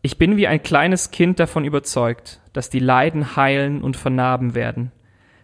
Ich 0.00 0.16
bin 0.16 0.36
wie 0.36 0.46
ein 0.46 0.62
kleines 0.62 1.10
Kind 1.10 1.40
davon 1.40 1.64
überzeugt, 1.64 2.40
dass 2.52 2.58
dass 2.58 2.70
die 2.70 2.80
Leiden 2.80 3.36
heilen 3.36 3.82
und 3.82 3.96
vernarben 3.96 4.56
werden, 4.56 4.90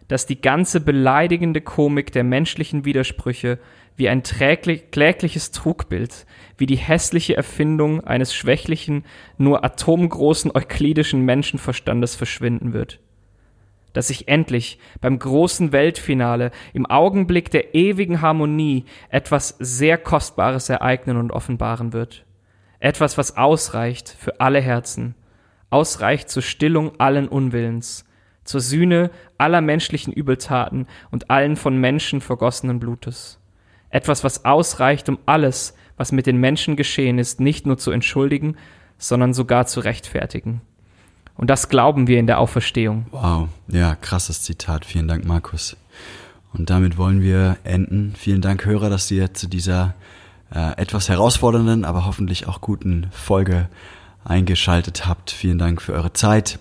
dass 0.08 0.26
die 0.26 0.40
ganze 0.40 0.80
beleidigende 0.80 1.60
Komik 1.60 2.10
der 2.10 2.24
menschlichen 2.24 2.84
Widersprüche 2.84 3.60
wie 3.96 4.08
ein 4.08 4.22
klägliches 4.22 5.50
Trugbild, 5.52 6.26
wie 6.58 6.66
die 6.66 6.76
hässliche 6.76 7.36
Erfindung 7.36 8.02
eines 8.02 8.34
schwächlichen, 8.34 9.04
nur 9.38 9.64
atomgroßen 9.64 10.50
euklidischen 10.54 11.22
Menschenverstandes 11.22 12.16
verschwinden 12.16 12.72
wird. 12.72 13.00
Dass 13.92 14.08
sich 14.08 14.26
endlich 14.26 14.80
beim 15.00 15.20
großen 15.20 15.70
Weltfinale 15.70 16.50
im 16.72 16.86
Augenblick 16.86 17.50
der 17.50 17.74
ewigen 17.76 18.20
Harmonie 18.20 18.84
etwas 19.08 19.54
sehr 19.60 19.98
Kostbares 19.98 20.68
ereignen 20.68 21.16
und 21.16 21.30
offenbaren 21.30 21.92
wird. 21.92 22.24
Etwas, 22.80 23.16
was 23.16 23.36
ausreicht 23.36 24.08
für 24.08 24.40
alle 24.40 24.60
Herzen, 24.60 25.14
ausreicht 25.70 26.28
zur 26.28 26.42
Stillung 26.42 26.98
allen 26.98 27.28
Unwillens, 27.28 28.04
zur 28.42 28.60
Sühne 28.60 29.10
aller 29.38 29.60
menschlichen 29.60 30.12
Übeltaten 30.12 30.86
und 31.12 31.30
allen 31.30 31.56
von 31.56 31.78
Menschen 31.78 32.20
vergossenen 32.20 32.80
Blutes. 32.80 33.40
Etwas, 33.94 34.24
was 34.24 34.44
ausreicht, 34.44 35.08
um 35.08 35.18
alles, 35.24 35.74
was 35.96 36.10
mit 36.10 36.26
den 36.26 36.38
Menschen 36.38 36.74
geschehen 36.74 37.20
ist, 37.20 37.38
nicht 37.38 37.64
nur 37.64 37.78
zu 37.78 37.92
entschuldigen, 37.92 38.56
sondern 38.98 39.32
sogar 39.32 39.66
zu 39.66 39.78
rechtfertigen. 39.78 40.62
Und 41.36 41.48
das 41.48 41.68
glauben 41.68 42.08
wir 42.08 42.18
in 42.18 42.26
der 42.26 42.40
Auferstehung. 42.40 43.06
Wow, 43.12 43.48
ja, 43.68 43.94
krasses 43.94 44.42
Zitat. 44.42 44.84
Vielen 44.84 45.06
Dank, 45.06 45.24
Markus. 45.24 45.76
Und 46.52 46.70
damit 46.70 46.98
wollen 46.98 47.22
wir 47.22 47.56
enden. 47.62 48.14
Vielen 48.16 48.40
Dank, 48.40 48.64
Hörer, 48.64 48.90
dass 48.90 49.08
ihr 49.12 49.32
zu 49.32 49.46
dieser 49.46 49.94
äh, 50.52 50.76
etwas 50.76 51.08
herausfordernden, 51.08 51.84
aber 51.84 52.04
hoffentlich 52.04 52.48
auch 52.48 52.60
guten 52.60 53.06
Folge 53.12 53.68
eingeschaltet 54.24 55.06
habt. 55.06 55.30
Vielen 55.30 55.58
Dank 55.58 55.80
für 55.80 55.92
eure 55.92 56.12
Zeit 56.12 56.58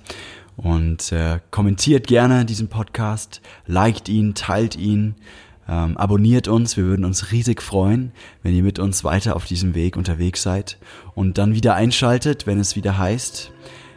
und 0.55 1.11
äh, 1.11 1.39
kommentiert 1.49 2.05
gerne 2.05 2.45
diesen 2.45 2.67
Podcast, 2.67 3.41
liked 3.65 4.07
ihn, 4.07 4.35
teilt 4.35 4.75
ihn. 4.75 5.15
Ähm, 5.67 5.97
abonniert 5.97 6.47
uns, 6.47 6.75
wir 6.77 6.85
würden 6.85 7.05
uns 7.05 7.31
riesig 7.31 7.61
freuen, 7.61 8.11
wenn 8.41 8.53
ihr 8.53 8.63
mit 8.63 8.79
uns 8.79 9.03
weiter 9.03 9.35
auf 9.35 9.45
diesem 9.45 9.75
Weg 9.75 9.95
unterwegs 9.95 10.43
seid 10.43 10.77
und 11.15 11.37
dann 11.37 11.55
wieder 11.55 11.75
einschaltet, 11.75 12.45
wenn 12.45 12.59
es 12.59 12.75
wieder 12.75 12.97
heißt, 12.97 13.51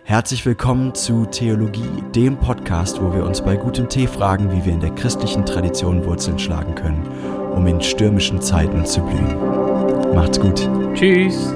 herzlich 0.04 0.46
willkommen 0.46 0.94
zu 0.94 1.26
Theologie, 1.26 2.02
dem 2.14 2.36
Podcast, 2.36 3.02
wo 3.02 3.12
wir 3.12 3.24
uns 3.24 3.42
bei 3.42 3.56
gutem 3.56 3.88
Tee 3.88 4.06
fragen, 4.06 4.52
wie 4.52 4.64
wir 4.64 4.72
in 4.72 4.80
der 4.80 4.94
christlichen 4.94 5.44
Tradition 5.44 6.04
Wurzeln 6.04 6.38
schlagen 6.38 6.74
können, 6.74 7.06
um 7.54 7.66
in 7.66 7.80
stürmischen 7.80 8.40
Zeiten 8.40 8.84
zu 8.86 9.00
blühen. 9.00 10.14
Macht's 10.14 10.38
gut. 10.38 10.70
Tschüss. 10.94 11.52